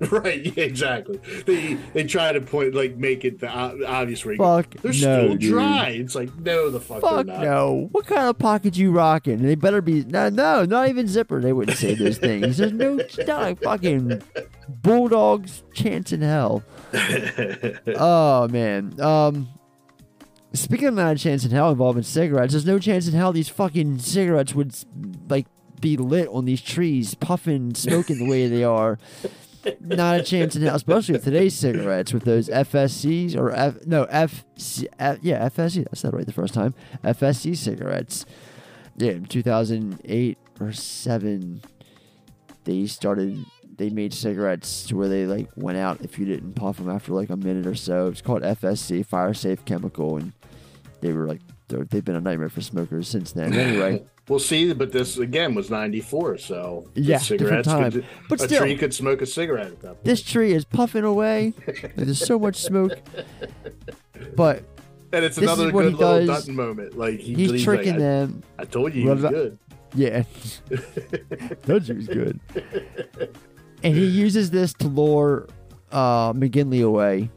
[0.10, 0.46] right?
[0.56, 1.18] Yeah, exactly.
[1.44, 4.36] They they try to point like make it the obvious way.
[4.36, 5.40] Fuck They're no, still dude.
[5.52, 5.88] dry.
[5.88, 7.42] It's like no, the fuck, Fuck they're not.
[7.42, 7.88] no!
[7.90, 9.42] What kind of pocket you rocking?
[9.42, 11.40] They better be no, no, not even zipper.
[11.40, 12.58] They wouldn't say those things.
[12.58, 14.22] There's no not fucking
[14.68, 16.62] bulldog's chance in hell.
[17.96, 19.00] oh man.
[19.00, 19.48] Um.
[20.54, 23.50] Speaking of not a chance in hell involving cigarettes, there's no chance in hell these
[23.50, 24.74] fucking cigarettes would
[25.28, 25.46] like
[25.80, 28.98] be lit on these trees, puffing, smoking the way they are.
[29.80, 34.04] Not a chance in hell, especially with today's cigarettes, with those FSCs or F no
[34.04, 34.44] F,
[34.98, 35.84] F yeah FSC.
[35.84, 36.74] That's not right the first time.
[37.04, 38.24] FSC cigarettes.
[38.96, 41.60] Yeah, in 2008 or seven,
[42.64, 43.44] they started.
[43.76, 47.12] They made cigarettes to where they like went out if you didn't puff them after
[47.12, 48.06] like a minute or so.
[48.06, 50.32] It's called FSC, fire safe chemical, and
[51.00, 53.52] they were like they've been a nightmare for smokers since then.
[53.52, 54.04] Anyway.
[54.28, 57.66] We'll see, but this again was '94, so Yeah, different cigarettes.
[57.68, 57.92] time.
[57.92, 60.04] Could, But a still- tree could smoke a cigarette at that point.
[60.04, 61.54] This tree is puffing away.
[61.96, 62.92] There's so much smoke.
[64.36, 64.64] But
[65.14, 66.26] And it's another good little does.
[66.26, 66.98] Dutton moment.
[66.98, 68.42] Like he, he's like, tricking I- them.
[68.58, 69.58] I told you he was good.
[69.94, 70.24] Yeah.
[71.64, 72.40] Told you he was good.
[73.82, 75.48] And he uses this to lure
[75.90, 77.30] uh, McGinley away,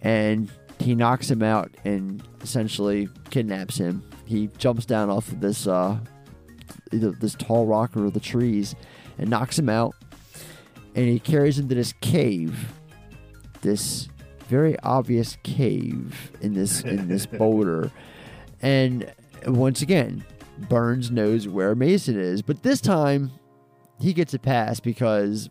[0.00, 0.50] and
[0.80, 4.02] he knocks him out and essentially kidnaps him.
[4.24, 5.98] He jumps down off of this uh,
[6.90, 8.74] this tall rock or the trees,
[9.18, 9.94] and knocks him out.
[10.94, 12.72] And he carries him to this cave,
[13.62, 14.08] this
[14.48, 17.90] very obvious cave in this in this boulder.
[18.60, 19.12] And
[19.46, 20.24] once again,
[20.68, 23.30] Burns knows where Mason is, but this time
[24.00, 25.50] he gets a pass because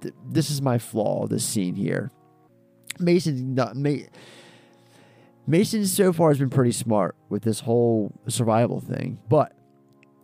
[0.00, 1.26] th- this is my flaw.
[1.26, 2.10] This scene here,
[2.98, 4.06] Mason not Ma-
[5.50, 9.52] Mason so far has been pretty smart with this whole survival thing, but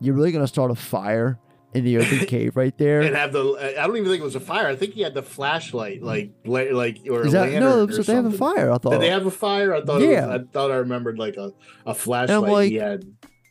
[0.01, 1.39] you're really gonna start a fire
[1.74, 3.01] in the open cave right there.
[3.03, 4.66] and have the I don't even think it was a fire.
[4.69, 7.85] I think he had the flashlight, like bla- like or Is a that lantern no?
[7.85, 8.70] or So they have a fire.
[8.73, 8.90] I thought.
[8.93, 9.74] Did they have a fire?
[9.74, 10.01] I thought.
[10.01, 10.27] Yeah.
[10.27, 11.53] Was, I thought I remembered like a,
[11.85, 13.05] a flashlight like, he had.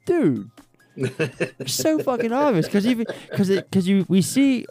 [0.05, 0.49] dude.
[1.67, 4.65] so fucking obvious because even because because you we see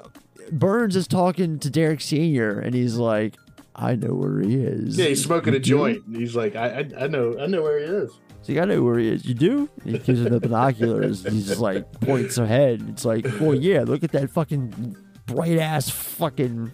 [0.51, 3.37] Burns is talking to Derek Senior and he's like,
[3.77, 4.97] I know where he is.
[4.97, 6.07] Yeah, he's smoking You a joint.
[6.07, 8.11] and He's like, I, I I know I know where he is.
[8.43, 9.25] So you gotta know where he is.
[9.25, 9.69] You do?
[9.85, 11.25] He gives him the binoculars.
[11.25, 12.85] He's just like points ahead.
[12.91, 14.97] It's like, well, yeah, look at that fucking
[15.27, 16.71] bright ass fucking,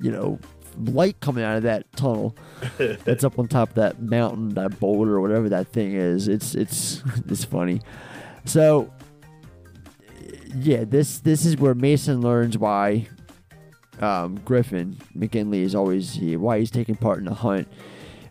[0.00, 0.38] you know,
[0.78, 2.34] light coming out of that tunnel.
[2.78, 6.26] That's up on top of that mountain, that boulder, or whatever that thing is.
[6.26, 7.80] It's it's it's funny.
[8.46, 8.90] So
[10.56, 13.08] yeah, this this is where Mason learns why
[14.00, 17.68] um, Griffin McGinley is always he, why he's taking part in the hunt.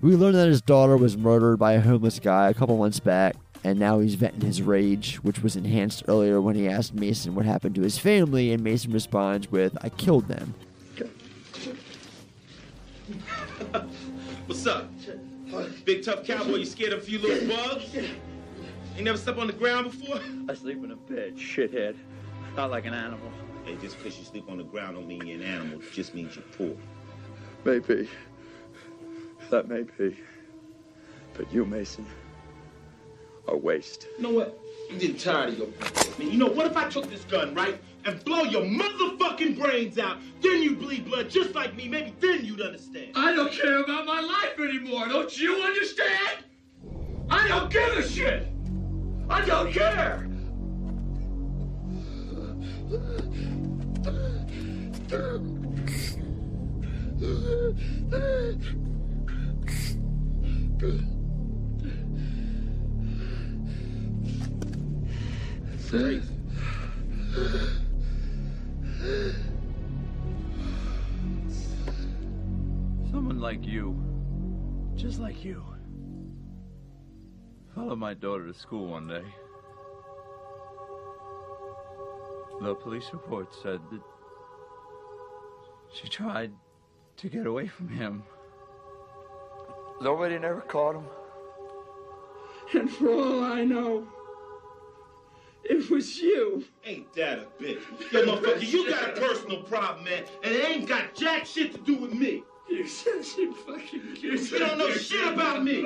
[0.01, 3.35] We learned that his daughter was murdered by a homeless guy a couple months back,
[3.63, 7.45] and now he's venting his rage, which was enhanced earlier when he asked Mason what
[7.45, 10.55] happened to his family, and Mason responds with, "I killed them."
[14.47, 14.89] What's up?
[15.85, 17.95] Big tough cowboy, you scared of a few little bugs?
[17.95, 20.19] Ain't never slept on the ground before?
[20.49, 21.95] I sleep in a bed, shithead.
[22.55, 23.31] Not like an animal.
[23.65, 25.79] Hey, just because you sleep on the ground don't mean you're an animal.
[25.81, 26.75] It just means you're poor.
[27.63, 28.09] Maybe.
[29.49, 30.17] That may be.
[31.33, 32.05] But you, Mason,
[33.47, 34.07] are waste.
[34.17, 34.59] You know what?
[34.89, 36.31] I'm getting tired of your man.
[36.31, 37.81] You know, what if I took this gun, right?
[38.05, 40.17] And blow your motherfucking brains out?
[40.41, 41.87] Then you bleed blood just like me.
[41.87, 43.11] Maybe then you'd understand.
[43.15, 45.07] I don't care about my life anymore.
[45.07, 46.45] Don't you understand?
[47.29, 48.47] I don't give a shit.
[49.29, 50.27] I don't care.
[73.09, 73.95] Someone like you,
[74.95, 75.63] just like you,
[77.73, 79.23] followed my daughter to school one day.
[82.61, 84.01] The police report said that
[85.91, 86.51] she tried
[87.17, 88.21] to get away from him.
[89.99, 91.05] Nobody never caught him.
[92.73, 94.07] And for all I know,
[95.63, 96.63] it was you.
[96.85, 97.81] Ain't that a bitch?
[98.11, 101.79] Yo, motherfucker, you got a personal problem, man, and it ain't got jack shit to
[101.79, 102.43] do with me.
[102.69, 105.83] You said you fucking You don't know shit about me.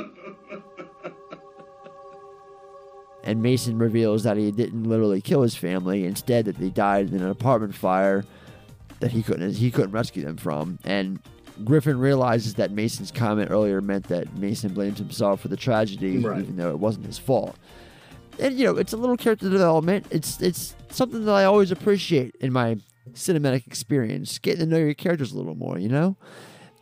[3.26, 7.22] And Mason reveals that he didn't literally kill his family, instead that they died in
[7.22, 8.23] an apartment fire
[8.99, 10.77] that he couldn't he couldn't rescue them from.
[10.85, 11.19] And
[11.64, 16.41] Griffin realizes that Mason's comment earlier meant that Mason blames himself for the tragedy, Right.
[16.41, 17.56] even though it wasn't his fault.
[18.39, 20.06] And you know, it's a little character development.
[20.11, 22.77] It's it's something that I always appreciate in my
[23.14, 25.80] cinematic experience, getting to know your characters a little more.
[25.80, 26.18] You know,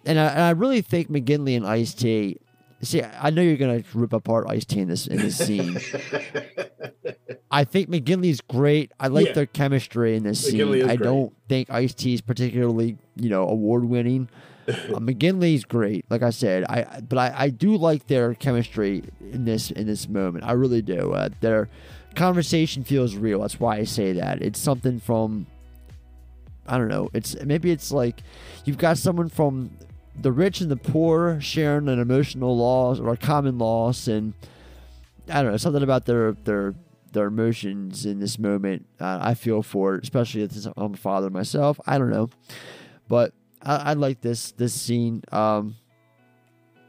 [0.06, 2.38] and I, and I really think McGinley and Ice T.
[2.84, 5.80] See, I know you're gonna rip apart Ice T in this in this scene.
[7.52, 8.92] I think McGinley's great.
[9.00, 9.34] I like Yeah.
[9.34, 10.90] their chemistry in this McGinley scene.
[10.90, 11.06] I great.
[11.06, 14.28] don't think Ice T is particularly, you know, award winning.
[14.68, 16.64] uh, McGinley's great, like I said.
[16.66, 20.44] I but I, I do like their chemistry in this in this moment.
[20.46, 21.14] I really do.
[21.14, 21.70] Uh, their
[22.16, 23.42] conversation feels real.
[23.42, 24.42] That's why I say that.
[24.42, 25.46] It's something from
[26.68, 27.10] I don't know.
[27.14, 28.24] It's maybe it's like
[28.66, 29.72] you've got someone from
[30.20, 34.34] the rich and the poor sharing an emotional loss or a common loss, and
[35.30, 36.76] I don't know something about their their
[37.12, 38.86] their emotions in this moment.
[39.00, 41.80] Uh, I feel for it, especially as I'm a father myself.
[41.86, 42.30] I don't know,
[43.08, 45.24] but I, I like this this scene.
[45.32, 45.76] Um,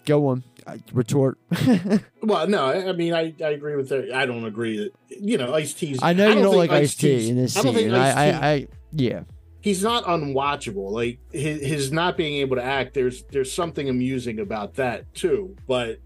[0.07, 1.39] go on, I- retort.
[2.23, 4.11] Well, no, I I mean, I, I agree with that.
[4.13, 5.99] I don't agree that you know Ice T's.
[6.03, 7.75] I know you don't like Ice T Ice-T's- in this I scene.
[7.91, 9.25] don't I, I, I, yeah.
[9.65, 10.91] He's not unwatchable.
[10.91, 15.57] Like his, his not being able to act, there's there's something amusing about that too.
[15.66, 16.01] But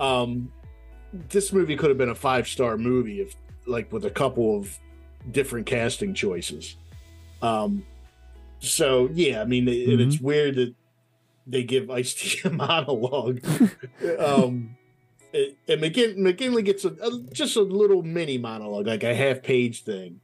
[0.00, 0.52] um,
[1.12, 4.76] this movie could have been a five star movie if like with a couple of
[5.30, 6.76] different casting choices.
[7.40, 7.86] Um,
[8.58, 10.74] so yeah, I mean, and it's weird that
[11.46, 13.44] they give Ice T a monologue.
[14.18, 14.76] um,
[15.32, 19.84] and McKin- McGinley gets a, a just a little mini monologue, like a half page
[19.84, 20.18] thing.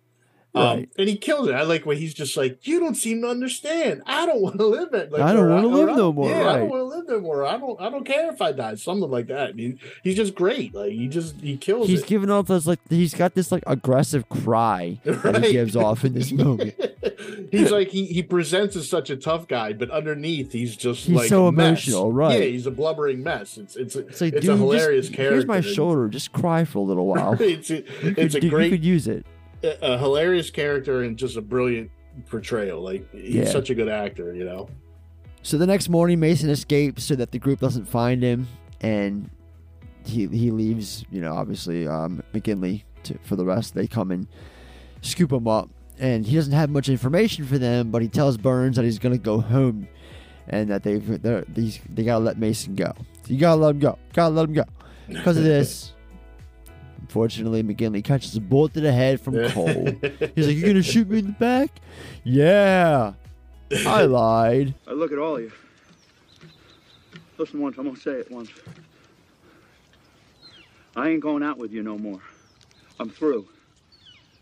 [0.56, 0.88] Um, Right.
[0.98, 1.54] and he kills it.
[1.54, 4.02] I like when he's just like, "You don't seem to understand.
[4.06, 5.10] I don't want to live it.
[5.10, 7.44] Like, I don't wanna live no more, Yeah, I don't want to live no more.
[7.44, 7.80] I don't.
[7.80, 8.76] I don't care if I die.
[8.76, 9.50] Something like that.
[9.50, 10.72] And he, he's just great.
[10.74, 12.06] Like he just he kills He's it.
[12.06, 16.14] giving off this like he's got this like aggressive cry that he gives off in
[16.14, 16.72] this movie.
[17.50, 21.16] he's like he he presents as such a tough guy, but underneath he's just He's
[21.16, 22.38] like so emotional, right.
[22.38, 23.58] Yeah, he's a blubbering mess.
[23.58, 25.34] It's it's It's like, it's dude, a hilarious just, character.
[25.34, 26.08] here's my shoulder.
[26.08, 27.36] Just cry for a little while.
[27.40, 29.26] it's You it's could a great You could use it.
[29.82, 31.90] A, hilarious character and just a brilliant
[32.28, 32.80] portrayal.
[32.80, 33.44] Like he's Yeah.
[33.46, 34.68] such a good actor, you know.
[35.42, 38.46] So the next morning, Mason escapes so that the group doesn't find him,
[38.80, 39.28] and
[40.04, 41.04] he he leaves.
[41.10, 43.74] You know, obviously um, McGinley to, for the rest.
[43.74, 44.26] They come and
[45.02, 45.68] scoop him up,
[45.98, 47.90] and he doesn't have much information for them.
[47.90, 49.86] But he tells Burns that he's gonna go home,
[50.48, 52.92] and that they've they're, these they gotta let Mason go.
[52.96, 53.98] So You gotta let him go.
[54.12, 54.64] Gotta let him go.
[55.08, 55.90] Because of this.
[57.04, 59.88] Unfortunately, McGinley catches a bullet to the head from Cole.
[60.34, 61.70] He's like, "You're gonna shoot me in the back?"
[62.24, 63.12] Yeah,
[63.86, 64.74] I lied.
[64.88, 65.52] I look at all of you.
[67.36, 68.48] Listen once, I'm gonna say it once.
[70.96, 72.22] I ain't going out with you no more.
[72.98, 73.46] I'm through.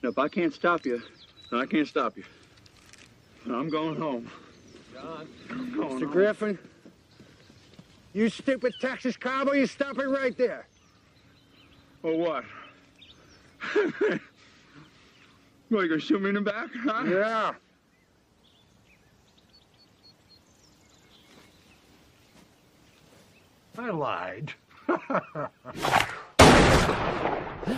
[0.04, 1.02] Now, if I can't stop you,
[1.50, 2.24] then I can't stop you.
[3.44, 4.30] And I'm going home.
[4.94, 5.26] John.
[5.48, 6.02] Going Mr.
[6.02, 6.12] home.
[6.12, 6.58] Griffin,
[8.12, 10.68] you stupid Texas cowboy, you stop it right there.
[12.02, 12.44] Or what?
[15.68, 17.04] what, you gonna shoot me in the back, huh?
[17.06, 17.52] Yeah.
[23.78, 24.52] I lied.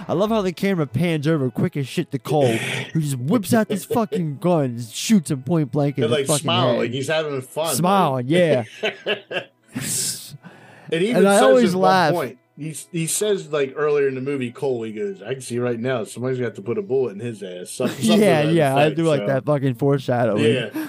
[0.07, 3.55] I love how the camera pans over quick as shit to Cole, who just whips
[3.55, 6.69] out this fucking gun, and shoots him point blank in And the like fucking smile,
[6.71, 6.79] head.
[6.79, 7.75] like he's having fun.
[7.75, 8.65] Smiling, yeah.
[10.93, 12.13] And even And I always at laugh.
[12.13, 15.59] point, he, he says like earlier in the movie, Cole, he goes, I can see
[15.59, 17.71] right now somebody's got to put a bullet in his ass.
[17.71, 20.45] Some- something yeah, yeah, I effect, do like that fucking foreshadowing.
[20.45, 20.89] Yeah.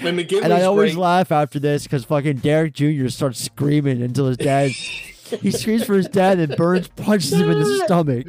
[0.00, 1.02] And and I always great.
[1.02, 3.06] laugh after this because fucking Derek Jr.
[3.08, 4.70] starts screaming until his dad.
[5.40, 8.26] he screams for his dad, and Burns punches him in the stomach.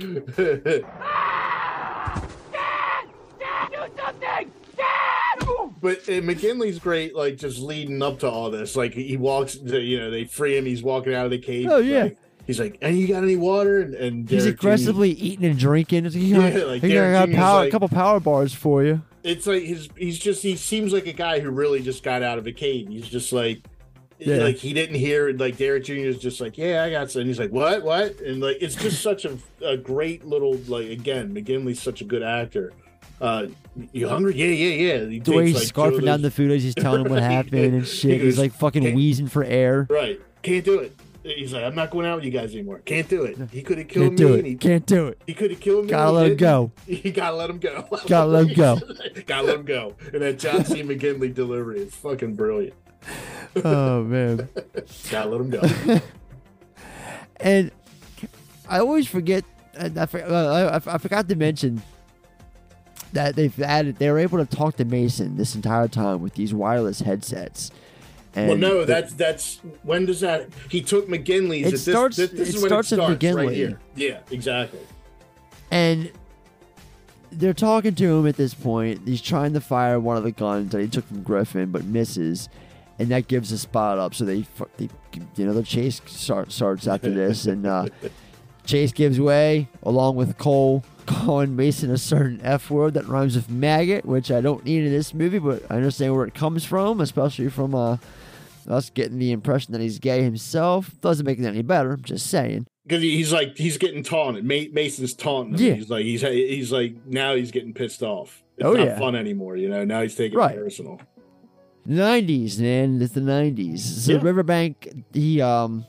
[5.81, 8.76] But uh, McGinley's great, like just leading up to all this.
[8.76, 10.65] Like he walks, you know, they free him.
[10.65, 11.68] He's walking out of the cage.
[11.69, 12.03] Oh, yeah.
[12.03, 14.67] like- he's like, "And you got any water?" And, and He's Derek Jr.
[14.67, 16.03] aggressively eating and drinking.
[16.05, 19.01] Like, Yeah, like I got power, like- a couple power bars for you.
[19.23, 22.38] it's like his he's just he seems like a guy who really just got out
[22.38, 22.88] of a cave.
[22.89, 23.61] He's just like
[24.19, 24.38] Yeah.
[24.38, 25.93] like he didn't hear like Derek Jr.
[25.93, 27.84] is just like, Yeah, I got some and he's like, What?
[27.84, 28.19] What?
[28.22, 32.22] And like it's just such a, a great little like again, McGinley's such a good
[32.23, 32.72] actor.
[33.19, 33.47] Uh
[33.91, 34.35] you hungry?
[34.35, 35.09] Yeah, yeah, yeah.
[35.09, 35.63] He The way he's like,
[35.93, 38.22] scarfing down the food as he's telling him what happened and He shit.
[38.22, 39.88] he's like fucking wheezing for air.
[39.89, 40.19] Right.
[40.43, 40.95] Can't do it.
[41.26, 42.81] He's like, I'm not going out with you guys anymore.
[42.85, 43.35] Can't do it.
[43.52, 44.26] He could have killed Can't me.
[44.27, 44.60] do and he, it.
[44.61, 45.19] Can't do it.
[45.26, 45.89] he could have killed me.
[45.91, 46.72] Gotta let him go.
[46.85, 47.14] didn't.
[47.15, 47.88] Gotta let him go.
[48.07, 48.80] Gotta let him go.
[49.26, 49.95] gotta let him go.
[50.14, 50.84] And that John C.
[50.84, 52.76] McGinley delivery is fucking brilliant.
[53.64, 54.47] Oh man.
[55.10, 56.02] Gotta let him go.
[57.38, 57.72] And
[58.69, 59.43] I always forget.
[59.76, 61.81] and I, for- I, I forgot to mention
[63.14, 63.97] that they've added.
[63.97, 67.72] They were able to talk to Mason this entire time with these wireless headsets.
[68.36, 70.49] And well, no, the- that's that's when does that?
[70.70, 71.62] He took McGinley's.
[71.62, 73.53] It at this, starts- This, this it is when starts it at starts right McGinley.
[73.56, 73.80] here.
[73.95, 74.80] Yeah, exactly.
[75.72, 76.12] and
[77.32, 79.02] they're talking to him at this point.
[79.06, 82.48] He's trying to fire one of the guns that he took from Griffin, but misses,
[82.99, 84.14] and that gives a spot up.
[84.16, 84.45] So they,
[84.78, 84.90] they
[85.36, 87.88] you know, the chase start, starts after this, and uh,
[88.66, 90.84] Chase gives way along with Cole.
[91.06, 94.91] Calling Mason a certain F word that rhymes with maggot, which I don't need in
[94.91, 97.98] this movie, but I understand where it comes from, especially from uh,
[98.67, 100.91] us getting the impression that he's gay himself.
[101.01, 101.93] Doesn't make it any better.
[101.93, 102.65] I'm just saying.
[102.87, 104.43] Because he's like he's getting taunted.
[104.45, 105.65] Mason's taunting him.
[105.67, 105.73] Yeah.
[105.73, 108.43] He's like he's he's like now he's getting pissed off.
[108.57, 108.99] It's Oh, not yeah.
[108.99, 109.57] fun anymore.
[109.57, 110.55] You know now he's taking Right.
[110.55, 110.99] it personal.
[111.87, 113.01] 90s, man.
[113.01, 113.79] It's the 90s.
[113.79, 114.19] So Yeah.
[114.21, 115.85] Riverbank, he um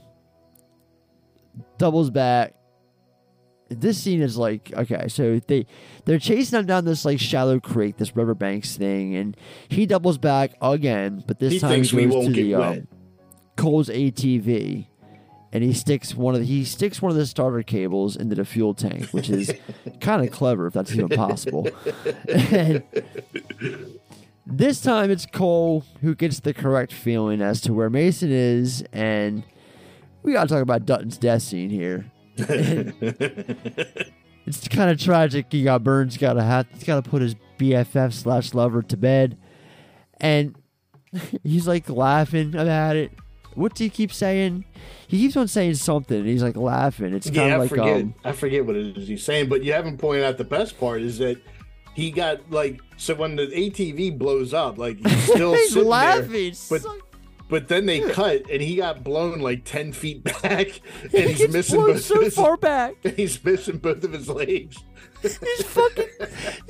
[1.78, 2.54] doubles back.
[3.68, 5.66] This scene is like okay, so they
[6.04, 9.36] they're chasing him down this like shallow creek, this riverbanks thing, and
[9.68, 12.88] he doubles back again, but this He time he goes to the um,
[13.56, 14.86] Cole's ATV,
[15.52, 18.44] and he sticks one of the, he sticks one of the starter cables into the
[18.44, 19.52] fuel tank, which is
[20.00, 21.68] kind of clever if that's even possible.
[22.28, 22.84] and
[24.46, 29.42] this time it's Cole who gets the correct feeling as to where Mason is, and
[30.22, 32.06] we gotta talk about Dutton's death scene here.
[34.46, 35.46] it's kind of tragic.
[35.50, 38.96] He got Burns got to have he's got to put his BFF slash lover to
[38.96, 39.38] bed,
[40.20, 40.54] and
[41.42, 43.12] he's like laughing about it.
[43.54, 44.66] What do he keep saying?
[45.08, 47.14] He keeps on saying something, and he's like laughing.
[47.14, 48.02] It's kind yeah, of like forget.
[48.02, 50.78] um, I forget what it is he's saying, but you haven't pointed out the best
[50.78, 51.40] part is that
[51.94, 56.54] he got like so when the ATV blows up, like he's still He's sitting laughing.
[56.68, 57.05] there, but
[57.48, 61.52] but then they cut and he got blown like ten feet back, and he's gets
[61.52, 62.94] missing blown both so of his, far back.
[63.16, 64.76] He's missing both of his legs.
[65.22, 66.08] He's fucking,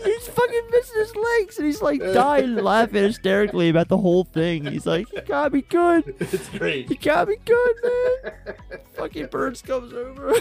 [0.05, 4.65] he's fucking missing his legs, and he's like dying, laughing hysterically about the whole thing.
[4.67, 6.15] He's like, "You got me good.
[6.21, 6.89] It's great.
[6.91, 8.33] You got me good, man."
[8.95, 10.35] fucking Burns comes over.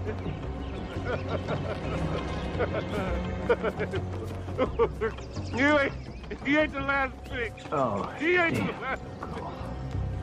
[5.54, 5.92] you ain't,
[6.46, 7.52] he ain't the last thing.
[7.70, 8.66] Oh, he ain't damn.
[8.68, 9.02] the last.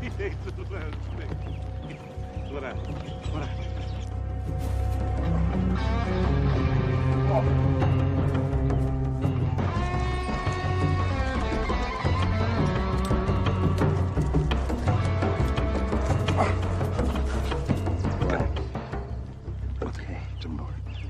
[0.02, 1.30] He ain't the last thing.
[2.50, 2.98] What happened?
[3.32, 3.78] What happened?
[7.30, 7.87] Okay.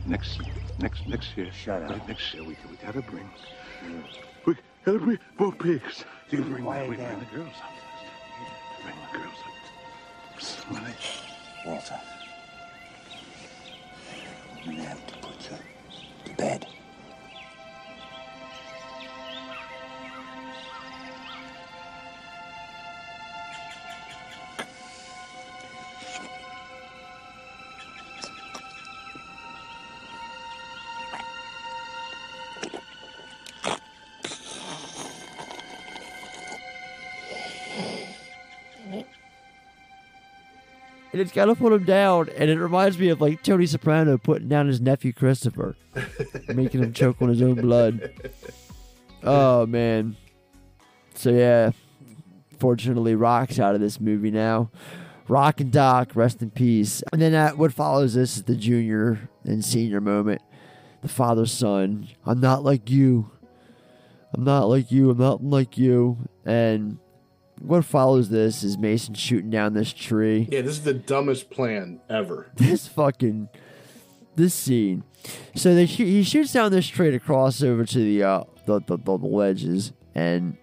[0.08, 0.40] Next,
[0.80, 1.52] next, next year.
[1.52, 2.08] Shut up.
[2.08, 3.30] Next year, we, we gotta bring.
[3.86, 4.04] Mm.
[4.46, 4.56] We
[4.86, 6.06] gotta bring more pigs.
[6.30, 7.20] You bring, Quiet we bring down.
[7.20, 8.84] the girls up first.
[8.84, 10.42] Bring the girls up.
[10.42, 10.94] Somebody.
[11.66, 12.00] Walter.
[14.66, 15.58] I'm gonna have to put you
[16.26, 16.68] to bed.
[41.18, 42.30] And it's gotta put him down.
[42.38, 45.76] And it reminds me of like Tony Soprano putting down his nephew Christopher,
[46.48, 48.14] making him choke on his own blood.
[49.24, 50.16] Oh man.
[51.16, 51.72] So yeah,
[52.60, 54.70] fortunately, Rock's out of this movie now.
[55.28, 57.02] Rock and Doc, rest in peace.
[57.12, 60.44] And then uh, what follows this is the junior and senior moment.
[61.02, 62.10] The father son.
[62.28, 63.32] I'm not like you.
[64.36, 65.10] I'm not like you.
[65.10, 66.30] I'm not like you.
[66.46, 67.00] And
[67.60, 70.48] what follows this is Mason shooting down this tree.
[70.52, 72.52] Yeah, this is the dumbest plan ever.
[72.56, 73.50] This fucking
[74.36, 75.04] this scene.
[75.56, 78.98] So they he shoots down this tree to cross over to the uh the, the,
[78.98, 80.58] the, the ledges and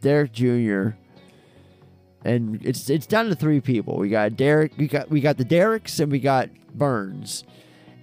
[0.00, 0.90] Derek Jr.
[2.24, 3.96] and it's it's down to three people.
[3.96, 7.44] We got Derek, we got we got the Derricks and we got Burns.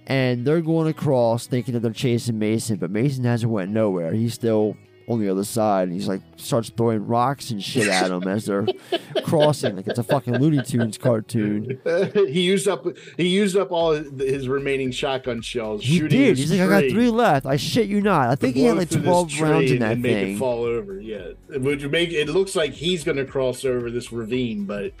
[0.06, 4.12] And they're going across thinking that they're chasing Mason, but Mason hasn't went nowhere.
[4.12, 8.08] He's still on the other side and he's like starts throwing rocks and shit at
[8.08, 8.66] them as they're
[9.24, 11.78] crossing like it's a fucking Looney Tunes cartoon.
[12.14, 12.86] he used up
[13.16, 15.82] he used up all his, his remaining shotgun shells.
[15.82, 16.32] He shooting did.
[16.36, 17.44] this He's like, I got three left.
[17.46, 18.28] I shit you not.
[18.28, 20.36] I to think he had like twelve rounds in and- that and make thing.
[20.36, 21.00] it fall over.
[21.00, 24.92] Yeah, which would make it looks like he's going to cross over this ravine, but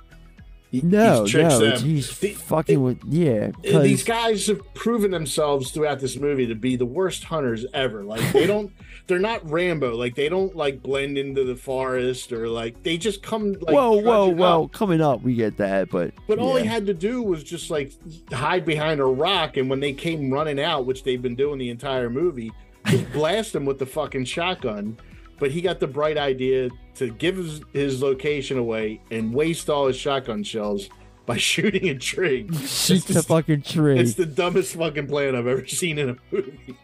[0.70, 1.68] he, No, he's tricked no, them.
[1.68, 3.44] it's- he's fucking with yeah.
[3.44, 7.64] And 'cause- these guys have proven themselves throughout this movie to be the worst hunters
[7.72, 8.02] ever.
[8.02, 8.72] Like they don't,
[9.06, 9.96] they're not Rambo.
[9.96, 13.52] Like they don't like blend into the forest or like they just come.
[13.52, 14.64] Like, whoa, whoa, whoa!
[14.64, 14.72] up.
[14.72, 17.92] Coming up, we get that, but But all he had to do was just like
[18.32, 21.70] hide behind a rock, and when they came running out, which they've been doing the
[21.70, 22.52] entire movie,
[22.86, 24.96] just blast them with the fucking shotgun.
[25.38, 29.88] But he got the bright idea to give his, his location away and waste all
[29.88, 30.88] his shotgun shells
[31.26, 32.48] by shooting a tree.
[32.66, 33.98] shoot the fucking tree.
[33.98, 36.78] It's the dumbest fucking plan I've ever seen in a movie.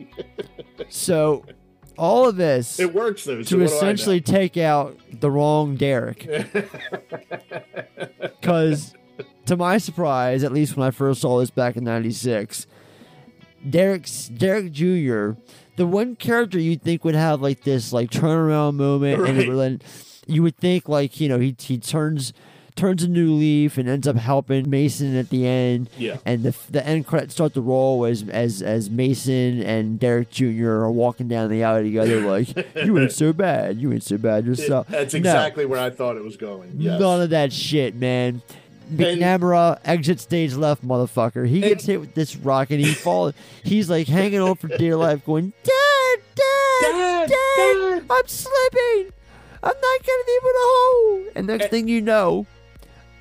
[0.88, 1.44] So
[2.00, 3.42] all of this It works though.
[3.42, 3.76] so to what do I know?
[3.76, 6.26] essentially take out the wrong Derek.
[8.40, 8.94] Because,
[9.46, 12.66] to my surprise, at least when I first saw this back in '96,
[13.68, 15.32] Derek's Derek Jr.
[15.76, 19.48] The one character you'd think would have like this like turnaround moment, and Right.
[19.48, 19.82] would then
[20.26, 22.32] you would think like you know he he turns
[22.76, 25.90] turns a new leaf and ends up helping Mason at the end.
[25.98, 26.16] Yeah.
[26.24, 30.68] And the the end credits start to roll as as as Mason and Derek Jr.
[30.70, 34.44] are walking down the alley together, like you ain't so bad, you ain't so bad
[34.46, 34.88] yourself.
[34.88, 35.18] That's No.
[35.18, 36.74] exactly where I thought it was going.
[36.78, 37.00] Yes.
[37.00, 38.42] None of that shit, man.
[38.92, 41.46] McNamara exit stage left, motherfucker.
[41.48, 43.34] He gets hit with this rock and he falls.
[43.62, 49.12] He's like hanging on for dear life, going, Dad, Dad, Dad, I'm slipping.
[49.62, 51.26] I'm not gonna be able to hold.
[51.36, 52.46] And next thing you know,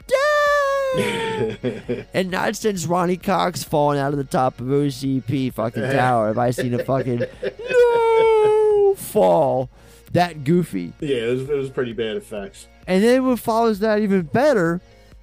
[2.14, 6.38] And not since Ronny Cox falling out of the top of OCP fucking tower have
[6.38, 7.20] I seen a fucking
[7.70, 9.70] no fall
[10.12, 10.94] that goofy.
[11.00, 12.68] Yeah, it was, it was pretty bad effects.
[12.88, 14.82] And then what follows that even better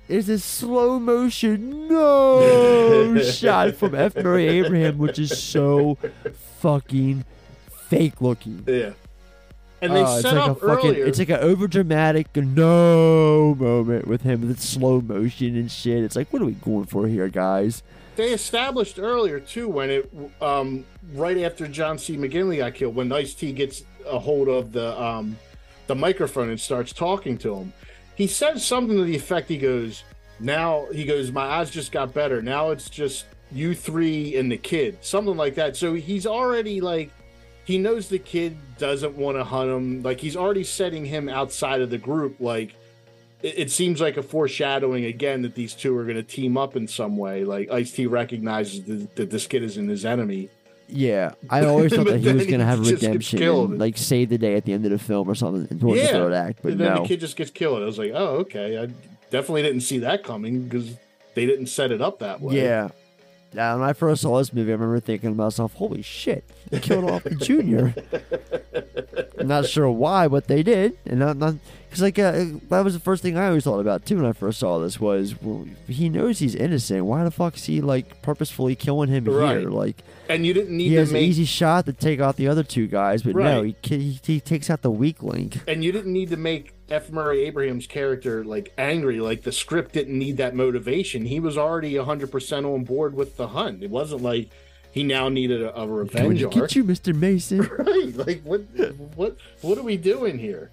[0.09, 4.15] is this slow motion no shot from F.
[4.17, 5.99] Murray Abraham, which is so
[6.61, 7.25] fucking
[7.89, 8.63] fake looking.
[8.67, 8.93] Yeah.
[9.83, 11.05] And they Oh, it's set like up a fucking, earlier.
[11.07, 16.03] It's like an over dramatic no moment with him with slow motion and shit.
[16.03, 17.83] It's like, what are we going for here, guys?
[18.17, 22.17] they established earlier too when it um right after John C.
[22.17, 25.37] McGinley got killed when Ice T gets a hold of the um
[25.87, 27.75] the microphone and starts talking to him.
[28.15, 30.03] He says something to the effect he goes,
[30.41, 32.41] Now he goes, My eyes just got better.
[32.41, 34.97] Now it's just you three and the kid.
[35.03, 35.77] Something like that.
[35.77, 37.11] So he's already like
[37.67, 40.03] he knows the kid doesn't want to hunt him.
[40.03, 42.37] Like he's already setting him outside of the group.
[42.39, 42.77] Like
[43.43, 46.77] it, it seems like a foreshadowing again that these two are going to team up
[46.77, 47.43] in some way.
[47.45, 50.49] Like Ice T recognizes that, that this kid isn't his enemy.
[50.89, 54.55] Yeah, I always thought that he was gonna have redemption, and, like save the day
[54.55, 56.61] at the end of the film or something towards the third act.
[56.63, 57.83] But and then no, the kid just gets killed.
[57.83, 58.79] I was like, oh, okay.
[58.79, 58.87] I
[59.31, 60.97] definitely didn't see that coming because
[61.35, 62.63] they didn't set it up that way.
[62.63, 62.91] yeah.
[63.57, 67.09] When I first saw this movie, I remember thinking to myself, "Holy shit, they killed
[67.11, 67.95] off the junior."
[69.39, 71.39] I'm not sure why, but they did, and not
[71.89, 74.33] because like uh, that was the first thing I always thought about too when I
[74.33, 77.05] first saw this was, well, he knows he's innocent.
[77.05, 79.61] Why the fuck is he like purposefully killing him Right.
[79.61, 79.71] here?
[79.71, 79.97] Like,
[80.29, 82.49] And you didn't need he to has make an easy shot to take out the
[82.49, 85.61] other two guys, but no, he, he he takes out the weak link.
[85.69, 87.11] and you didn't need to make F.
[87.11, 89.21] Murray Abraham's character like angry.
[89.21, 91.25] Like the script didn't need that motivation.
[91.25, 93.83] He was already 100% on board with the hunt.
[93.83, 94.51] It wasn't like
[94.93, 96.55] he now needed a, a revenge to arc.
[96.55, 97.61] get you, Mister Mason.
[97.79, 98.17] right.
[98.17, 98.63] Like what
[99.15, 100.71] what what are we doing here?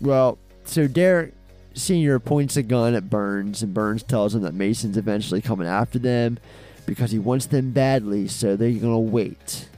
[0.00, 1.34] Well, so Derek
[1.74, 6.00] Senior points a gun at Burns, and Burns tells him that Mason's eventually coming after
[6.00, 6.38] them
[6.84, 9.68] because he wants them badly, so they're gonna wait.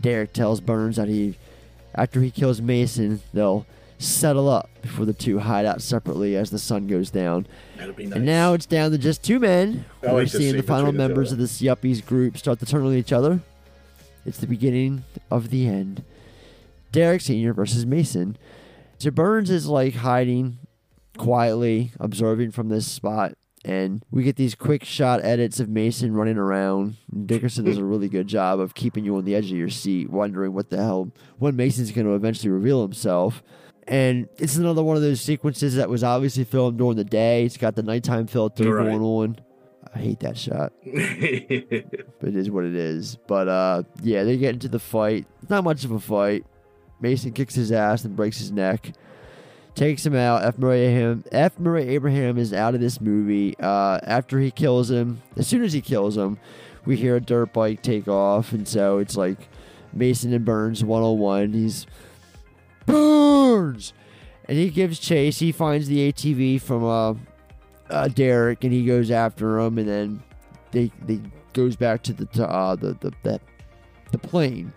[0.00, 1.36] Derek tells Burns that he,
[1.94, 3.66] after he kills Mason, they'll
[4.02, 7.46] settle up before the two hide out separately as the sun goes down.
[7.76, 9.84] That'd be And now it's down to just two men.
[10.02, 12.58] We're like seeing the final between the two members of of this yuppies group start
[12.60, 13.40] to turn on each other.
[14.24, 16.04] It's the beginning of the end.
[16.92, 17.52] Derek Sr.
[17.52, 18.36] versus Mason.
[18.98, 20.58] So Burns is like hiding
[21.16, 23.32] quietly, observing from this spot.
[23.64, 26.96] And we get these quick shot edits of Mason running around.
[27.26, 30.10] Dickerson does a really good job of keeping you on the edge of your seat,
[30.10, 33.42] wondering what the hell, when Mason's going to eventually reveal himself.
[33.88, 37.44] And it's another one of those sequences that was obviously filmed during the day.
[37.44, 38.84] It's got the nighttime filter Right.
[38.86, 39.40] going on.
[39.94, 40.72] I hate that shot.
[40.84, 40.94] but
[42.28, 43.16] it is what it is.
[43.26, 45.26] But uh, yeah, they get into the fight.
[45.42, 46.46] It's not much of a fight.
[47.00, 48.92] Mason kicks his ass and breaks his neck.
[49.74, 50.44] Takes him out.
[50.44, 50.58] F.
[50.58, 51.24] Murray Abraham.
[51.32, 51.58] F.
[51.58, 53.56] Murray Abraham is out of this movie.
[53.58, 56.38] Uh, after he kills him, as soon as he kills him,
[56.84, 59.38] we hear a dirt bike take off, and so it's like
[59.92, 61.52] Mason and Burns one on one.
[61.54, 61.86] He's
[62.86, 63.92] Burns,
[64.46, 65.38] and he gives chase.
[65.38, 67.14] He finds the ATV from uh,
[67.90, 70.22] uh, Derek, and he goes after him, and then
[70.70, 71.20] they they
[71.52, 73.40] goes back to the uh, the the the,
[74.10, 74.72] the plane,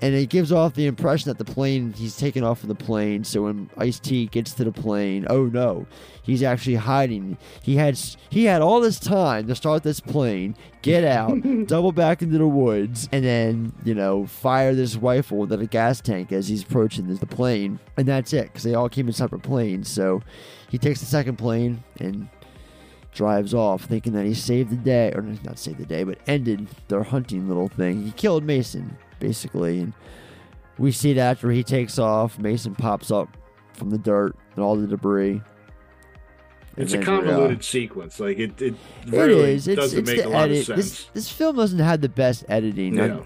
[0.00, 3.24] and it gives off the impression that the plane he's taken off of the plane.
[3.24, 5.86] So when Ice T gets to the plane, oh no,
[6.22, 7.38] he's actually hiding.
[7.62, 7.98] He had
[8.28, 12.46] he had all this time to start this plane, get out, double back into the
[12.46, 17.14] woods, and then you know fire this rifle into the gas tank as he's approaching
[17.14, 19.88] the plane, and that's it because they all came in separate planes.
[19.88, 20.22] So
[20.68, 22.28] he takes the second plane and
[23.14, 26.66] drives off, thinking that he saved the day, or not saved the day, but ended
[26.88, 28.02] their hunting little thing.
[28.02, 29.92] He killed Mason, basically, and
[30.78, 33.28] we see that after he takes off, Mason pops up
[33.72, 35.40] from the dirt and all the debris.
[36.76, 38.18] It's a uh, convoluted sequence.
[38.18, 38.74] Like it, it
[39.06, 39.68] it really is.
[39.68, 40.68] It's, doesn't it's make a lot edit.
[40.68, 41.08] of sense.
[41.14, 42.96] this film doesn't have the best editing.
[42.96, 43.24] No.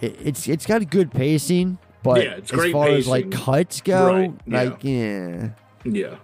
[0.00, 4.06] It, it's it's got good pacing, but Yeah, it's as far as like cuts go,
[4.06, 4.62] Right, yeah.
[4.62, 5.48] like yeah.
[5.84, 6.16] Yeah.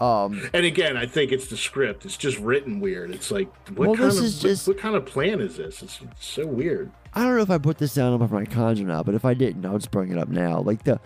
[0.00, 2.04] Um, and again, I think it's the script.
[2.06, 3.10] It's just written weird.
[3.10, 5.56] It's like, what Well, kind this of is what- just- what, kind of plan is
[5.56, 5.82] this?
[5.82, 6.92] It's, it's so weird.
[7.14, 9.24] I don't know if I put this down on my cons or not, but if
[9.24, 10.60] I didn't, I'll just bring it up now.
[10.60, 11.00] Like the,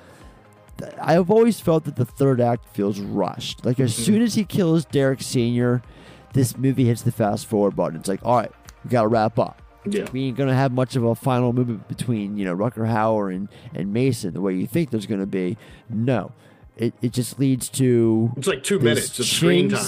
[0.79, 3.65] the I've always felt that the third act feels rushed.
[3.65, 4.03] Like as Mm-hmm.
[4.03, 5.83] soon as he kills Derek Senior,
[6.33, 7.99] this movie hits the fast forward button.
[7.99, 8.51] It's like, all right,
[8.85, 9.61] we got to wrap up.
[9.85, 10.07] Yeah.
[10.13, 13.49] We ain't gonna have much of a final movement between you know Rutger Hauer and
[13.75, 15.57] and Mason the way you think there's gonna be.
[15.91, 16.31] No,
[16.77, 19.83] it it just leads to It's like two minutes of screen time.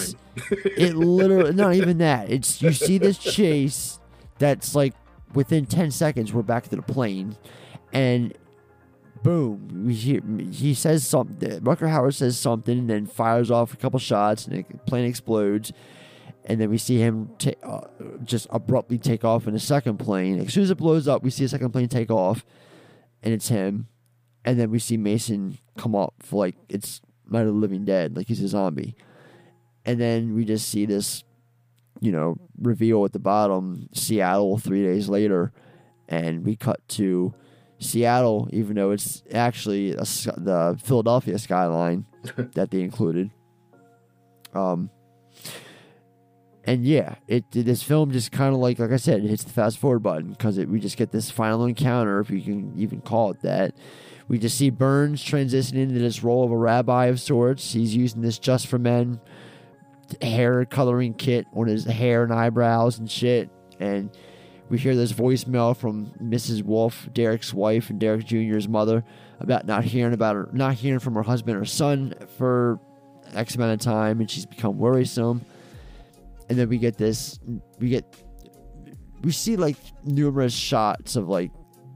[0.77, 2.29] it literally not even that.
[2.29, 4.01] It's you see this chase
[4.41, 4.95] that's like
[5.35, 7.37] within ten seconds we're back to the plane,
[7.93, 8.33] and
[9.23, 10.21] boom, hear,
[10.51, 11.61] he says something.
[11.61, 15.73] Rutger Hauer says something, and then fires off a couple shots, and the plane explodes.
[16.47, 17.87] And then we see him ta- uh,
[18.23, 20.39] just abruptly take off in a second plane.
[20.41, 22.45] As soon as it blows up, we see a second plane take off,
[23.23, 23.89] and it's him.
[24.45, 27.01] And then we see Mason come up for like it's
[27.31, 28.95] Night of the Living Dead, like he's a zombie.
[29.87, 31.25] And then we just see this,
[32.01, 35.53] you know, reveal at the bottom, Seattle three days later,
[36.09, 37.35] and we cut to
[37.79, 40.05] Seattle, even though it's actually a
[40.37, 42.07] the Philadelphia skyline
[42.55, 43.31] that they included.
[44.55, 44.91] Um,
[46.67, 49.53] and yeah, it this film just kind of like like I said, it hits the
[49.53, 53.31] fast forward button because we just get this final encounter, if you can even call
[53.31, 53.75] it that.
[54.27, 57.75] We just see Burns transitioning into this role of a rabbi of sorts.
[57.75, 59.21] He's using this just for men
[60.21, 63.51] hair coloring kit on his hair and eyebrows and shit.
[63.79, 64.11] And
[64.69, 66.63] we hear this voicemail from Mrs.
[66.63, 69.05] Wolfe, Derek's wife and Derek Jr.'s mother,
[69.41, 72.81] about not hearing about her, not hearing from her husband or son for
[73.35, 75.45] X amount of time, and she's become worrisome.
[76.49, 77.39] And then we get this,
[77.79, 78.05] we get,
[79.23, 81.51] we see like numerous shots of like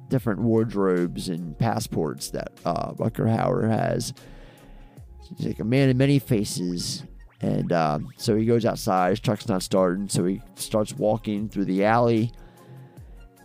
[0.09, 4.15] different wardrobes and passports that uh, Rutger Hauer has.
[5.37, 7.03] He's like a man in many faces.
[7.41, 9.11] And um, so he goes outside.
[9.11, 10.09] His truck's not starting.
[10.09, 12.33] So he starts walking through the alley.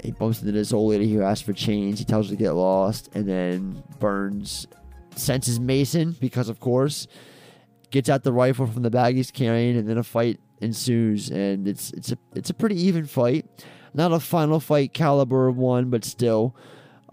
[0.02, 2.00] He bumps into this old lady who asks for change.
[2.00, 3.10] He tells her to get lost.
[3.14, 4.68] And then Burns
[5.16, 7.08] senses Mason because, of course,
[7.92, 9.78] gets out the rifle from the bag he's carrying.
[9.78, 11.30] And then a fight ensues.
[11.30, 13.46] And it's, it's, a, it's a pretty even fight.
[13.94, 16.56] Not a final fight caliber one, but still.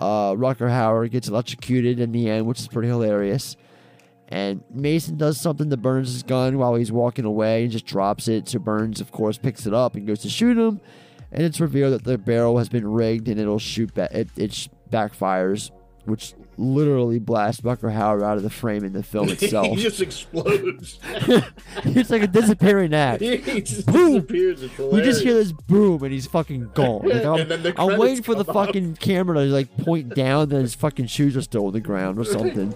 [0.01, 3.55] Uh, Rutger Hauer gets electrocuted in the end, which is pretty hilarious.
[4.31, 8.48] And Mason does something to Burns' gun while he's walking away and just drops it.
[8.48, 10.81] So Burns, of course, picks it up and goes to shoot him.
[11.32, 14.12] And it's revealed that the barrel has been rigged and it'll shoot back.
[14.12, 15.70] It, it backfires,
[16.05, 19.66] which literally blasts Rutger Hauer out of the frame in the film itself.
[19.66, 21.01] he just explodes.
[21.85, 23.23] it's like a disappearing act.
[23.23, 24.12] he just boom.
[24.27, 24.62] disappears.
[24.78, 27.09] We just hear this boom and he's fucking gone.
[27.09, 28.55] Like, I'm, And then the I'm waiting for the up.
[28.55, 32.19] fucking camera to like point down that his fucking shoes are still on the ground
[32.19, 32.74] or something.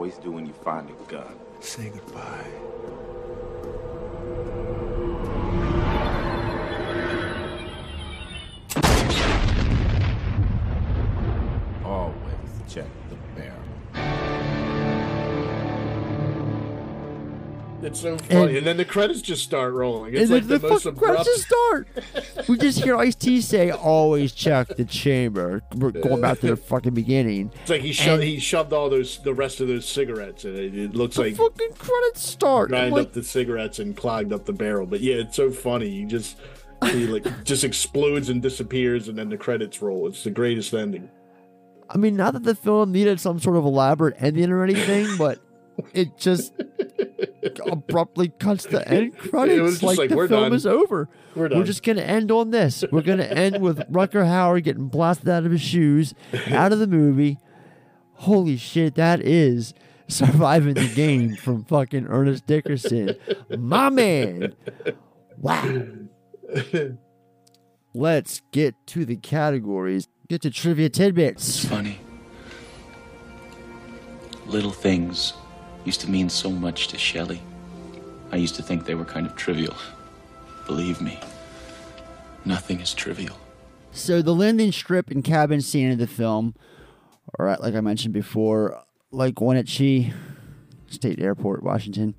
[0.00, 1.34] Always do when you find a gun.
[1.60, 3.09] Say goodbye.
[18.00, 18.48] So funny.
[18.48, 20.14] And- And, then the credits just start rolling.
[20.14, 21.24] It's like the, the, most abrupt.
[21.24, 21.88] credits start.
[22.48, 26.56] we just hear Ice T say, "Always check the chamber." We're going back to the
[26.56, 27.52] fucking beginning.
[27.62, 30.76] It's like he shoved, he shoved all those the rest of those cigarettes and it.
[30.76, 32.70] It looks the like fucking credits start.
[32.70, 34.86] Grind like, up the cigarettes and clogged up the barrel.
[34.86, 35.90] But yeah, it's so funny.
[35.90, 36.36] He just
[36.86, 40.08] he like just explodes and disappears, and then the credits roll.
[40.08, 41.10] It's the greatest ending.
[41.92, 45.40] I mean, not that the film needed some sort of elaborate ending or anything, but
[45.92, 46.52] it just
[47.66, 49.56] abruptly cuts the end credits.
[49.58, 50.52] It was just like, like, the we're film done.
[50.54, 51.08] is over.
[51.34, 51.64] We're done.
[51.64, 52.84] just gonna end on this.
[52.90, 56.14] We're gonna end with Rutger Hauer getting blasted out of his shoes,
[56.48, 57.38] out of the movie.
[58.14, 59.72] Holy shit, that is
[60.08, 63.16] surviving the game from fucking Ernest Dickerson,
[63.58, 64.54] my man.
[65.38, 65.82] Wow.
[67.94, 70.08] Let's get to the categories.
[70.28, 71.48] Get to trivia tidbits.
[71.48, 72.00] It's Funny.
[74.46, 75.32] Little things
[75.84, 77.40] used to mean so much to Shelley.
[78.32, 79.74] I used to think they were kind of trivial.
[80.66, 81.18] Believe me,
[82.44, 83.36] nothing is trivial.
[83.92, 86.54] So the landing strip and cabin scene of the film,
[87.38, 90.12] all right, like I mentioned before, like Wenatchee
[90.88, 92.14] State Airport, Washington,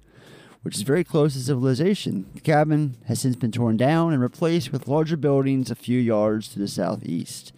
[0.64, 2.30] which is very close to civilization.
[2.34, 6.50] The cabin has since been torn down and replaced with larger buildings a few yards
[6.50, 7.54] to the southeast.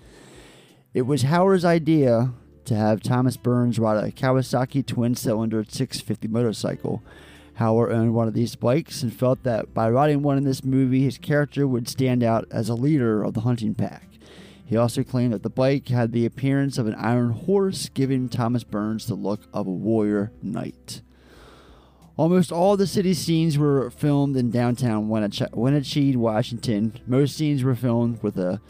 [0.93, 2.33] It was Hauer's idea
[2.65, 7.03] to have Thomas Burns ride a Kawasaki twin cylinder 650 motorcycle.
[7.59, 11.03] Hauer owned one of these bikes and felt that by riding one in this movie,
[11.03, 14.07] his character would stand out as a leader of the hunting pack.
[14.65, 18.63] He also claimed that the bike had the appearance of an iron horse, giving Thomas
[18.63, 21.01] Burns the look of a warrior knight.
[22.15, 26.99] Almost all the city scenes were filmed in downtown Wenatchee, Washington.
[27.07, 28.61] Most scenes were filmed with a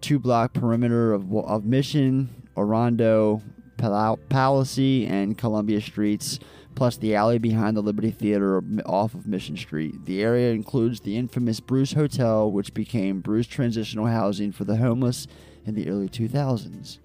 [0.00, 3.42] two block perimeter of, of Mission, Orondo,
[3.76, 6.38] Pal- and Columbia Streets,
[6.74, 10.04] plus the alley behind the Liberty Theater off of Mission Street.
[10.04, 15.26] The area includes the infamous Bruce Hotel, which became Bruce Transitional Housing for the Homeless
[15.66, 16.98] in the early 2000s.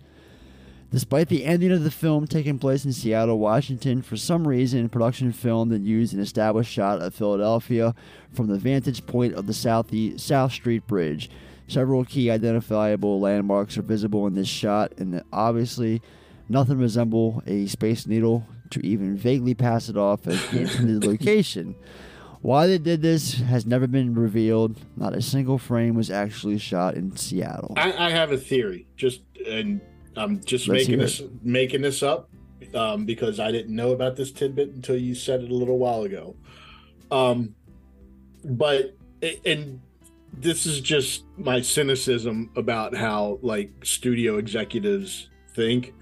[0.91, 5.31] Despite the ending of the film taking place in Seattle, Washington, for some reason, production
[5.31, 7.93] filmed and used an established shot of Philadelphia
[8.33, 11.29] from the vantage point of the South, South Street Bridge.
[11.69, 16.01] Several key identifiable landmarks are visible in this shot, and obviously,
[16.49, 21.75] nothing resemble a Space Needle to even vaguely pass it off as the intended location.
[22.41, 24.79] Why they did this has never been revealed.
[24.97, 27.75] Not a single frame was actually shot in Seattle.
[27.77, 29.79] I, I have a theory, just and
[30.15, 32.31] I'm just Let's making hear this making this up
[32.73, 36.01] um, because I didn't know about this tidbit until you said it a little while
[36.01, 36.35] ago.
[37.11, 37.53] Um,
[38.43, 38.95] but
[39.45, 39.81] and
[40.39, 45.93] this is just my cynicism about how like studio executives think.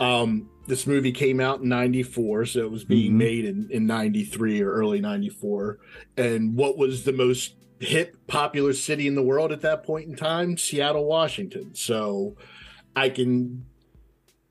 [0.00, 3.16] Um, this movie came out in 94 so it was being Mhm.
[3.16, 5.78] made in, in 93 or early 94
[6.16, 10.16] and what was the most hip popular city in the world at that point in
[10.16, 12.36] time seattle washington so
[12.96, 13.64] i can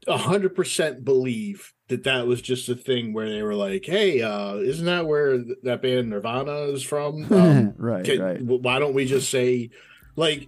[0.08, 4.86] 100% believe that that was just a thing where they were like hey uh isn't
[4.86, 8.42] that where th- that band nirvana is from um, Right, can- right.
[8.42, 9.70] why don't we just say
[10.16, 10.48] like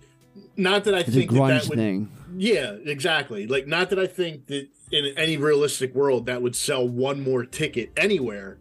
[0.55, 2.09] not that i It's think that, that would thing.
[2.37, 3.47] yeah, exactly.
[3.47, 7.43] Like, not that I think that in any realistic world that would sell one more
[7.43, 8.57] ticket anywhere,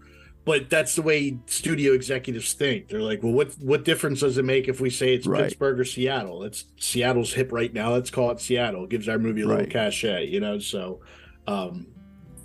[0.46, 2.88] but that's the way studio executives think.
[2.88, 5.44] They're like, well, what what difference does it make if we say it's Right.
[5.44, 6.42] Pittsburgh or Seattle?
[6.44, 7.92] It's Seattle's hip right now.
[7.92, 8.84] Let's call it Seattle.
[8.84, 9.70] It gives our movie a little Right.
[9.70, 10.58] cachet, you know.
[10.58, 11.00] So,
[11.46, 11.88] um,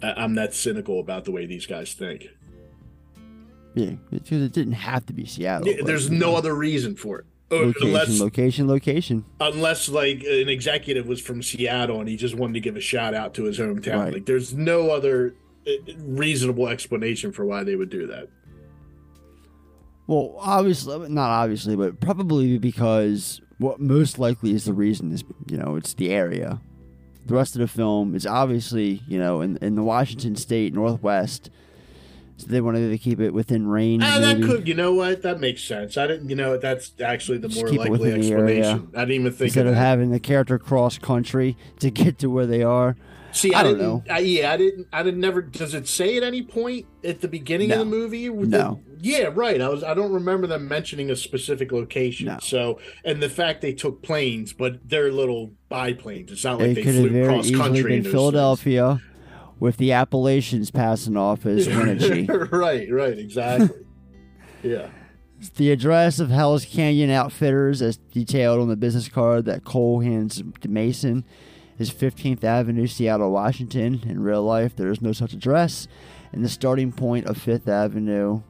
[0.02, 2.28] I'm that cynical about the way these guys think.
[3.74, 5.68] Yeah, because it didn't have to be Seattle.
[5.68, 7.26] Yeah, There's no know, other reason for it.
[7.52, 9.26] Uh, location, unless location, location.
[9.42, 13.14] unless like an executive was from Seattle and he just wanted to give a shout
[13.14, 14.00] out to his hometown.
[14.00, 14.14] Right.
[14.14, 15.36] Like there's no other
[15.68, 18.30] uh, reasonable explanation for why they would do that.
[20.08, 25.58] Well, obviously, not obviously, but probably because what most likely is the reason is, you
[25.58, 26.62] know, it's the area.
[27.26, 31.50] The rest of the film is obviously, you know, in, in the Washington State Northwest.
[32.38, 34.02] So they wanted to keep it within range.
[34.04, 35.22] Ah, that could, you know what?
[35.22, 35.96] That makes sense.
[35.96, 38.90] I didn't, you know, that's actually the more likely explanation.
[38.96, 39.82] I didn't even think Instead of of that.
[39.82, 42.96] having the character cross country to get to where they are.
[43.34, 44.04] See, I, I, don't know.
[44.10, 44.88] I, yeah, I didn't.
[44.92, 45.20] I didn't.
[45.20, 45.42] Never.
[45.42, 48.30] Does it say at any point at the beginning of the movie?
[48.30, 48.82] No.
[49.00, 49.62] yeah, right.
[49.62, 49.84] I was.
[49.84, 52.28] I don't remember them mentioning a specific location.
[52.28, 52.40] No.
[52.42, 56.32] So, and the fact they took planes, but they're little biplanes.
[56.32, 57.84] It's not like it they could have flew very cross easily country.
[57.84, 59.02] been in those Philadelphia
[59.60, 62.26] with the Appalachians passing off as Wenatchee.
[62.26, 62.92] right.
[62.92, 63.18] Right.
[63.18, 63.86] Exactly.
[64.64, 64.90] yeah.
[65.56, 70.44] The address of Hell's Canyon Outfitters, as detailed on the business card that Cole hands
[70.62, 71.26] to Mason,
[71.78, 74.02] is 15th Avenue, Seattle, Washington.
[74.06, 75.88] In real life, there is no such address,
[76.32, 78.42] and the starting point of 5th Avenue.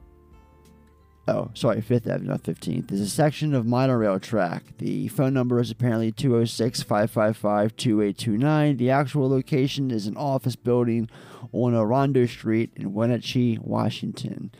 [1.27, 2.91] Oh, sorry, 5th Avenue, not 15th.
[2.91, 4.64] Is a section of monorail track.
[4.80, 8.77] The phone number is apparently 206 555 2829.
[8.77, 11.10] The actual location is an office building
[11.53, 14.52] on Orondo Street in Wenatchee, Washington.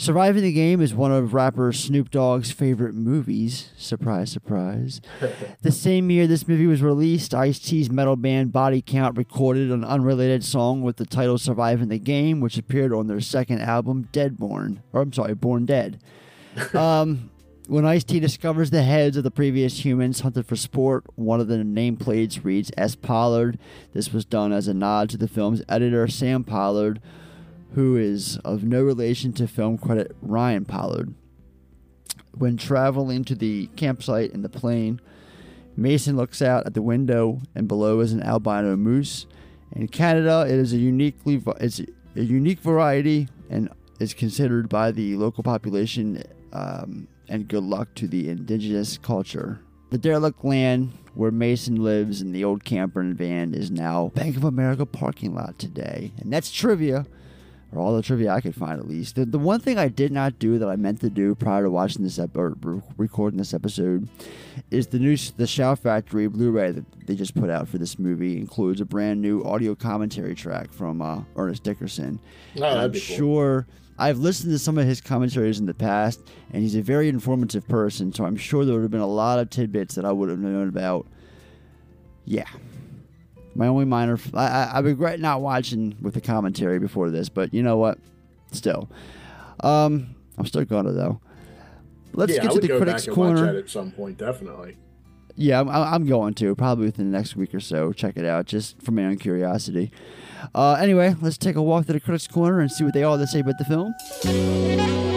[0.00, 3.68] Surviving the Game is one of rapper Snoop Dogg's favorite movies.
[3.76, 5.02] Surprise, surprise.
[5.60, 9.84] the same year this movie was released, Ice T's metal band Body Count recorded an
[9.84, 14.82] unrelated song with the title Surviving the Game, which appeared on their second album, Deadborn.
[14.94, 16.00] Or, I'm sorry, Born Dead.
[16.74, 17.28] um,
[17.68, 21.48] when Ice T discovers the heads of the previous humans hunted for sport, one of
[21.48, 22.94] the nameplates reads S.
[22.94, 23.58] Pollard.
[23.92, 27.02] This was done as a nod to the film's editor, Sam Pollard,
[27.74, 31.14] who is of no relation to film credit Ryan Pollard.
[32.36, 35.00] When traveling to the campsite in the plane,
[35.76, 39.26] Mason looks out at the window, and below is an albino moose.
[39.72, 41.80] In Canada, it is a uniquely it's
[42.16, 43.68] a unique variety and
[44.00, 46.22] is considered by the local population
[46.52, 49.60] um, and good luck to the indigenous culture.
[49.90, 54.36] The derelict land where Mason lives in the old camper and van is now Bank
[54.36, 57.06] of America parking lot today, and that's trivia
[57.72, 59.14] or all the trivia I could find at least.
[59.14, 61.70] The, the one thing I did not do that I meant to do prior to
[61.70, 62.56] watching this ep- or
[62.96, 64.08] recording this episode
[64.70, 68.36] is the new the Shout Factory Blu-ray that they just put out for this movie
[68.36, 72.20] includes a brand new audio commentary track from uh, Ernest Dickerson.
[72.58, 73.00] Oh, I'm cool.
[73.00, 73.66] sure
[73.98, 76.20] I've listened to some of his commentaries in the past,
[76.52, 78.12] and he's a very informative person.
[78.14, 80.38] So I'm sure there would have been a lot of tidbits that I would have
[80.38, 81.06] known about.
[82.24, 82.48] Yeah.
[83.54, 87.52] My only minor, I, I, I regret not watching with the commentary before this, but
[87.52, 87.98] you know what?
[88.52, 88.88] Still,
[89.60, 91.20] um, I'm still gonna though.
[92.12, 93.52] Let's yeah, get to the critics back and watch corner.
[93.52, 94.76] that at some point, definitely.
[95.36, 97.92] Yeah, I'm, I'm going to probably within the next week or so.
[97.92, 99.92] Check it out, just for my own curiosity.
[100.54, 103.16] Uh, anyway, let's take a walk to the critics corner and see what they all
[103.16, 105.09] have to say about the film.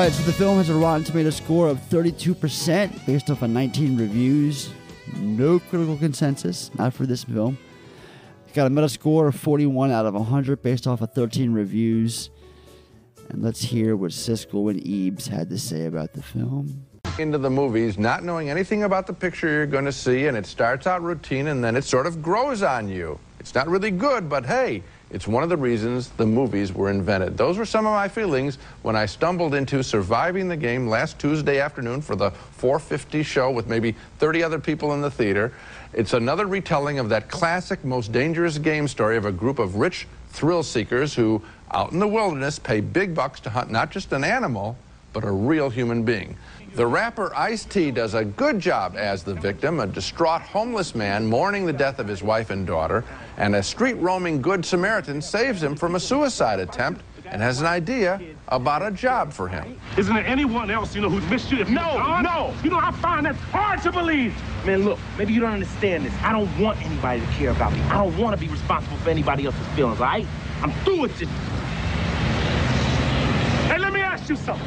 [0.00, 3.98] Right, so the film has a Rotten Tomato score of 32% based off of 19
[3.98, 4.70] reviews.
[5.16, 7.58] No critical consensus, not for this film.
[8.46, 12.30] It's got a Metascore of 41 out of 100 based off of 13 reviews.
[13.28, 16.86] And let's hear what Siskel and Ebes had to say about the film.
[17.18, 20.46] into the movies not knowing anything about the picture you're going to see, and it
[20.46, 23.18] starts out routine and then it sort of grows on you.
[23.38, 27.36] It's not really good, but hey, it's one of the reasons the movies were invented.
[27.36, 31.60] Those were some of my feelings when I stumbled into surviving the game last Tuesday
[31.60, 35.52] afternoon for the 450 show with maybe 30 other people in the theater.
[35.92, 40.06] It's another retelling of that classic, most dangerous game story of a group of rich
[40.28, 41.42] thrill seekers who,
[41.72, 44.76] out in the wilderness, pay big bucks to hunt not just an animal,
[45.12, 46.36] but a real human being.
[46.74, 51.66] The rapper Ice-T does a good job as the victim, a distraught homeless man mourning
[51.66, 53.04] the death of his wife and daughter,
[53.38, 58.20] and a street-roaming good Samaritan saves him from a suicide attempt and has an idea
[58.48, 59.76] about a job for him.
[59.98, 62.22] Isn't there anyone else you know who'd miss you if No, gone?
[62.22, 62.54] no.
[62.62, 64.32] You know, I find that hard to believe.
[64.64, 66.14] Man, look, maybe you don't understand this.
[66.22, 67.80] I don't want anybody to care about me.
[67.82, 70.26] I don't want to be responsible for anybody else's feelings, all right?
[70.62, 71.28] I'm through with this.
[73.68, 74.66] Hey, let me ask you something.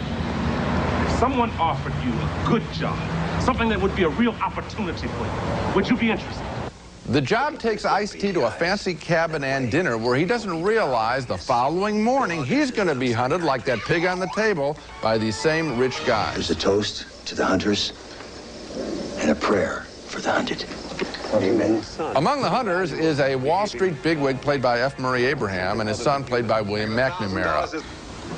[1.23, 2.99] If someone offered you a good job,
[3.41, 6.45] something that would be a real opportunity for you, would you be interested?
[7.05, 11.37] The job takes Ice-T to a fancy cabin and dinner where he doesn't realize the
[11.37, 15.39] following morning he's going to be hunted like that pig on the table by these
[15.39, 16.33] same rich guys.
[16.33, 17.93] There's a toast to the hunters
[19.19, 20.65] and a prayer for the hunted.
[21.35, 21.81] Amen.
[22.17, 24.99] Among the hunters is a Wall Street bigwig played by F.
[24.99, 27.81] Murray Abraham and his son played by William McNamara.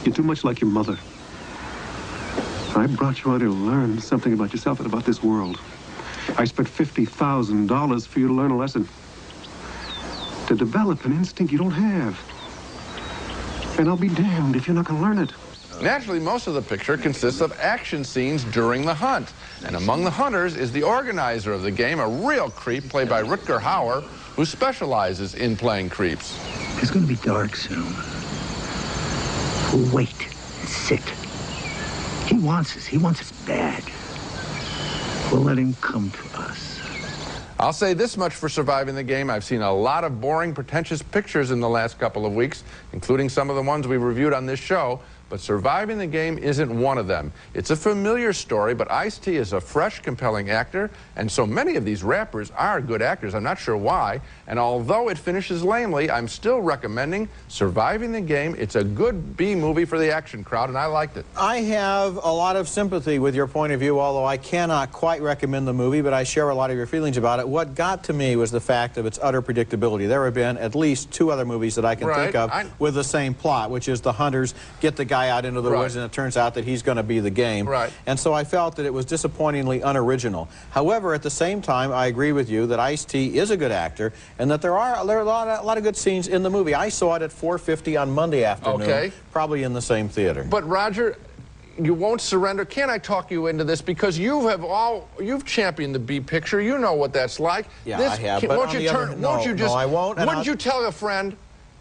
[0.05, 0.99] You're too much like your mother.
[2.75, 5.59] I brought you out here to learn something about yourself and about this world.
[6.37, 8.87] I spent $50,000 for you to learn a lesson.
[10.47, 12.19] To develop an instinct you don't have.
[13.79, 15.31] And I'll be damned if you're not going to learn it.
[15.81, 19.33] Naturally, most of the picture consists of action scenes during the hunt.
[19.65, 23.23] And among the hunters is the organizer of the game, a real creep played by
[23.23, 24.03] Rutger Hauer,
[24.35, 26.37] who specializes in playing creeps.
[26.81, 27.93] It's going to be dark soon.
[29.73, 30.27] We'll wait
[30.59, 31.24] and sit.
[32.25, 32.85] He wants us.
[32.85, 33.83] He wants us bad.
[35.31, 36.79] We'll let him come to us.
[37.59, 39.29] I'll say this much for surviving the game.
[39.29, 43.29] I've seen a lot of boring, pretentious pictures in the last couple of weeks, including
[43.29, 44.99] some of the ones we reviewed on this show.
[45.27, 47.31] But surviving the game isn't one of them.
[47.55, 51.83] It's a familiar story, but Ice-T is a fresh, compelling actor, and so many of
[51.85, 53.33] these rappers are good actors.
[53.33, 54.21] I'm not sure why.
[54.47, 58.55] And although it finishes lamely, I'm still recommending Surviving the Game.
[58.59, 61.25] It's a good B movie for the action crowd, and I liked it.
[61.35, 65.23] I have a lot of sympathy with your point of view, although I cannot quite
[65.23, 67.47] recommend the movie, but I share a lot of your feelings about it.
[67.47, 70.07] What got to me was the fact of its utter predictability.
[70.07, 72.67] There have been at least two other movies that I can Right, think of I-
[72.77, 75.79] with the same plot, which is the hunters get the guy out into the Right.
[75.79, 77.67] woods, and it turns out that he's going to be the game.
[77.67, 77.91] Right.
[78.05, 80.47] And so I felt that it was disappointingly unoriginal.
[80.71, 84.13] However, at the same time, I agree with you that Ice-T is a good actor,
[84.37, 86.43] and that there are, there are a, lot of, a lot of good scenes in
[86.43, 86.75] the movie.
[86.75, 89.11] I saw it at 4.50 on Monday afternoon, Okay.
[89.31, 90.45] probably in the same theater.
[90.49, 91.17] But Roger,
[91.81, 92.63] you won't surrender.
[92.63, 93.81] Can I talk you into this?
[93.81, 96.61] Because you have all you've championed the B picture.
[96.61, 97.65] You know what that's like.
[97.83, 98.95] Yeah, this, I have, but won't you turn?
[98.95, 99.73] other- won't no, you no.
[99.73, 101.35] I won't, Wouldn't I'll- you tell a friend?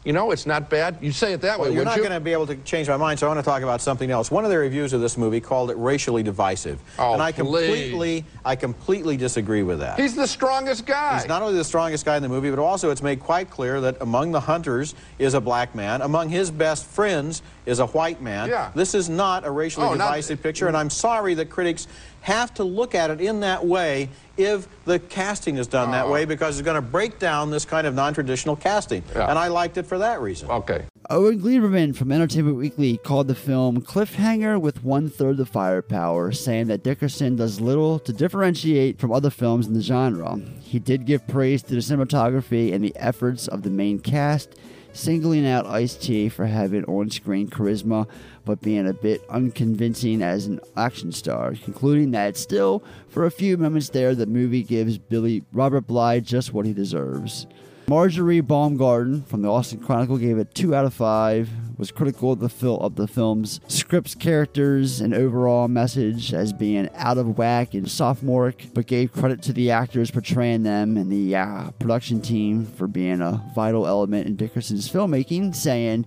[0.05, 0.99] You know, it's not bad.
[1.01, 1.97] You say it that Well, way, you're you?
[1.97, 4.11] going to be able to change my mind, so I want to talk about something
[4.11, 4.31] else.
[4.31, 7.37] One of the reviews of this movie called it racially divisive, Oh, and I please.
[7.39, 9.99] completely, I completely disagree with that.
[9.99, 11.15] He's the strongest guy.
[11.19, 13.81] He's not only the strongest guy in the movie, but also it's made quite clear
[13.81, 16.03] that among the hunters is a black man.
[16.03, 18.51] Among his best friends is a white man.
[18.51, 18.73] Yeah.
[18.75, 21.87] This is not a racially Oh, not- divisive picture, and I'm sorry that critics
[22.21, 26.11] have to look at it in that way if the casting is done that Oh.
[26.11, 29.03] way because it's going to break down this kind of non-traditional casting.
[29.15, 29.29] Yeah.
[29.31, 30.51] And I liked it for that reason.
[30.51, 30.83] Okay.
[31.11, 36.67] Owen Gleiberman from Entertainment Weekly called the film cliffhanger with one third the firepower, saying
[36.69, 40.41] that Dickerson does little to differentiate from other films in the genre.
[40.61, 44.55] He did give praise to the cinematography and the efforts of the main cast,
[44.95, 48.07] singling out Ice T for having on screen charisma
[48.45, 53.57] but being a bit unconvincing as an action star, concluding that still, for a few
[53.57, 57.47] moments there, the movie gives Billy Robert Bly just what he deserves.
[57.87, 61.51] Marjorie Baumgarten from the Austin Chronicle gave it two out of five.
[61.77, 66.89] Was critical of the fil- of the film's scripts, characters, and overall message as being
[66.95, 71.35] out of whack and sophomoric, but gave credit to the actors portraying them and the
[71.37, 76.07] uh, production team for being a vital element in Dickerson's filmmaking, saying.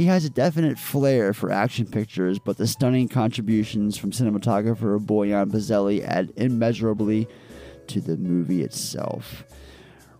[0.00, 5.50] He has a definite flair for action pictures, but the stunning contributions from cinematographer Bojan
[5.50, 7.28] Bazelli add immeasurably
[7.88, 9.44] to the movie itself.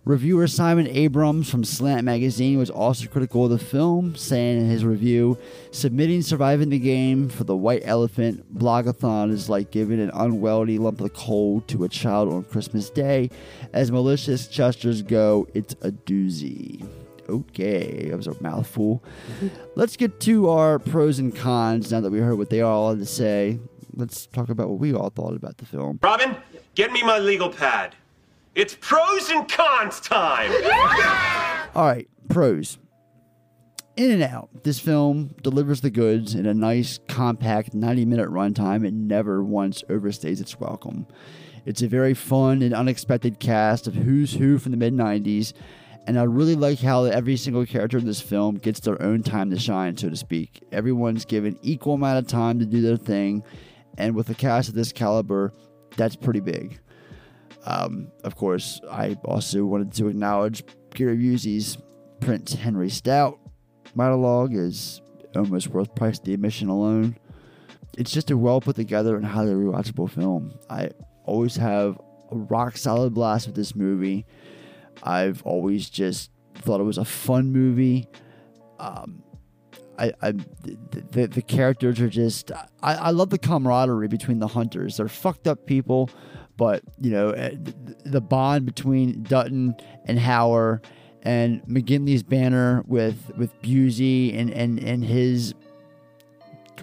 [0.05, 4.85] Reviewer Simon Abrams from Slant Magazine was also critical of the film, saying in his
[4.85, 5.35] review,
[5.71, 11.01] submitting surviving the game for the White Elephant blogathon is like giving an unwieldy lump
[11.01, 13.31] of coal to a child on Christmas Day.
[13.73, 16.87] As malicious gestures go, it's a doozy.
[17.31, 19.01] Okay, that was a mouthful.
[19.75, 22.99] Let's get to our pros and cons now that we heard what they all had
[22.99, 23.57] to say.
[23.95, 25.99] Let's talk about what we all thought about the film.
[26.03, 26.35] Robin,
[26.75, 27.95] get me my legal pad.
[28.53, 30.51] It's pros and cons time.
[31.73, 32.77] All right, pros.
[33.95, 38.85] In and out, this film delivers the goods in a nice, compact 90 minute runtime
[38.85, 41.07] and never once overstays its welcome.
[41.65, 45.53] It's a very fun and unexpected cast of who's who from the mid 90s,
[46.07, 49.49] and I really like how every single character in this film gets their own time
[49.51, 50.63] to shine, so to speak.
[50.71, 53.43] Everyone's given equal amount of time to do their thing,
[53.97, 55.53] and with a cast of this caliber,
[55.97, 56.79] that's pretty big.
[57.65, 60.63] Um, of course, I also wanted to acknowledge
[60.95, 61.77] Gary Busey's
[62.19, 63.39] Prince Henry Stout
[63.95, 65.01] monologue is
[65.35, 67.17] almost worth price the admission alone.
[67.97, 70.53] It's just a well put together and highly rewatchable film.
[70.69, 70.91] I
[71.25, 71.99] always have
[72.31, 74.25] a rock solid blast with this movie.
[75.03, 78.07] I've always just thought it was a fun movie.
[78.79, 79.23] Um,
[79.97, 80.77] I, I the,
[81.11, 82.51] the, the characters are just
[82.81, 84.97] I, I love the camaraderie between the hunters.
[84.97, 86.09] They're fucked up people
[86.61, 87.55] but you know, eh,
[88.05, 89.73] the bond between Dutton
[90.05, 90.83] and Hauer
[91.23, 95.55] and McGinley's banner with with Busey and and and his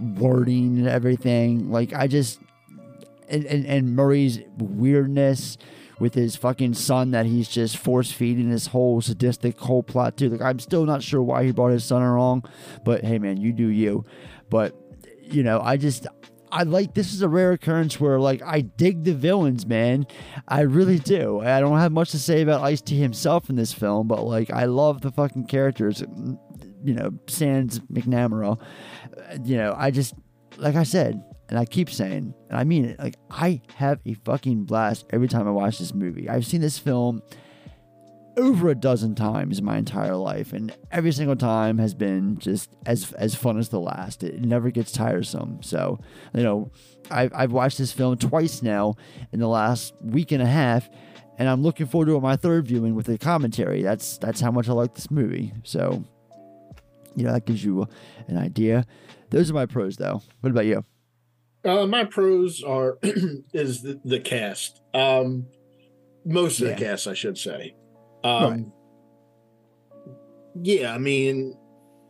[0.01, 1.71] wording and everything.
[1.71, 2.41] Like I just
[3.29, 5.59] and, and, and Murray's weirdness
[5.99, 10.31] with his fucking son that he's just force feeding this whole sadistic whole plot to.
[10.31, 12.45] Like I'm still not sure why he brought his son along,
[12.85, 14.05] but hey man, you do you.
[14.51, 14.75] But
[15.23, 16.07] you know, I just
[16.51, 20.07] I like this is a rare occurrence where like I dig the villains, man.
[20.47, 21.41] I really do.
[21.41, 24.51] I don't have much to say about Ice T himself in this film, but like
[24.51, 26.03] I love the fucking characters.
[26.85, 28.59] You know, Sans McNamara.
[29.45, 30.15] You know, I just
[30.57, 32.99] like I said, and I keep saying, and I mean it.
[32.99, 36.29] Like I have a fucking blast every time I watch this movie.
[36.29, 37.23] I've seen this film
[38.37, 42.71] over a dozen times in my entire life, and every single time has been just
[42.87, 44.23] as as fun as the last.
[44.23, 45.63] It never gets tiresome.
[45.63, 45.99] So,
[46.35, 46.71] you know,
[47.11, 48.95] I've I've watched this film twice now
[49.33, 50.89] in the last week and a half,
[51.39, 53.83] and I'm looking forward to my third viewing with the commentary.
[53.83, 55.53] That's that's how much I like this movie.
[55.65, 56.05] So,
[57.17, 57.89] you know, that gives you
[58.27, 58.85] an idea.
[59.31, 60.23] Those are my pros, though.
[60.41, 60.85] What about you?
[61.69, 62.99] Uh, my pros are
[63.53, 64.81] is the, the cast.
[64.95, 65.47] Um,
[66.25, 66.75] most of Yeah.
[66.75, 67.75] the cast, I should say.
[68.25, 68.65] Um, Right.
[70.61, 71.57] Yeah, I mean,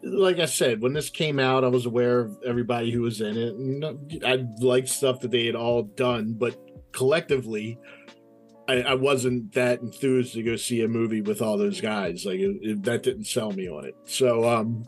[0.03, 3.37] like I said, when this came out, I was aware of everybody who was in
[3.37, 6.57] it, and I liked stuff that they had all done, but
[6.93, 7.79] collectively,
[8.69, 12.25] I, I wasn't that enthused to go see a movie with all those guys.
[12.25, 13.97] Like it, it- that didn't sell me on it.
[14.05, 14.85] So, um,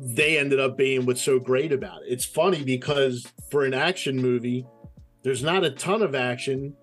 [0.00, 2.08] they ended up being what's so great about it.
[2.08, 4.66] It's funny because for an action movie,
[5.22, 6.74] there's not a ton of action,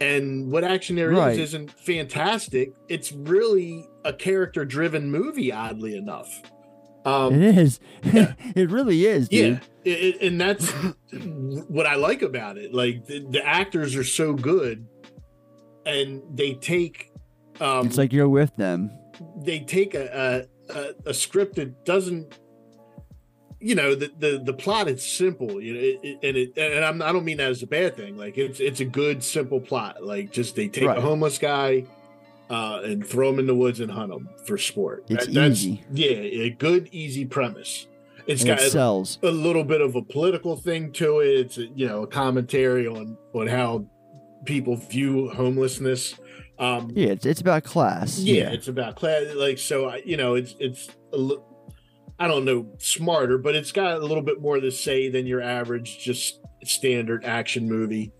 [0.00, 1.38] and what action there is Right.
[1.38, 2.72] isn't fantastic.
[2.88, 6.42] It's really a character-driven movie, oddly enough.
[7.04, 7.80] Um, it is.
[8.02, 9.54] it really is, dude.
[9.84, 10.70] yeah, it, it- and that's
[11.68, 12.72] what I like about it.
[12.72, 14.86] Like the, the actors are so good,
[15.84, 17.10] and they take
[17.60, 18.90] um, It's like you're with them.
[19.44, 22.38] they take a, a a a script that doesn't
[23.62, 26.84] you know the the, the plot is simple you know it, it- and it and
[26.84, 29.60] I'm, i don't mean that as a bad thing like it's it's a good simple
[29.60, 30.98] plot like just they take Right.
[30.98, 31.84] a homeless guy
[32.50, 35.84] uh and throw him in the woods and hunt him for sport It's that's easy.
[35.92, 36.08] yeah
[36.48, 37.86] a good easy premise
[38.26, 39.18] it's And got it sells.
[39.22, 42.86] a little bit of a political thing to it it's a, you know a commentary
[42.86, 43.86] on on how
[44.44, 46.14] people view homelessness
[46.58, 48.18] um Yeah, it's, it's about class.
[48.18, 49.34] yeah, it's about class.
[49.34, 51.16] Like so, I- you know, it's it's a
[52.22, 55.40] I don't know smarter, but it's got a little bit more to say than your
[55.42, 58.12] average just standard action movie.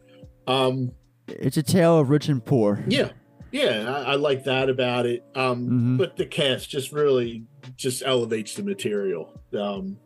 [0.48, 0.90] Um,
[1.28, 2.84] It's a tale of rich and poor.
[2.88, 3.10] yeah,
[3.52, 5.22] yeah, I, I like that about it.
[5.36, 5.98] Um, Mhm.
[5.98, 7.44] but the cast just really
[7.76, 9.40] just elevates the material.
[9.56, 9.98] Um,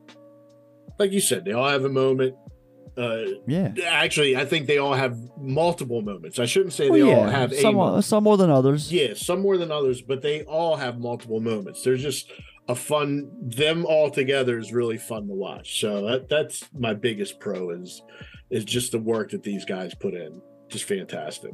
[0.98, 2.34] like you said, they all have a moment.
[2.98, 3.72] Uh, Yeah.
[3.86, 6.38] actually, I think they all have multiple moments.
[6.38, 8.04] I shouldn't say Well, they yeah, all have a some, moment.
[8.04, 8.92] some more than others.
[8.92, 11.82] Yeah, some more than others, but they all have multiple moments.
[11.82, 12.30] They're just
[12.68, 13.30] a fun.
[13.42, 15.80] Them all together is really fun to watch.
[15.80, 18.02] So that that's my biggest pro is
[18.50, 20.40] is just the work that these guys put in.
[20.68, 21.52] Just fantastic.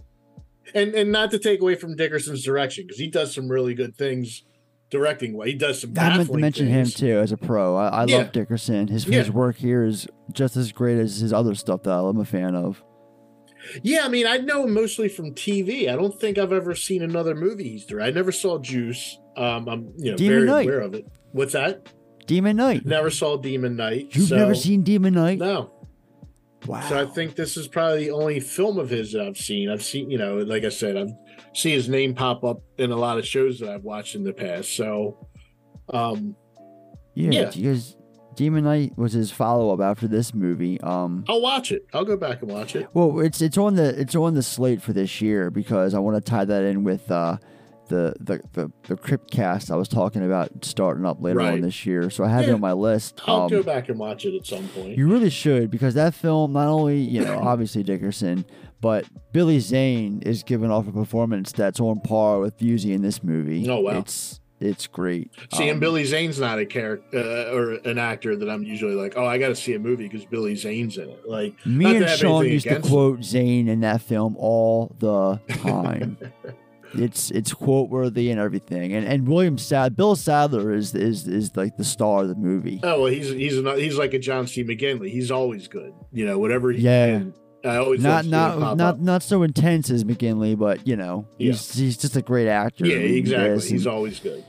[0.75, 3.97] And and not to take away from Dickerson's direction because he does some really good
[3.97, 4.45] things
[4.91, 5.39] directing.
[5.45, 5.93] He does some.
[5.99, 7.77] I meant to mention him too as a pro.
[7.77, 8.19] I, I Yeah.
[8.19, 8.89] love Dickerson.
[8.89, 9.19] His Yeah.
[9.19, 12.55] his work here is just as great as his other stuff that I'm a fan
[12.55, 12.83] of.
[13.83, 15.89] Yeah, I mean, I know him mostly from TV.
[15.89, 18.13] I don't think I've ever seen another movie he's directed.
[18.15, 19.19] I never saw Juice.
[19.37, 20.67] Um, I'm you know Demon very Knight.
[20.67, 21.07] aware of it.
[21.33, 21.87] What's that?
[22.27, 22.85] Demon Knight.
[22.87, 24.15] Never saw Demon Knight.
[24.15, 25.39] You've so- never seen Demon Knight?
[25.39, 25.73] No.
[26.67, 26.81] Wow.
[26.89, 29.69] So I think this is probably the only film of his that I've seen.
[29.69, 31.11] I've seen, you know, like I said, I've
[31.55, 34.33] seen his name pop up in a lot of shows that I've watched in the
[34.33, 34.77] past.
[34.77, 35.27] So,
[35.89, 36.37] um,
[37.15, 37.73] Yeah, Yeah.
[38.35, 40.81] Demon Knight was his follow up after this movie.
[40.81, 41.87] Um, I'll watch it.
[41.93, 42.89] I'll go back and watch it.
[42.95, 46.17] well, it's it's on the it's on the slate for this year because I want
[46.17, 47.37] to tie that in with uh,
[47.89, 51.85] the the the the Crypt cast I was talking about starting up later on this
[51.85, 52.09] year.
[52.11, 53.21] So I have it on my list.
[53.27, 54.97] I'll Um, go back and watch it at some point.
[54.97, 58.45] You really should because that film, not only you know obviously Dickerson,
[58.81, 63.23] but Billy Zane is giving off a performance that's on par with Busey in this
[63.23, 63.69] movie.
[63.69, 63.99] Oh, wow.
[63.99, 65.31] it's it's great.
[65.55, 68.95] See, and Um, Billy Zane's not a character uh, or an actor that I'm usually
[68.95, 71.29] like, oh, I got to see a movie because Billy Zane's in it.
[71.29, 72.93] Like, Me and Sean used to against him.
[72.93, 76.17] quote Zane in that film all the time.
[76.95, 78.93] it's it's quote worthy and everything.
[78.93, 82.81] And and William Sad Bill Sadler is is is like the star of the movie.
[82.83, 84.63] Oh well, he's he's an, he's like a John C.
[84.65, 85.11] McGinley.
[85.11, 85.93] He's always good.
[86.13, 86.71] You know, whatever.
[86.71, 87.23] He, Yeah.
[87.65, 88.99] I always Not love seeing him not not up.
[89.01, 92.85] not so intense as McGinley, but you know he's he's just a great actor.
[92.85, 93.69] Yeah, exactly.
[93.69, 94.45] He's always good.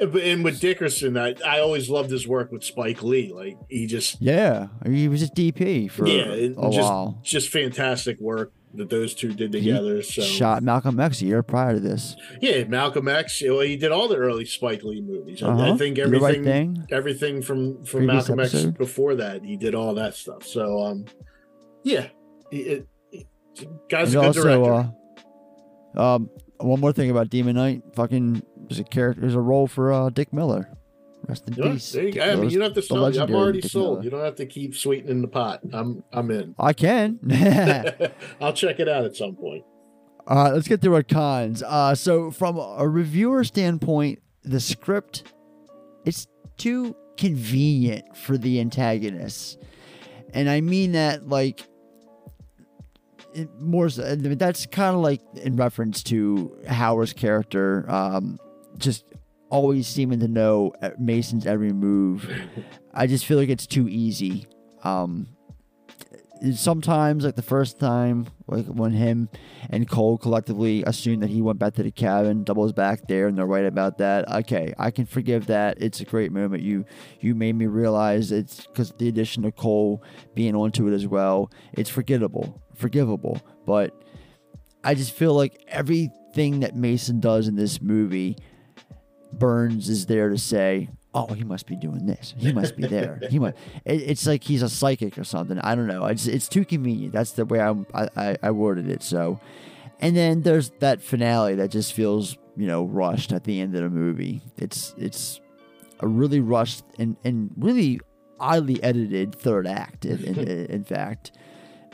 [0.00, 3.32] And- with Dickerson, I, I always loved his work with Spike Lee.
[3.32, 7.20] Like he just yeah, he was just DP for yeah, a just while.
[7.22, 10.02] just fantastic work that those two did He together.
[10.02, 12.16] So Shot Malcolm X a year prior to this.
[12.40, 13.42] yeah, Malcolm X.
[13.44, 15.42] Well, he did all the early Spike Lee movies.
[15.42, 15.76] I, I Uh-huh.
[15.76, 16.86] think the Right everything, Thing.
[16.90, 20.46] everything from from Previous Malcolm X before that, he did all that stuff.
[20.46, 21.04] So um,
[21.84, 22.06] yeah,
[22.50, 23.26] it, it,
[23.90, 24.94] guy's And a good also, director.
[25.96, 27.82] uh, um, one more thing about Demon Knight.
[27.94, 28.42] Fucking
[28.76, 30.68] there's a character, there's a role for uh, Dick Miller.
[31.28, 31.92] Rest in Yeah, peace.
[31.92, 32.22] there you Dick go.
[32.24, 33.04] I mean, Miller's you don't have to sell.
[33.06, 33.16] it.
[33.18, 33.90] I'm already Dick sold.
[33.98, 34.04] Miller.
[34.04, 35.60] You don't have to keep sweetening the pot.
[35.72, 36.54] I'm I'm in.
[36.58, 37.18] I can.
[38.40, 39.64] I'll check it out at some point.
[40.26, 41.62] All right, let's get through our cons.
[41.62, 45.32] Uh, so, from a reviewer standpoint, the script
[46.04, 46.26] it's
[46.56, 49.56] too convenient for the antagonists,
[50.34, 51.60] and I mean that like
[53.34, 53.88] it more.
[53.88, 58.38] so- That's kind of like in reference to Hauer's character, um,
[58.78, 59.04] just
[59.50, 62.30] always seeming to know Mason's every move.
[62.94, 64.46] I just feel like it's too easy.
[64.82, 65.28] Um,
[66.54, 69.28] sometimes like the first time like when him
[69.70, 73.38] and cole collectively assume that he went back to the cabin doubles back there and
[73.38, 76.84] they're right about that okay i can forgive that it's a great moment you
[77.20, 80.02] you made me realize it's because the addition of cole
[80.34, 84.02] being onto it as well it's forgettable forgivable but
[84.82, 88.36] i just feel like everything that mason does in this movie
[89.32, 92.34] burns is there to say oh he must be doing this.
[92.36, 93.20] He must be there.
[93.30, 95.58] He must it, it's like he's a psychic or something.
[95.58, 96.06] I don't know.
[96.06, 97.12] It's, it's too convenient.
[97.12, 99.40] That's the way I'm, I, I i worded it so.
[100.00, 103.82] And then there's that finale that just feels you know rushed at the end of
[103.82, 104.42] the movie.
[104.56, 105.40] It's it's
[106.00, 108.00] a really rushed and and really
[108.40, 110.38] oddly edited third act in, in,
[110.70, 111.32] in fact.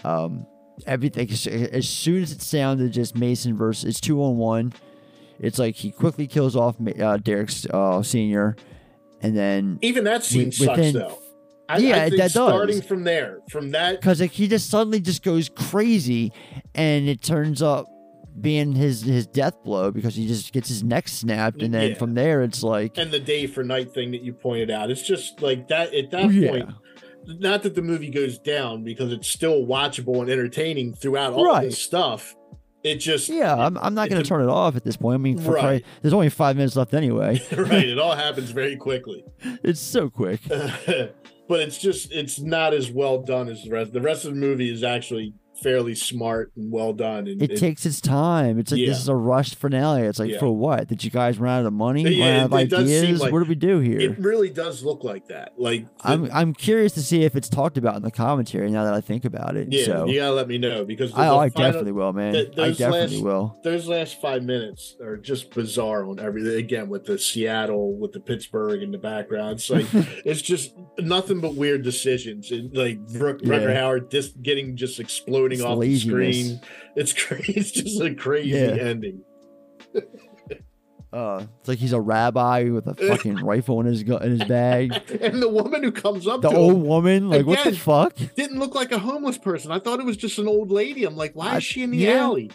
[0.05, 0.47] Um
[0.87, 4.73] everything as- as soon as it sounded just mason versus it's two on one
[5.41, 8.57] it's like he quickly kills off uh, derek's uh, senior
[9.21, 11.19] and then Even that scene wi- sucks though.
[11.71, 12.33] I, yeah, I think that does.
[12.33, 16.33] starting from there, from that because like, he just suddenly just goes crazy,
[16.75, 17.87] and it turns up
[18.41, 21.95] being his his death blow because he just gets his neck snapped, and then Yeah.
[21.99, 24.91] from there it's like and the day for night thing that you pointed out.
[24.91, 26.51] It's just like that at that Yeah.
[26.51, 26.71] point.
[27.27, 31.65] Not that the movie goes down because it's still watchable and entertaining throughout all Right.
[31.67, 32.35] this stuff.
[32.89, 35.15] It just yeah, I'm, I'm not going to turn it off at this point.
[35.15, 35.61] I mean, for Right.
[35.61, 37.41] Christ- there's only five minutes left anyway.
[37.57, 37.87] right.
[37.89, 39.25] It all happens very quickly.
[39.63, 40.41] it's so quick.
[40.49, 43.93] but it's just it's not as well done as the rest.
[43.93, 47.27] The rest of the movie is actually fairly smart and well done.
[47.27, 48.59] And It takes its time.
[48.59, 48.89] It's like Yeah.
[48.89, 50.03] this is a rushed finale.
[50.03, 50.39] It's like Yeah.
[50.39, 50.89] for what?
[50.89, 52.03] Did you guys run out of money?
[52.09, 53.21] Yeah, run out of it does seem ideas?
[53.21, 53.99] like- what do we do here?
[54.01, 55.55] It really does look like that.
[55.59, 58.71] Like I'm I'm curious to see if it's talked about in the commentary.
[58.71, 61.25] Now that I think about it, Yeah, so you gotta let me know because I,
[61.35, 62.33] I final- definitely will, man.
[62.35, 63.57] th- I those definitely last- will.
[63.65, 66.55] Those last five minutes are just bizarre on everything.
[66.59, 69.87] Again, with the Seattle, with the Pittsburgh in the background, it's like
[70.25, 72.51] it's just nothing but weird decisions.
[72.51, 73.51] And like Rook, Yeah.
[73.59, 74.99] Rutger Hauer just getting just
[75.53, 76.37] exploding It's off laziness.
[76.37, 76.61] the screen.
[76.97, 77.53] It's crazy.
[77.55, 78.77] It's just a crazy Yeah.
[78.81, 79.23] ending.
[81.11, 84.45] Uh, it's like he's a rabbi with a fucking rifle in his gu- in his
[84.45, 84.93] bag.
[85.23, 88.15] And the woman who comes up The old him, woman, like what the fuck?
[88.37, 89.73] Didn't look like a homeless person.
[89.73, 91.05] I thought it was just an old lady.
[91.05, 92.17] I'm like, why I- is she in the yeah.
[92.25, 92.51] alley?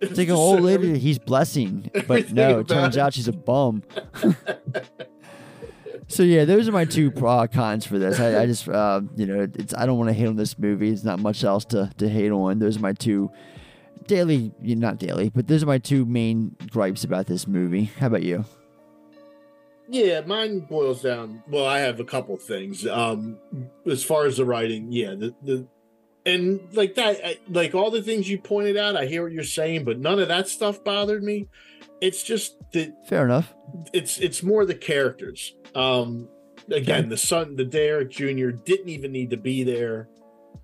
[0.00, 3.00] It's like an old lady he's blessing, but no, it turns it.
[3.00, 3.84] out she's a bum.
[6.08, 8.20] So yeah, those are my two uh, cons for this.
[8.20, 10.90] I, I just, uh, you know, it's I don't want to hate on this movie.
[10.90, 12.58] It's not much else to to hate on.
[12.58, 13.30] Those are my two
[14.06, 17.84] daily, not daily, but those are my two main gripes about this movie.
[17.98, 18.44] How about you?
[19.88, 21.42] Yeah, mine boils down.
[21.48, 22.86] Well, I have a couple things.
[22.86, 23.38] Um,
[23.88, 25.66] as far as the writing, yeah, the the
[26.24, 29.44] and like that, I, like all the things you pointed out, I hear what you're
[29.44, 31.48] saying, but none of that stuff bothered me.
[32.00, 33.54] It's just that Fair enough.
[33.92, 35.54] it's it's more the characters.
[35.76, 36.28] Um,
[36.70, 38.50] again, the son, the Derek Jr.
[38.50, 40.08] didn't even need to be there.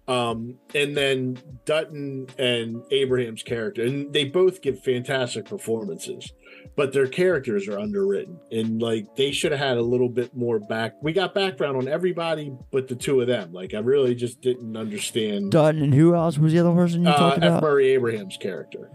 [0.09, 6.33] Um, and then Dutton and Abraham's character, and they both give fantastic performances,
[6.77, 10.59] but their characters are underwritten, and like they should have had a little bit more
[10.59, 10.95] back.
[11.03, 13.53] We got background on everybody but the two of them.
[13.53, 15.53] Like I really just didn't understand.
[15.53, 17.45] Dutton and who else was the other person you Uh, talked F.
[17.45, 17.63] about?
[17.63, 18.91] Murray Abraham's character.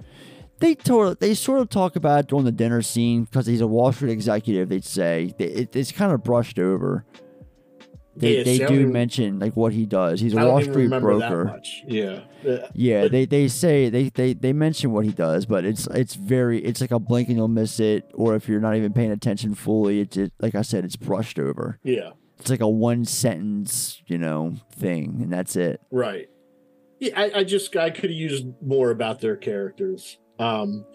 [0.59, 3.67] They told, they sort of talk about it during the dinner scene because he's a
[3.67, 4.69] Wall Street executive.
[4.69, 7.05] They'd say They- it, it's kind of brushed over.
[8.15, 10.19] They Yeah, they see, don't even- mention like what he does.
[10.19, 11.59] He's a Wall Street broker.
[11.87, 12.21] Yeah.
[12.47, 16.15] Uh, Yeah, they, they say they, they they mention what he does, but it's it's
[16.15, 19.11] very it's like a blink and you'll miss it, or if you're not even paying
[19.11, 21.77] attention fully, it's just, like I said, it's brushed over.
[21.83, 22.11] Yeah.
[22.39, 25.79] It's like a one sentence, you know, thing, and that's it.
[25.91, 26.27] Right.
[26.99, 30.17] Yeah, I, I just I could have used more about their characters.
[30.39, 30.85] Um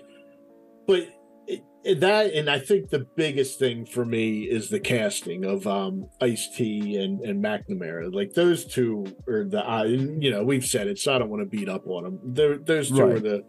[0.87, 1.01] but
[1.47, 5.67] it, it- that and I think the biggest thing for me is the casting of
[5.67, 8.13] um Ice T and and McNamara.
[8.15, 11.43] Like those two are the I you know we've said it, so I don't want
[11.43, 12.21] to beat up on them.
[12.35, 13.43] They're, those two are the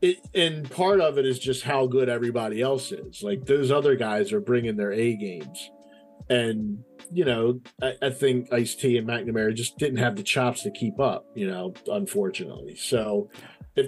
[0.00, 3.22] it, and part of it is just how good everybody else is.
[3.22, 5.70] Like those other guys are bringing their A games,
[6.30, 10.62] and you know I, I think Ice T and McNamara just didn't have the chops
[10.62, 11.24] to keep up.
[11.34, 12.76] You know, unfortunately.
[12.76, 13.28] So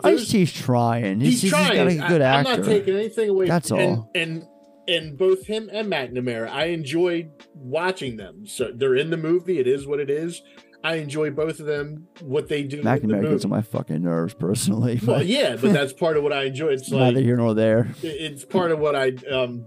[0.03, 1.21] Ice T's trying.
[1.21, 1.75] He's, he's, he's trying.
[1.75, 2.51] got a good I, actor.
[2.51, 3.47] I'm not taking anything away.
[3.47, 4.11] That's and, all.
[4.15, 4.47] And
[4.87, 8.47] and both him and McNamara, I enjoyed watching them.
[8.47, 9.59] So they're in the movie.
[9.59, 10.43] It is what it is.
[10.83, 12.09] I enjoy both of them.
[12.21, 12.79] What they do.
[12.81, 15.01] in the McNamara gets on my fucking nerves personally.
[15.05, 16.69] Well, yeah, but that's part of what I enjoy.
[16.69, 17.89] It's like neither here nor there.
[18.03, 19.67] it's part of what I um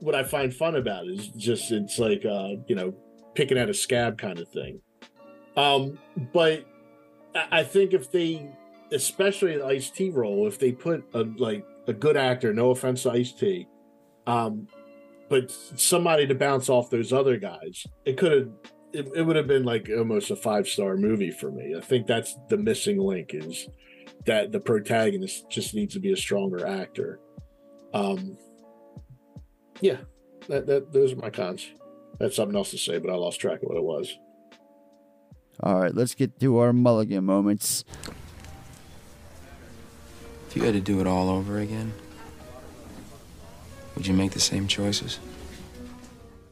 [0.00, 2.94] what I find fun about is just it's like uh you know
[3.34, 4.80] picking at a scab kind of thing.
[5.56, 5.98] Um,
[6.32, 6.64] but
[7.34, 8.50] I, I think if they,
[8.92, 13.02] especially the Ice T role, if they put a like a good actor, no offense
[13.02, 13.68] to Ice T,
[14.26, 14.68] um,
[15.28, 18.48] but somebody to bounce off those other guys, it could have.
[18.92, 21.74] It, it would have been like almost a five star movie for me.
[21.76, 23.66] I think that's the missing link is
[24.24, 27.18] that the protagonist just needs to be a stronger actor.
[27.92, 28.38] Um,
[29.80, 29.96] yeah,
[30.46, 31.66] that, that those are my cons.
[32.20, 34.16] That's something else to say, but I lost track of what it was.
[35.60, 37.84] All right, let's get to our mulligan moments.
[40.54, 41.92] If you had to do it all over again,
[43.96, 45.18] would you make the same choices?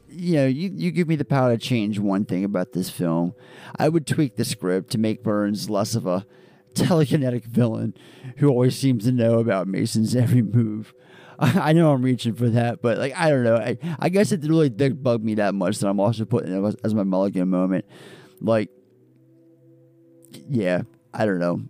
[0.09, 3.33] you know, you, you give me the power to change one thing about this film.
[3.77, 6.25] I would tweak the script to make Burns less of a
[6.73, 7.95] telekinetic villain
[8.37, 10.93] who always seems to know about Mason's every move.
[11.39, 13.55] I, know I'm reaching for that, but like I don't know.
[13.55, 16.75] I, I guess it really did bug me that much that I'm also putting it
[16.83, 17.85] as my mulligan moment.
[18.41, 18.69] Like,
[20.49, 20.81] yeah,
[21.13, 21.61] I don't know.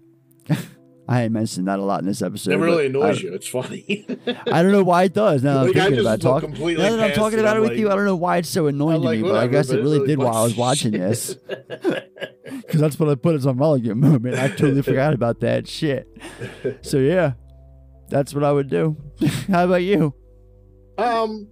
[1.08, 2.52] I mentioned that a lot in this episode.
[2.54, 3.34] it really annoys I- you.
[3.34, 4.06] It's funny.
[4.52, 5.44] I don't know why it does.
[5.44, 7.58] Now that Like, I'm thinking about it, look talk, completely now that I'm talking about
[7.58, 9.36] it with like- you, I don't know why it's so annoying I'm to me, but
[9.36, 11.02] I guess but it really really did while I was watching shit.
[11.02, 11.38] this.
[12.46, 14.36] Because that's what I put as my mulligan moment.
[14.38, 16.08] I totally forgot about that shit.
[16.82, 17.34] So yeah,
[18.10, 18.96] that's what I would do.
[19.48, 20.14] How about you?
[20.98, 21.48] Um,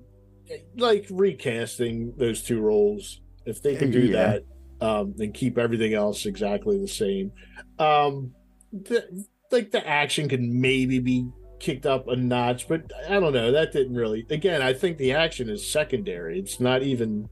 [0.78, 4.38] like recasting those two roles, if they can do Yeah.
[4.80, 7.32] that, um, and keep everything else exactly the same.
[7.80, 8.34] Um,
[8.72, 11.28] the, like the action can maybe be
[11.60, 13.52] kicked up a notch, but I don't know.
[13.52, 14.26] That didn't really.
[14.30, 16.40] Again, I think the action is secondary.
[16.40, 17.30] It's not even.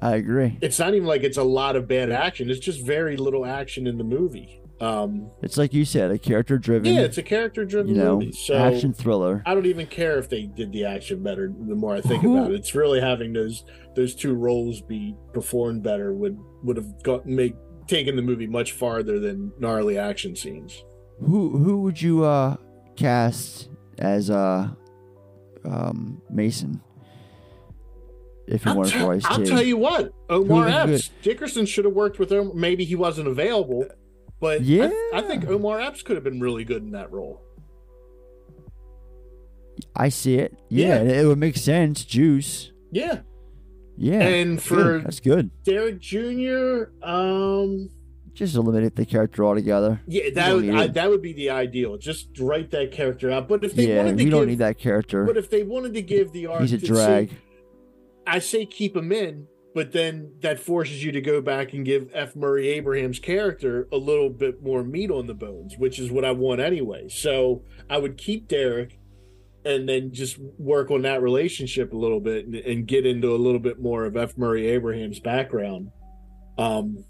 [0.00, 0.58] I agree.
[0.60, 2.50] It's not even like it's a lot of bad action.
[2.50, 4.58] It's just very little action in the movie.
[4.80, 6.92] Um, It's like you said, a character driven.
[6.92, 8.32] yeah, it's a character-driven you know movie.
[8.32, 9.40] So action thriller.
[9.46, 11.46] I don't even care if they did the action better.
[11.56, 13.64] The more I think about it, it's really having those
[13.94, 17.54] those two roles be performed better would would have got make
[17.86, 20.82] taken the movie much farther than gnarly action scenes.
[21.20, 22.56] Who who would you uh
[22.96, 23.68] cast
[23.98, 24.68] as uh
[25.64, 26.80] um Mason?
[28.48, 31.94] If you I'll, wanted tell- for I'll tell you what, Omar Epps, Dickerson should have
[31.94, 32.50] worked with him.
[32.54, 33.86] Maybe he wasn't available,
[34.40, 34.90] but I- Yeah.
[35.14, 37.40] I, think Omar Epps could have been really good in that role.
[39.94, 40.58] I see it.
[40.68, 41.20] Yeah, Yeah.
[41.22, 42.04] it would make sense.
[42.04, 42.72] Juice.
[42.90, 43.20] Yeah,
[43.96, 44.62] Yeah, and good.
[44.62, 45.50] for that's good.
[45.64, 47.88] Derek Jr., um,
[48.34, 50.00] Just eliminate the character altogether.
[50.06, 51.98] yeah, that would I, that would be the ideal.
[51.98, 53.46] Just write that character out.
[53.48, 55.24] But if they yeah, wanted to give, don't need that character.
[55.24, 57.30] But if they wanted to give the arc, He's a drag.
[57.30, 57.36] see,
[58.26, 62.08] I say keep him in, but then that forces you to go back and give
[62.14, 62.34] F.
[62.34, 66.30] Murray Abraham's character a little bit more meat on the bones, which is what I
[66.32, 67.08] want anyway.
[67.10, 68.98] So I would keep Derek
[69.64, 73.36] and then just work on that relationship a little bit and, and get into a
[73.36, 74.38] little bit more of F.
[74.38, 75.90] Murray Abraham's background.
[76.58, 77.04] Um,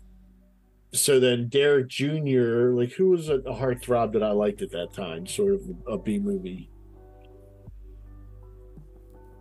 [0.93, 4.93] so then Derek Jr., like who was a, a heartthrob that I liked at that
[4.93, 6.69] time, sort of a B movie.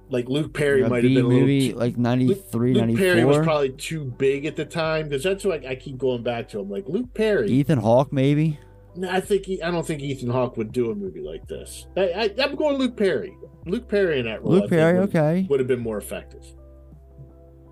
[0.10, 3.38] Like Luke Perry might have been a little movie too- like 93, Luke Perry was
[3.38, 6.60] probably too big at the time because that's what I, I keep going back to.
[6.60, 6.70] him.
[6.70, 7.50] like Luke Perry.
[7.50, 8.60] Ethan Hawke, maybe.
[8.96, 11.88] No, I think he, I don't think Ethan Hawke would do a movie like this.
[11.96, 13.34] I, I, I'm going Luke Perry.
[13.66, 14.52] Luke Perry in that role.
[14.54, 15.48] Luke Perry, would, okay.
[15.50, 16.46] would have been more effective,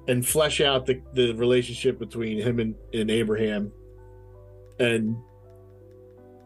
[0.09, 3.71] and flesh out the, the relationship between him and, and Abraham,
[4.79, 5.15] and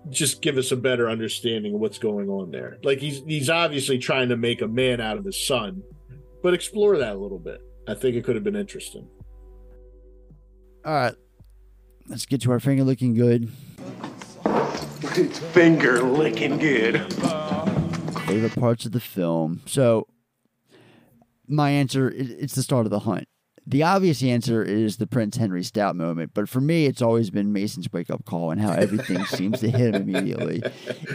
[0.10, 2.78] just give us a better understanding of what's going on there.
[2.84, 5.82] Like he's he's obviously trying to make a man out of his son,
[6.44, 7.62] but explore that a little bit.
[7.88, 9.08] I think it could have been interesting.
[10.86, 11.16] All right.
[12.10, 13.50] Let's get to our finger looking good.
[15.16, 17.00] It's finger licking good.
[18.28, 19.62] Favorite parts of the film.
[19.66, 20.08] So,
[21.48, 23.28] my answer i- it's the start of the hunt.
[23.66, 27.54] The obvious answer is the Prince Henry Stout moment, but for me, it's always been
[27.54, 30.62] Mason's wake up call and how everything seems to hit him immediately.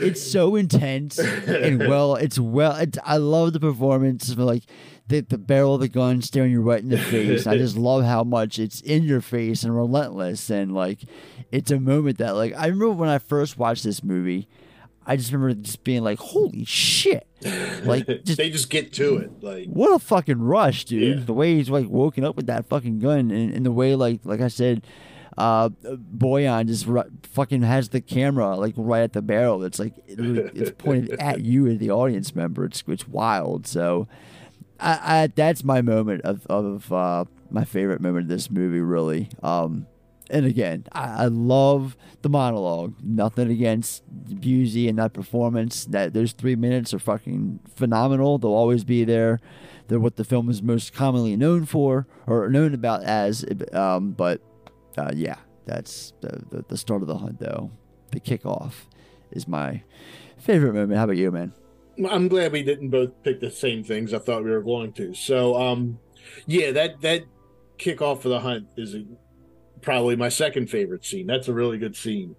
[0.00, 2.14] It's so intense and well.
[2.14, 2.74] It's well.
[2.76, 4.30] It's, I love the performance.
[4.30, 4.62] of, Like
[5.08, 7.46] the the barrel of the gun staring you right in the face.
[7.46, 11.00] I just love how much it's in your face and relentless, and like
[11.52, 14.48] it's a moment that like I remember when I first watched this movie.
[15.08, 17.26] I just remember just being like, "Holy shit!"
[17.82, 19.42] Like, just they just get to it.
[19.42, 21.18] Like what a fucking rush, dude.
[21.18, 21.24] Yeah.
[21.24, 24.20] The way he's like woken up with that fucking gun, and, and the way like
[24.24, 24.86] like I said,
[25.38, 26.86] uh, Bojan just
[27.30, 29.64] fucking has the camera like right at the barrel.
[29.64, 30.20] It's like it,
[30.54, 32.66] it's pointed at you as the audience member.
[32.66, 33.66] It's it's wild.
[33.66, 34.08] So,
[34.78, 38.82] I, I that's my moment of of uh, my favorite moment of this movie.
[38.82, 39.30] Really.
[39.42, 39.86] Um,
[40.30, 42.94] and again, I, I love the monologue.
[43.02, 44.02] Nothing against
[44.40, 45.84] Busey and that performance.
[45.86, 48.38] That those three minutes are fucking phenomenal.
[48.38, 49.40] They'll always be there.
[49.88, 53.44] They're what the film is most commonly known for or known about as.
[53.72, 54.40] Um, but
[54.96, 55.36] uh, yeah,
[55.66, 57.40] that's the, the the start of the hunt.
[57.40, 57.70] Though
[58.10, 58.72] the kickoff
[59.30, 59.82] is my
[60.38, 60.98] favorite moment.
[60.98, 61.52] How about you, man?
[62.08, 65.14] I'm glad we didn't both pick the same things I thought we were going to.
[65.14, 65.98] So, um,
[66.46, 67.24] yeah, that that
[67.78, 69.04] kickoff for the hunt is a,
[69.82, 71.26] probably my second favorite scene.
[71.26, 72.36] That's a really good scene.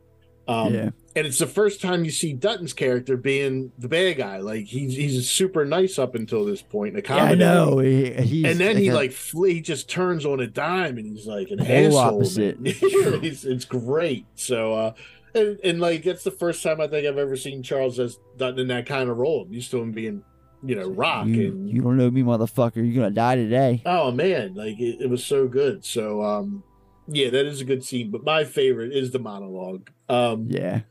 [0.48, 0.90] Um, Yeah.
[1.16, 4.38] And it's the first time you see Dutton's character being the bad guy.
[4.38, 6.96] Like he's he's super nice up until this point.
[6.98, 7.80] In a Yeah, I know.
[7.80, 11.50] He, and then he a- like he just turns on a dime and he's like
[11.52, 11.98] an asshole.
[12.00, 12.58] opposite.
[12.66, 14.26] He's- it's great.
[14.36, 14.94] So uh
[15.36, 18.18] and, and like that's the first time I think I've ever seen Charles S.
[18.38, 19.44] Dutton in that kind of role.
[19.46, 20.24] I'm used to him being,
[20.64, 22.78] you know, rock you, and you don't know me, motherfucker.
[22.78, 23.82] You're gonna die today.
[23.86, 25.84] oh man, like it, it was so good.
[25.86, 26.64] So um
[27.12, 28.12] yeah, that is a good scene.
[28.12, 29.90] But my favorite is the monologue.
[30.08, 30.82] Um Yeah.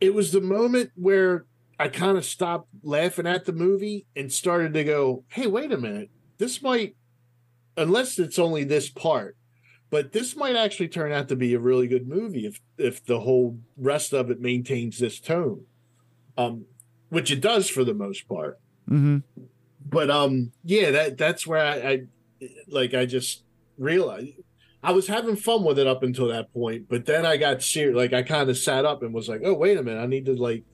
[0.00, 1.44] it was the moment where
[1.78, 5.78] I kind of stopped laughing at the movie and started to go, hey, wait a
[5.78, 6.10] minute.
[6.38, 6.94] This might,
[7.76, 9.36] unless it's only this part,
[9.90, 13.20] but this might actually turn out to be a really good movie if if the
[13.20, 15.64] whole rest of it maintains this tone.
[16.38, 16.64] Um,
[17.10, 18.58] which it does for the most part.
[18.88, 19.18] Mm-hmm.
[19.84, 22.02] But um, yeah, that that's where I, I
[22.68, 23.42] like I just
[23.76, 24.32] realized
[24.82, 27.96] I was having fun with it up until that point, but then I got serious.
[27.96, 30.00] Like I kind of sat up and was like, "Oh, wait a minute!
[30.00, 30.64] I need to like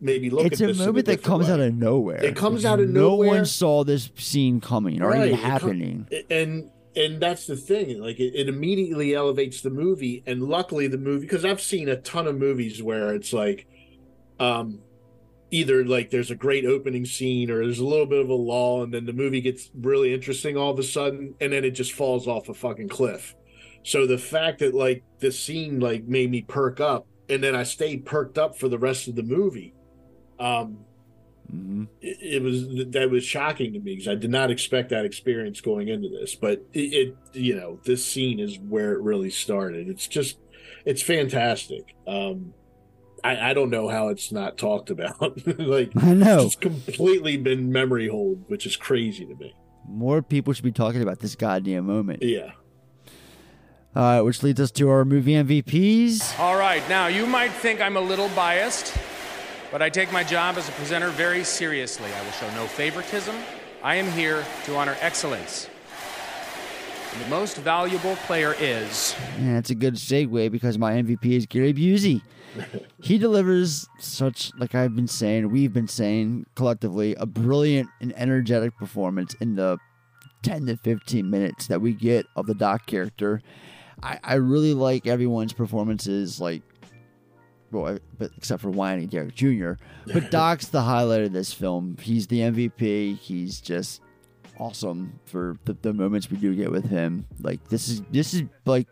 [0.00, 2.24] maybe look it's at a this." in moment that comes way." out of nowhere.
[2.24, 3.28] It comes out of no nowhere.
[3.28, 6.08] No one saw this scene coming or Right, even it co- happening.
[6.28, 8.00] and and that's the thing.
[8.02, 11.96] Like it, it immediately elevates the movie, and luckily the movie because I've seen a
[11.96, 13.66] ton of movies where it's like,
[14.40, 14.80] um,
[15.52, 18.82] either like there's a great opening scene or there's a little bit of a lull,
[18.82, 21.92] and then the movie gets really interesting all of a sudden, and then it just
[21.92, 23.34] falls off a fucking cliff.
[23.82, 27.62] So the fact that like this scene like made me perk up, and then I
[27.64, 29.74] stayed perked up for the rest of the movie.
[30.38, 30.78] Um,
[31.54, 31.84] Mm-hmm.
[32.00, 35.60] it, it was that was shocking to me because I did not expect that experience
[35.60, 36.34] going into this.
[36.34, 39.88] But it, it, you know, this scene is where it really started.
[39.88, 40.38] It's just,
[40.86, 41.94] it's fantastic.
[42.06, 42.54] Um,
[43.22, 45.46] I, I don't know how it's not talked about.
[45.58, 46.46] like I know.
[46.46, 49.54] it's completely been memory hold, which is crazy to me.
[49.86, 52.22] More people should be talking about this goddamn moment.
[52.22, 52.52] Yeah.
[53.94, 56.38] Right, which leads us to our movie MVPs.
[56.38, 58.96] All right, now you might think I'm a little biased,
[59.70, 62.10] but I take my job as a presenter very seriously.
[62.12, 63.34] I will show no favoritism.
[63.82, 65.68] I am here to honor excellence.
[67.12, 69.14] And the most valuable player is.
[69.38, 72.22] Yeah, it's a good segue because my MVP is Gary Busey.
[73.02, 78.76] he delivers such, like I've been saying, we've been saying collectively, a brilliant and energetic
[78.78, 79.76] performance in the
[80.42, 83.42] 10 to 15 minutes that we get of the Doc character.
[84.02, 86.62] I, I really like everyone's performances, like,
[87.70, 89.72] well, but except for Whiny Derek Jr.
[90.12, 91.96] But Doc's the highlight of this film.
[92.00, 93.18] He's the MVP.
[93.18, 94.02] He's just
[94.58, 97.26] awesome for the, the moments we do get with him.
[97.40, 98.86] Like this is this is like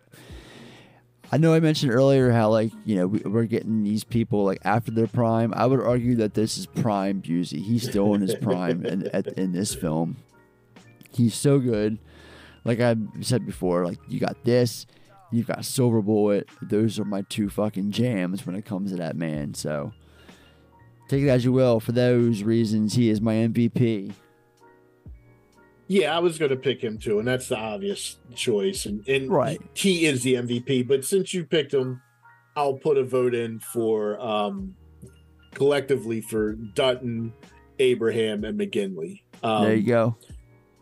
[1.32, 4.60] I know I mentioned earlier how like you know we, we're getting these people like
[4.64, 5.52] after their prime.
[5.54, 7.62] I would argue that this is prime Busey.
[7.62, 10.16] He's still in his prime in, at, in this film.
[11.12, 11.98] He's so good.
[12.64, 14.86] Like I said before, like you got this,
[15.32, 16.48] you've got Silver Bullet.
[16.62, 19.54] Those are my two fucking jams when it comes to that man.
[19.54, 19.92] So
[21.08, 21.80] take it as you will.
[21.80, 24.12] For those reasons, he is my MVP.
[25.88, 28.86] Yeah, I was going to pick him too, and that's the obvious choice.
[28.86, 29.60] And, and Right.
[29.74, 30.86] he, is the MVP.
[30.86, 32.00] But since you picked him,
[32.54, 34.76] I'll put a vote in for um,
[35.52, 37.32] collectively for Dutton,
[37.80, 39.22] Abraham, and McGinley.
[39.42, 40.16] Um, there you go.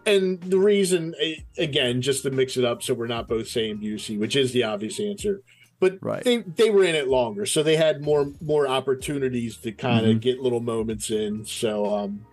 [0.09, 1.15] And the reason,
[1.59, 4.65] again, just to mix it up, so we're not both saying Busey, which is the
[4.65, 5.43] obvious answer.
[5.81, 10.07] But they they were in it longer, so they had more more opportunities to kind
[10.07, 10.21] of Mhm.
[10.21, 11.45] get little moments in.
[11.45, 12.25] So, um,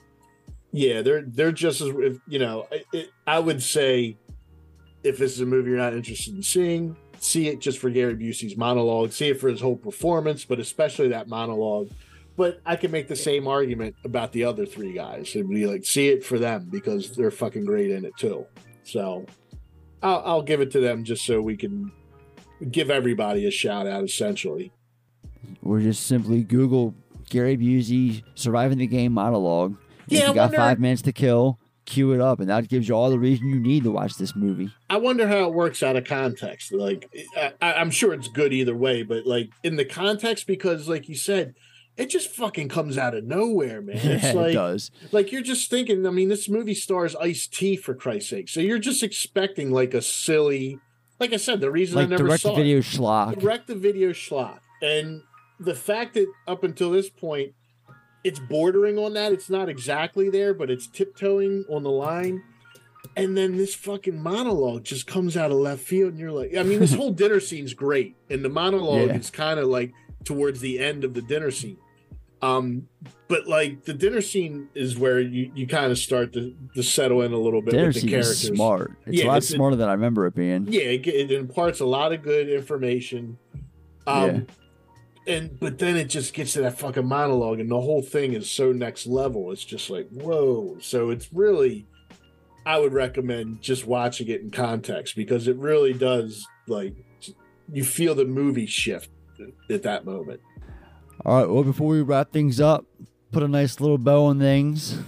[0.72, 2.66] yeah, they're they're just as if you know.
[2.92, 4.18] It, I would say,
[5.04, 8.16] if this is a movie you're not interested in seeing, see it just for Gary
[8.16, 9.12] Busey's monologue.
[9.12, 11.90] See it for his whole performance, but especially that monologue.
[12.38, 15.86] But I can make the same argument about the other three guys and be like,
[15.86, 18.46] see it for them because they're fucking great in it too.
[18.84, 19.26] So
[20.04, 21.92] I'll, I'll give it to them just so we can
[22.72, 24.04] give everybody a shout out.
[24.04, 24.72] Essentially,
[25.64, 26.94] Or just simply Google
[27.30, 29.78] Gary Busey surviving the game monologue.
[30.08, 32.68] Yeah, if I you got wonder- five minutes to kill, cue it up, and that
[32.68, 34.72] gives you all the reason you need to watch this movie.
[34.90, 36.74] I wonder how it works out of context.
[36.74, 40.90] Like, I, I- I'm sure it's good either way, but like in the context, because
[40.90, 41.56] like you said,
[41.98, 43.96] it just fucking comes out of nowhere, man.
[44.04, 44.92] It's Yeah, it does.
[45.12, 46.06] Like you're just thinking.
[46.06, 49.94] I mean, this movie stars Ice T for Christ's sake, so you're just expecting like
[49.94, 50.80] a silly.
[51.20, 53.40] Like I said, the reason Like I never direct saw video it, schlock.
[53.40, 55.22] direct the video schlock, and
[55.60, 57.54] the fact that up until this point,
[58.26, 59.32] it's bordering on that.
[59.32, 62.44] It's not exactly there, but it's tiptoeing on the line.
[63.16, 66.64] And then this fucking monologue just comes out of left field, and you're like, I
[66.64, 69.16] mean, this whole dinner scene's great, and the monologue Yeah.
[69.18, 69.94] is kind of like
[70.26, 71.78] towards the end of the dinner scene.
[72.46, 72.88] Um,
[73.28, 77.22] but like the dinner scene is where you, you kind of start to, to settle
[77.24, 78.44] in a little bit Dinner with the scene characters.
[78.44, 78.92] is smart.
[79.08, 80.68] It's Yeah, a lot it's- smarter than I remember it being.
[80.70, 83.38] Yeah, it, it imparts a lot of good information.
[84.08, 84.46] Um,
[85.28, 88.48] and but then it just gets to that fucking monologue, and the whole thing is
[88.50, 89.52] so next level.
[89.52, 90.78] It's just like whoa.
[90.80, 91.88] So it's really,
[92.68, 96.94] I would recommend just watching it in context because it really does like
[97.74, 99.10] you feel the movie shift
[99.72, 100.42] at that moment.
[101.26, 101.50] All right.
[101.50, 102.86] Well, before we wrap things up,
[103.32, 105.00] put a nice little bow on things.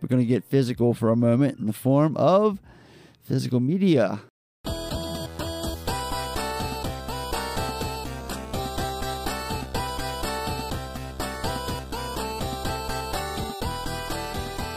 [0.00, 2.60] We're gonna get physical for a moment in the form of
[3.24, 4.20] physical media.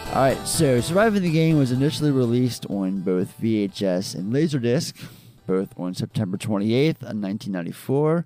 [0.08, 4.94] All right, so Surviving the Game was initially released on both VHS and Laserdisc,
[5.46, 8.26] both on September 28th, of uh, 1994,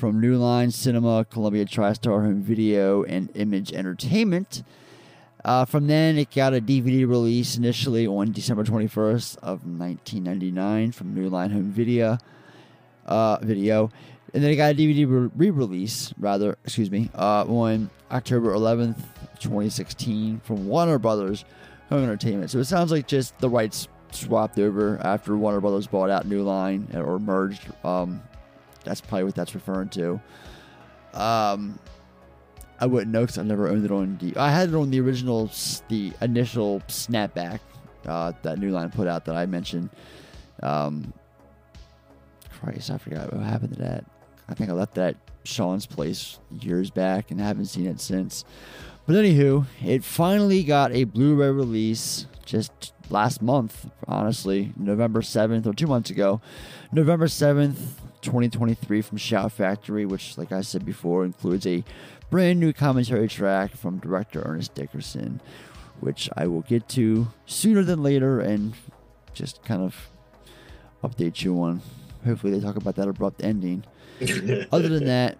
[0.00, 4.62] from New Line Cinema, Columbia TriStar Home Video, and Image Entertainment.
[5.44, 11.14] Uh, from then, it got a DVD release initially on December 21st of 1999 from
[11.14, 12.16] New Line Home Video.
[13.04, 13.90] Uh, video,
[14.32, 19.02] and then it got a DVD re- re-release, rather, excuse me, uh, on October 11th,
[19.38, 21.44] 2016, from Warner Brothers
[21.90, 22.50] Home Entertainment.
[22.50, 26.42] So it sounds like just the rights swapped over after Warner Brothers bought out New
[26.42, 27.70] Line or merged.
[27.84, 28.22] Um,
[28.90, 30.20] that's probably what that's referring to.
[31.14, 31.78] Um,
[32.80, 34.16] I wouldn't know because I never owned it on.
[34.16, 35.48] D- I had it on the original,
[35.88, 37.60] the initial snapback
[38.04, 39.90] uh, that New Line put out that I mentioned.
[40.60, 41.12] Um,
[42.50, 44.04] Christ, I forgot what happened to that.
[44.48, 48.44] I think I left that at Sean's place years back and haven't seen it since.
[49.06, 55.74] But anywho, it finally got a Blu-ray release just last month, honestly, November 7th or
[55.74, 56.40] two months ago.
[56.90, 57.76] November 7th,
[58.22, 61.84] 2023 from Shout Factory, which, like I said before, includes a
[62.30, 65.40] brand new commentary track from director Ernest Dickerson,
[66.00, 68.74] which I will get to sooner than later and
[69.34, 70.08] just kind of
[71.02, 71.82] update you on.
[72.24, 73.84] Hopefully, they talk about that abrupt ending.
[74.72, 75.38] Other than that,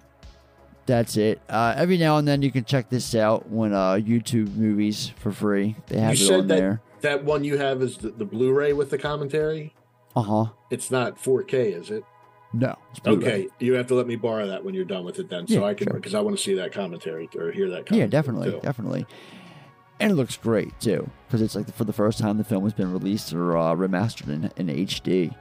[0.86, 1.41] that's it.
[1.49, 5.31] Uh, every now and then, you can check this out when uh, YouTube movies for
[5.31, 5.76] free.
[5.86, 6.83] They have you it on that there.
[7.02, 9.75] that one you have is the, the Blu-ray with the commentary.
[10.17, 10.47] Uh huh.
[10.70, 12.05] It's not 4K, is it?
[12.53, 12.77] No.
[13.07, 15.55] Okay, you have to let me borrow that when you're done with it, then, so
[15.61, 15.95] Yeah, I can sure.
[15.95, 17.87] because I want to see that commentary or hear that.
[17.87, 18.61] Commentary Yeah, definitely, too.
[18.61, 19.07] definitely.
[20.01, 22.73] and it looks great too because it's like for the first time the film has
[22.73, 25.35] been released or uh, remastered in, in HD.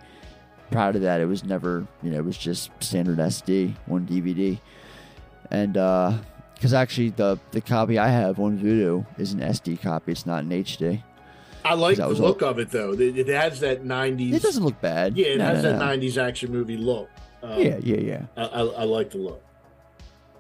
[0.70, 4.60] Prior to that, it was never, you know, it was just standard SD on DVD,
[5.50, 5.74] and
[6.54, 10.44] because actually the the copy I have on Vudu is an SD copy; it's not
[10.44, 11.02] an HD.
[11.66, 12.94] I like the look all- of it though.
[12.94, 14.34] It, it has that '90s.
[14.34, 15.18] It doesn't look bad.
[15.18, 15.86] Yeah, it No, has no, that no.
[15.86, 17.10] '90s action movie look.
[17.44, 18.26] Um, Yeah, yeah, yeah.
[18.38, 19.42] I, I, I like the look.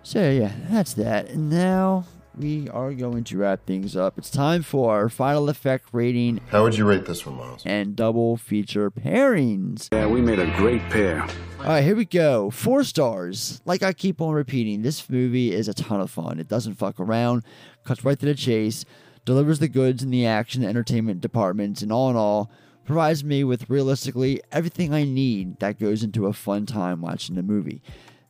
[0.03, 1.29] So yeah, that's that.
[1.29, 2.05] And now
[2.37, 4.17] we are going to wrap things up.
[4.17, 6.39] It's time for our final effect rating.
[6.49, 7.63] How would you rate this one, Miles?
[7.65, 9.89] And double feature pairings.
[9.91, 11.21] Yeah, we made a great pair.
[11.59, 12.49] All right, here we go.
[12.49, 13.61] Four stars.
[13.65, 16.39] Like I keep on repeating, this movie is a ton of fun.
[16.39, 17.43] It doesn't fuck around,
[17.83, 18.85] cuts right to the chase,
[19.29, 22.49] delivers the goods in the action entertainment departments, and all in all,
[22.83, 27.43] provides me with realistically everything I need that goes into a fun time watching a
[27.43, 27.83] movie.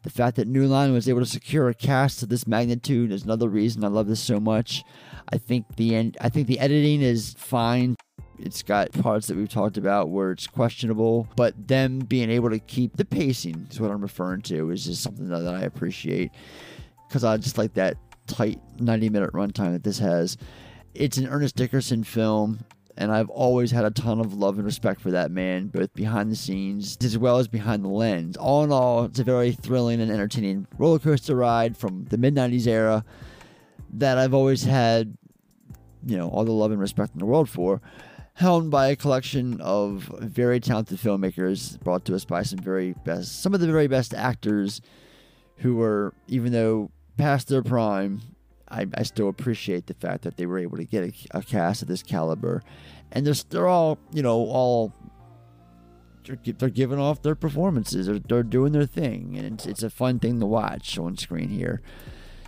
[0.04, 3.24] The fact that New Line was able to secure a cast of this magnitude is
[3.24, 4.84] another reason I love this so much.
[5.32, 7.96] I think the end, I think the editing is fine.
[8.38, 12.60] It's got parts that we've talked about where it's questionable, but them being able to
[12.60, 16.32] keep the pacing is what I'm referring to is just something that, that I appreciate
[17.08, 17.96] because I just like that
[18.28, 20.38] tight 90 minute runtime that this has.
[20.94, 22.60] It's an Ernest Dickerson film,
[22.98, 26.32] and I've always had a ton of love and respect for that man, both behind
[26.32, 28.36] the scenes as well as behind the lens.
[28.36, 32.36] All in all, it's a very thrilling and entertaining roller coaster ride from the mid
[32.36, 33.06] 90s era
[33.94, 35.16] that I've always had,
[36.06, 37.82] you know, all the love and respect in the world for.
[38.34, 43.42] Helmed by a collection of very talented filmmakers brought to us by some very best,
[43.42, 44.82] some of the very best actors
[45.58, 48.22] who were, even though past their prime,
[48.72, 51.82] I, I still appreciate the fact that they were able to get a, a cast
[51.82, 52.64] of this caliber,
[53.12, 54.94] and they're they're all you know all
[56.26, 58.08] they're, they're giving off their performances.
[58.08, 61.50] They're, they're doing their thing, and it's, it's a fun thing to watch on screen
[61.50, 61.82] here.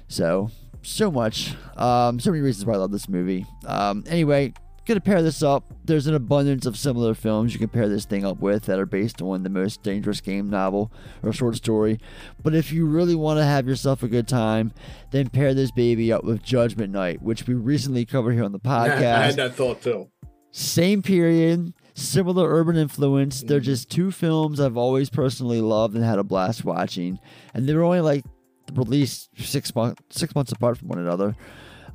[0.07, 0.51] So
[0.83, 3.45] so much, um, so many reasons why I love this movie.
[3.65, 4.53] Um, anyway,
[4.91, 5.73] gonna pair this up.
[5.85, 8.85] There's an abundance of similar films you can pair this thing up with that are
[8.85, 10.91] based on the most dangerous game novel
[11.23, 11.99] or short story.
[12.43, 14.73] But if you really want to have yourself a good time,
[15.11, 18.59] then pair this baby up with Judgment Night, which we recently covered here on the
[18.59, 19.15] podcast.
[19.15, 20.09] I had that thought too.
[20.51, 23.41] Same period, similar urban influence.
[23.41, 27.19] They're just two films I've always personally loved and had a blast watching,
[27.53, 28.25] and they were only like
[28.73, 31.35] released six months six months apart from one another.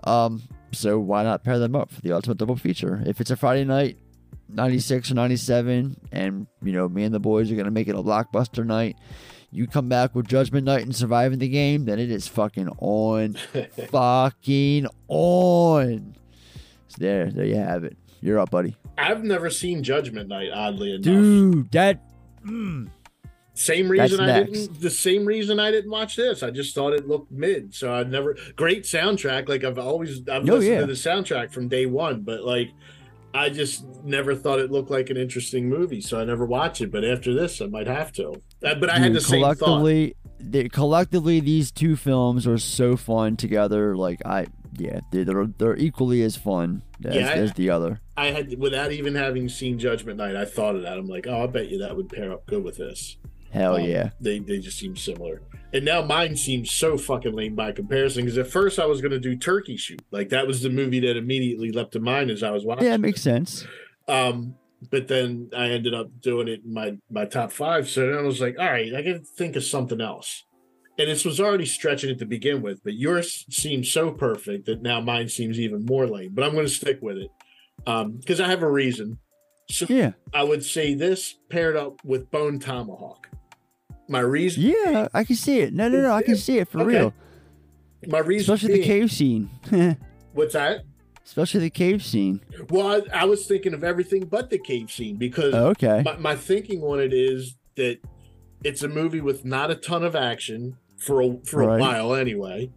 [0.05, 0.43] Um,
[0.77, 3.03] so why not pair them up for the ultimate double feature?
[3.07, 3.99] If it's a Friday night,
[4.49, 7.89] ninety six or ninety seven, and you know me and the boys are gonna make
[7.89, 8.97] it a blockbuster night.
[9.53, 13.35] You come back with Judgment Night and surviving the game, then it is fucking on,
[13.91, 16.15] fucking on.
[16.89, 17.97] So there, there you have it.
[18.21, 18.77] You're up, buddy.
[18.99, 20.51] I've never seen Judgment Night.
[20.53, 22.03] Oddly enough, Dude, that.
[22.45, 22.91] mm,
[23.57, 24.81] Same reason I didn't.
[24.81, 26.43] The same reason I didn't watch this.
[26.43, 27.75] I just thought it looked mid.
[27.75, 28.37] So I never.
[28.55, 29.49] Great soundtrack.
[29.49, 30.21] Like I've always.
[30.29, 30.81] I've Oh, listened yeah.
[30.81, 32.71] to the soundtrack from day one, but like.
[33.35, 36.91] I just never thought it looked like an interesting movie, so I never watched it.
[36.91, 38.41] But after this, I might have to.
[38.65, 39.59] Uh, But I had dude, the same thought.
[39.59, 40.15] collectively,
[40.71, 43.95] collectively, these two films are so fun together.
[43.95, 44.47] Like I,
[44.79, 48.01] yeah, they- they're they're equally as fun as, Yeah, I- as the other.
[48.17, 50.97] I had, without even having seen Judgment Night, I thought of that.
[50.97, 53.19] I'm like, oh, I bet you that would pair up good with this.
[53.57, 54.11] Hell Um, yeah.
[54.21, 55.43] They they just seem similar.
[55.73, 58.25] And now mine seems so fucking lame by comparison.
[58.25, 61.17] Because at first I was gonna do Turkey Shoot, like that was the movie that
[61.17, 62.87] immediately leapt to mind as I was watching.
[62.87, 63.67] Yeah, it makes sense.
[64.09, 64.55] Um,
[64.91, 67.89] but then I ended up doing it in my my top five.
[67.89, 70.45] So then I was like, all right, I got to think of something else.
[70.99, 74.81] And this was already stretching it to begin with, but yours seems so perfect that
[74.81, 76.31] now mine seems even more lame.
[76.33, 77.31] But I'm going to stick with it
[77.77, 79.19] because I have a reason.
[79.69, 83.29] So yeah, I would say this paired up with Bone Tomahawk.
[84.09, 85.73] My reason, Yeah, I can see it.
[85.75, 86.89] No, no, no, I can see it for Okay.
[86.99, 87.15] real.
[88.07, 89.51] my reason, Especially the cave scene.
[90.33, 90.83] What's that?
[91.25, 92.41] Especially the cave scene.
[92.71, 96.03] Well, I, I was thinking of everything but the cave scene because Oh, okay.
[96.05, 97.99] my, my thinking on it is that
[98.63, 102.71] it's a movie with not a ton of action for a, for a while anyway,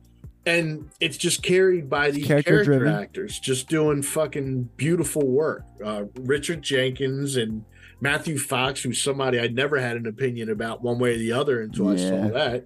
[0.46, 2.88] and it's just carried by these character, character-driven.
[2.94, 5.64] actors just doing fucking beautiful work.
[5.84, 7.64] Uh, Richard Jenkins and
[8.02, 11.62] Matthew Fox, who's somebody I'd never had an opinion about one way or the other
[11.62, 12.66] until I saw that.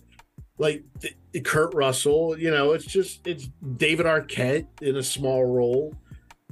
[0.57, 5.95] Like th- Kurt Russell, you know, it's just it's David Arquette in a small role.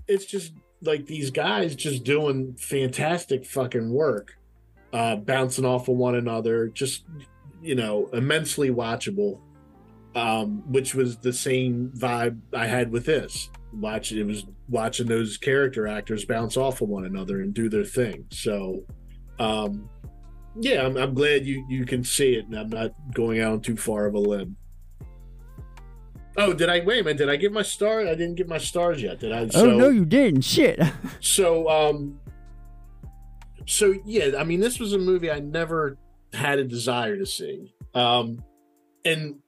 [0.07, 4.37] It's just like these guys just doing fantastic fucking work,
[4.93, 7.05] uh, bouncing off of one another, just
[7.61, 9.39] you know, immensely watchable.
[10.13, 13.49] Um, which was the same vibe I had with this.
[13.73, 17.85] Watching it was watching those character actors bounce off of one another and do their
[17.85, 18.25] thing.
[18.29, 18.83] So,
[19.39, 19.89] um,
[20.59, 23.61] yeah, I'm, I'm glad you you can see it, and I'm not going out on
[23.61, 24.57] too far of a limb.
[26.37, 27.17] Oh, did I wait a minute?
[27.17, 28.01] Did I give my star?
[28.01, 29.19] I didn't give my stars yet.
[29.19, 29.49] Did I?
[29.55, 30.41] oh no, you didn't.
[30.41, 30.79] Shit.
[31.19, 32.19] So, um,
[33.65, 35.97] so yeah, I mean, this was a movie I never
[36.33, 37.73] had a desire to see.
[37.93, 38.43] Um,
[39.05, 39.39] and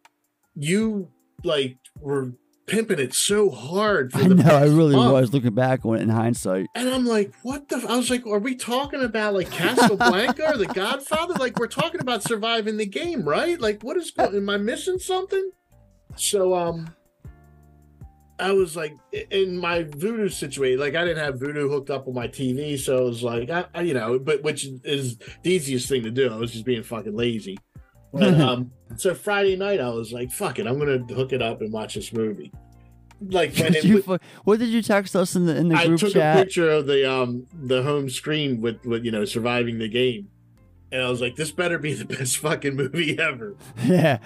[0.56, 1.10] you
[1.44, 2.34] like were
[2.66, 4.12] pimping it so hard.
[4.12, 4.56] For I the know.
[4.56, 5.14] I really month.
[5.14, 6.68] was looking back on it in hindsight.
[6.76, 7.78] And I'm like, what the?
[7.78, 11.34] f- I was like, are we talking about like Casablanca or The Godfather?
[11.36, 13.60] Like, we're talking about surviving the game, right?
[13.60, 14.36] Like, what is going?
[14.36, 15.52] Am I missing something?
[16.16, 16.94] So, um,
[18.40, 18.96] I was like,
[19.32, 22.98] in my Vudu situation, like I didn't have Vudu hooked up on my TV, so
[22.98, 26.32] it was like, I, I you know, but which is the easiest thing to do.
[26.32, 27.58] I was just being fucking lazy.
[28.14, 31.62] But, um, so Friday night, I was like, fuck it, I'm gonna hook it up
[31.62, 32.52] and watch this movie.
[33.30, 36.00] Like when Did you what did you text us in the in the I group
[36.00, 36.38] took chat?
[36.38, 40.30] a picture of the um the home screen with with you know surviving the game,
[40.92, 43.56] and I was like, this better be the best fucking movie ever.
[43.84, 44.20] Yeah.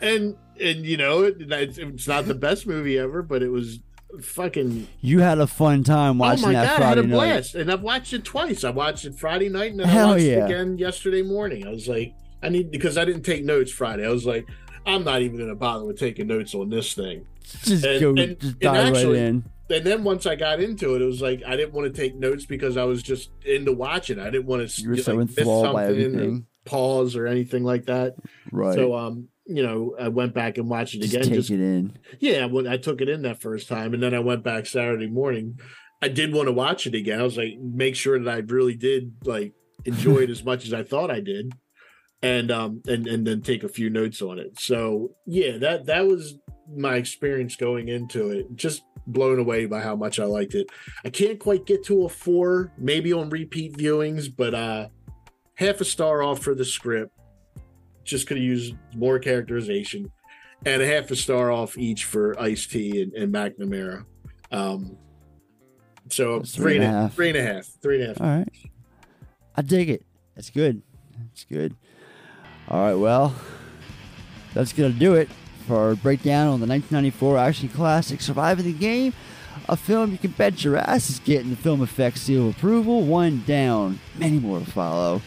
[0.00, 3.80] And and you know it, it's, it's not the best movie ever, but it was
[4.20, 4.86] fucking.
[5.00, 7.14] you had a fun time watching oh my that god, I Friday had a night.
[7.16, 8.64] blast, and I've watched it twice.
[8.64, 10.42] I watched it Friday night, and then Hell I watched yeah.
[10.42, 11.66] it again yesterday morning.
[11.66, 14.06] I was like, I need because I didn't take notes Friday.
[14.06, 14.46] I was like,
[14.86, 17.26] I'm not even gonna bother with taking notes on this thing.
[17.64, 19.44] Just go, just dive right in.
[19.70, 22.14] And then once I got into it, it was like I didn't want to take
[22.16, 24.18] notes because I was just into watching.
[24.18, 26.46] I didn't want to You were like, so miss enthralled by something everything.
[26.66, 28.14] pause or anything like that.
[28.52, 28.74] Right.
[28.74, 31.24] So um, you know, I went back and watched it Just again.
[31.28, 31.96] take just- it in.
[32.20, 35.06] yeah, when I took it in that first time, and then I went back Saturday
[35.08, 35.58] morning.
[36.02, 37.18] I did want to watch it again.
[37.18, 39.54] I was like, make sure that I really did like
[39.86, 41.52] enjoy it as much as I thought I did,
[42.24, 44.58] and um, and and then take a few notes on it.
[44.58, 46.38] So yeah, that that was
[46.74, 48.56] my experience going into it.
[48.56, 50.68] Just blown away by how much I liked it.
[51.04, 54.88] I can't quite get to a four, maybe on repeat viewings, but uh,
[55.56, 57.12] half a star off for the script.
[58.04, 60.10] Just could have used more characterization
[60.64, 64.04] and a half a star off each for Ice T and, and McNamara.
[64.50, 64.96] Um,
[66.10, 68.20] so That's three and a half, three and a half, three and a half.
[68.20, 68.48] All right.
[69.56, 70.04] I dig it.
[70.34, 70.82] That's good.
[71.18, 71.76] That's good.
[72.68, 73.34] All right, well,
[74.54, 75.28] that's going to do it
[75.66, 79.12] for our breakdown on the 1994 action classic Surviving the Game,
[79.68, 83.02] a film you can bet your ass is getting the Film Effects seal of approval.
[83.02, 85.22] One down, many more to follow.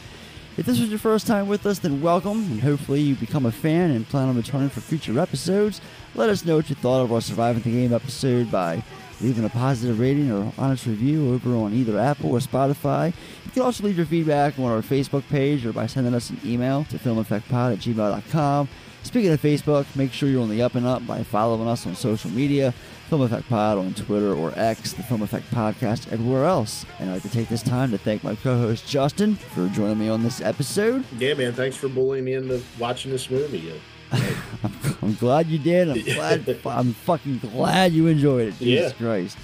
[0.58, 3.52] If this was your first time with us, then welcome, and hopefully you become a
[3.52, 5.82] fan and plan on returning for future episodes.
[6.16, 8.84] Let us know what you thought of our Surviving the Game episode by
[9.22, 13.14] leaving a positive rating or honest review over on either Apple or Spotify.
[13.46, 16.40] You can also leave your feedback on our Facebook page or by sending us an
[16.46, 18.70] email to filmeffectpod at gmail.com.
[19.04, 21.96] Speaking of Facebook, make sure you're on the up and up by following us on
[21.96, 22.74] social media,
[23.10, 26.86] Film Effect Pod on Twitter or X, the Film Effect Podcast, everywhere else.
[27.00, 30.10] And I'd like to take this time to thank my co-host Justin for joining me
[30.10, 31.06] on this episode.
[31.18, 31.54] Yeah, man.
[31.54, 33.80] Thanks for bullying me into watching this movie.
[34.12, 35.90] I'm glad you did.
[35.90, 36.60] I'm glad.
[36.66, 38.60] I'm fucking glad you enjoyed it.
[38.60, 38.98] Jesus Yeah.
[39.06, 39.38] Christ.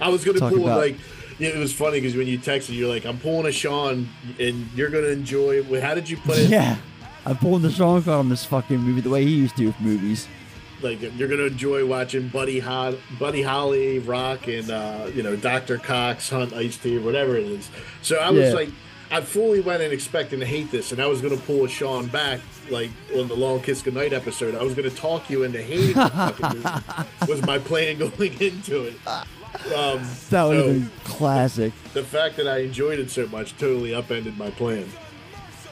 [0.00, 0.96] I was gonna Talk pull about- like.
[1.38, 4.08] Yeah, it was funny because when you texted, you're like, "I'm pulling a Sean,
[4.38, 6.48] and you're gonna enjoy." it." How did you put it?
[6.48, 6.76] Yeah.
[7.26, 10.28] I'm pulling the card on this fucking movie the way he used to with movies.
[10.82, 15.78] like you're gonna enjoy watching Buddy Ho- Buddy Holly, Rock, and uh, you know Doctor
[15.78, 17.68] Cox, Hunt, Ice T, whatever it is.
[18.02, 18.52] So I was Yeah.
[18.54, 18.68] like,
[19.14, 22.08] I fully went in expecting to hate this, and I was gonna pull a Sean
[22.08, 24.56] back, like on the Long Kiss Goodnight episode.
[24.56, 27.06] I was gonna talk you into hating the.
[27.28, 28.94] Was my plan going into it?
[29.06, 31.72] Um, That would have so been classic.
[31.92, 34.84] the fact that I enjoyed it so much totally upended my plan.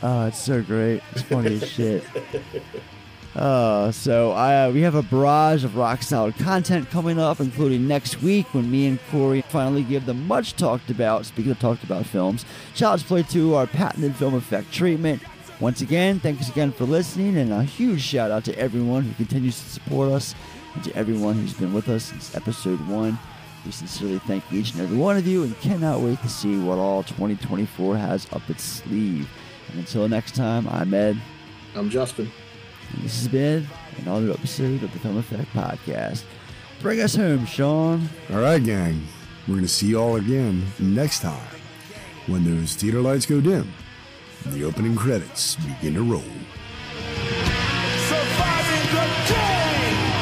[0.05, 1.03] Oh, it's so great.
[1.11, 2.05] It's funny as shit.
[3.35, 7.89] Uh, so I, uh, we have a barrage of rock solid content coming up, including
[7.89, 11.83] next week when me and Corey finally give the much talked about, speaking of talked
[11.83, 12.45] about films,
[12.75, 15.23] Child's Play 2, our patented film effect treatment.
[15.61, 19.59] Once again, thanks again for listening, and a huge shout out to everyone who continues
[19.59, 20.35] to support us
[20.75, 23.19] and to everyone who's been with us since episode one.
[23.65, 26.79] We sincerely thank each and every one of you and cannot wait to see what
[26.79, 29.31] all 2024 has up its sleeve.
[29.69, 31.17] And until next time, I'm Ed.
[31.77, 32.31] I'm Justin.
[32.93, 33.67] And this has been
[33.99, 36.25] another episode of the Film Effect Podcast.
[36.81, 38.09] Bring us home, Sean.
[38.33, 39.07] All right, gang.
[39.47, 41.47] We're going to see you all again next time
[42.27, 43.73] when those theater lights go dim
[44.45, 46.23] and the opening credits begin to roll.
[48.09, 50.13] Surviving the game!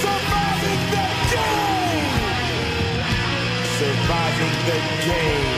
[0.00, 2.26] Surviving the game!
[3.78, 5.55] Surviving the game!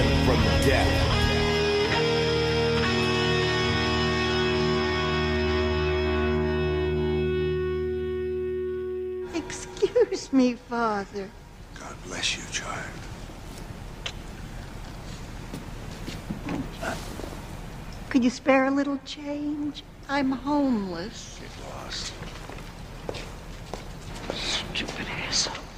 [0.00, 1.06] run from death.
[9.34, 11.30] Excuse me, Father.
[11.78, 12.84] God bless you, child.
[18.08, 19.84] Could you spare a little change?
[20.08, 21.38] I'm homeless.
[21.40, 22.12] Get lost.
[24.34, 25.69] Stupid asshole.